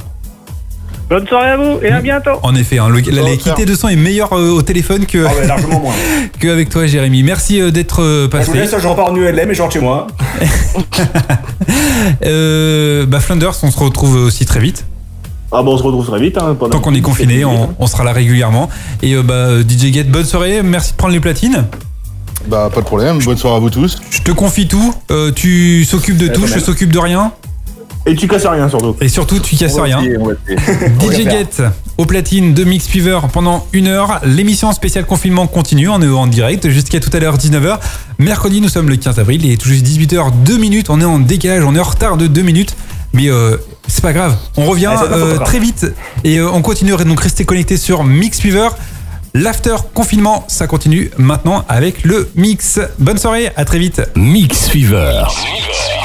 Bonne 1.10 1.26
soirée 1.26 1.50
à 1.50 1.56
vous 1.56 1.80
et 1.82 1.90
à 1.90 2.00
bientôt. 2.00 2.30
En 2.44 2.54
effet, 2.54 2.78
hein, 2.78 2.88
le- 2.88 3.00
la- 3.10 3.22
l'équité 3.22 3.64
de 3.66 3.74
son 3.74 3.88
est 3.88 3.96
meilleure 3.96 4.32
euh, 4.32 4.50
au 4.50 4.62
téléphone 4.62 5.06
que, 5.06 5.24
Ah 5.26 5.32
ouais, 5.34 5.44
largement 5.46 5.80
moins. 5.80 5.92
que 6.38 6.46
avec 6.46 6.68
toi 6.70 6.86
Jérémy. 6.86 7.24
Merci 7.24 7.60
euh, 7.60 7.72
d'être 7.72 8.00
euh, 8.00 8.20
Je 8.20 8.24
vous 8.24 8.30
passé. 8.30 8.52
laisse, 8.54 8.74
je 8.80 8.86
repars 8.86 9.06
en 9.10 9.16
ULM 9.16 9.50
et 9.50 9.54
je 9.54 9.60
rentre 9.60 9.74
chez 9.74 9.80
moi. 9.80 10.06
Euh, 12.24 13.06
bah 13.06 13.20
Flanders, 13.20 13.54
on 13.62 13.70
se 13.70 13.78
retrouve 13.78 14.16
aussi 14.16 14.46
très 14.46 14.60
vite. 14.60 14.84
Ah 15.52 15.62
bon, 15.62 15.74
on 15.74 15.78
se 15.78 15.82
retrouve 15.82 16.06
très 16.06 16.20
vite. 16.20 16.38
Hein, 16.38 16.56
pendant 16.58 16.70
Tant 16.70 16.80
qu'on 16.80 16.94
est 16.94 17.00
confiné, 17.00 17.44
on, 17.44 17.74
on 17.78 17.86
sera 17.86 18.04
là 18.04 18.12
régulièrement. 18.12 18.68
Et 19.02 19.14
euh, 19.14 19.22
bah 19.22 19.60
DJ 19.60 19.92
Get, 19.92 20.04
bonne 20.04 20.24
soirée, 20.24 20.62
merci 20.62 20.92
de 20.92 20.96
prendre 20.96 21.12
les 21.12 21.20
platines. 21.20 21.66
Bah, 22.48 22.70
pas 22.72 22.80
de 22.80 22.86
problème. 22.86 23.18
Bonne 23.22 23.36
soirée 23.36 23.56
à 23.56 23.60
vous 23.60 23.70
tous. 23.70 24.00
Je 24.10 24.20
te 24.22 24.30
confie 24.32 24.66
tout, 24.66 24.94
euh, 25.10 25.30
tu 25.32 25.84
s'occupes 25.84 26.16
de 26.16 26.28
tout, 26.28 26.40
quand 26.42 26.46
je 26.46 26.58
s'occupe 26.58 26.92
de 26.92 26.98
rien. 26.98 27.32
Et 28.06 28.14
tu 28.14 28.26
casses 28.26 28.46
rien 28.46 28.68
surtout. 28.68 28.96
Et 29.00 29.08
surtout, 29.08 29.38
tu 29.40 29.56
casses 29.56 29.74
On 29.76 29.82
rien. 29.82 30.00
essayer. 30.00 30.16
DJ 31.26 31.28
Get 31.28 31.62
au 31.98 32.06
platine 32.06 32.54
de 32.54 32.64
Mix 32.64 32.86
Fever 32.86 33.20
pendant 33.32 33.66
une 33.72 33.86
heure. 33.88 34.20
L'émission 34.24 34.72
spéciale 34.72 35.04
confinement 35.04 35.46
continue. 35.46 35.88
On 35.88 36.00
est 36.00 36.08
en 36.08 36.26
direct 36.26 36.68
jusqu'à 36.70 36.98
tout 36.98 37.10
à 37.12 37.18
l'heure 37.20 37.36
19h. 37.36 37.78
Mercredi, 38.18 38.60
nous 38.60 38.68
sommes 38.70 38.88
le 38.88 38.96
15 38.96 39.18
avril. 39.18 39.44
Il 39.44 39.52
est 39.52 39.56
tout 39.56 39.68
juste 39.68 39.86
18h 39.86 40.32
2 40.44 40.56
minutes. 40.56 40.88
On 40.88 41.00
est 41.00 41.04
en 41.04 41.18
décalage, 41.18 41.62
on 41.64 41.74
est 41.74 41.80
en 41.80 41.84
retard 41.84 42.16
de 42.16 42.26
2 42.26 42.42
minutes. 42.42 42.74
Mais 43.12 43.28
euh, 43.28 43.56
c'est 43.86 44.02
pas 44.02 44.12
grave. 44.12 44.34
On 44.56 44.64
revient 44.64 44.94
euh, 45.02 45.34
grave. 45.34 45.44
très 45.44 45.58
vite 45.58 45.86
et 46.22 46.38
euh, 46.38 46.48
on 46.50 46.62
continuera 46.62 47.04
donc 47.04 47.20
rester 47.20 47.44
connecté 47.44 47.76
sur 47.76 48.04
Mix 48.04 48.40
Fever. 48.40 48.68
L'after 49.34 49.76
confinement, 49.94 50.44
ça 50.48 50.66
continue 50.66 51.10
maintenant 51.18 51.64
avec 51.68 52.02
le 52.04 52.30
mix. 52.34 52.80
Bonne 52.98 53.18
soirée, 53.18 53.50
à 53.56 53.64
très 53.64 53.78
vite. 53.78 54.02
Mix 54.16 54.68
Fever. 54.68 55.22
Mix 55.54 55.99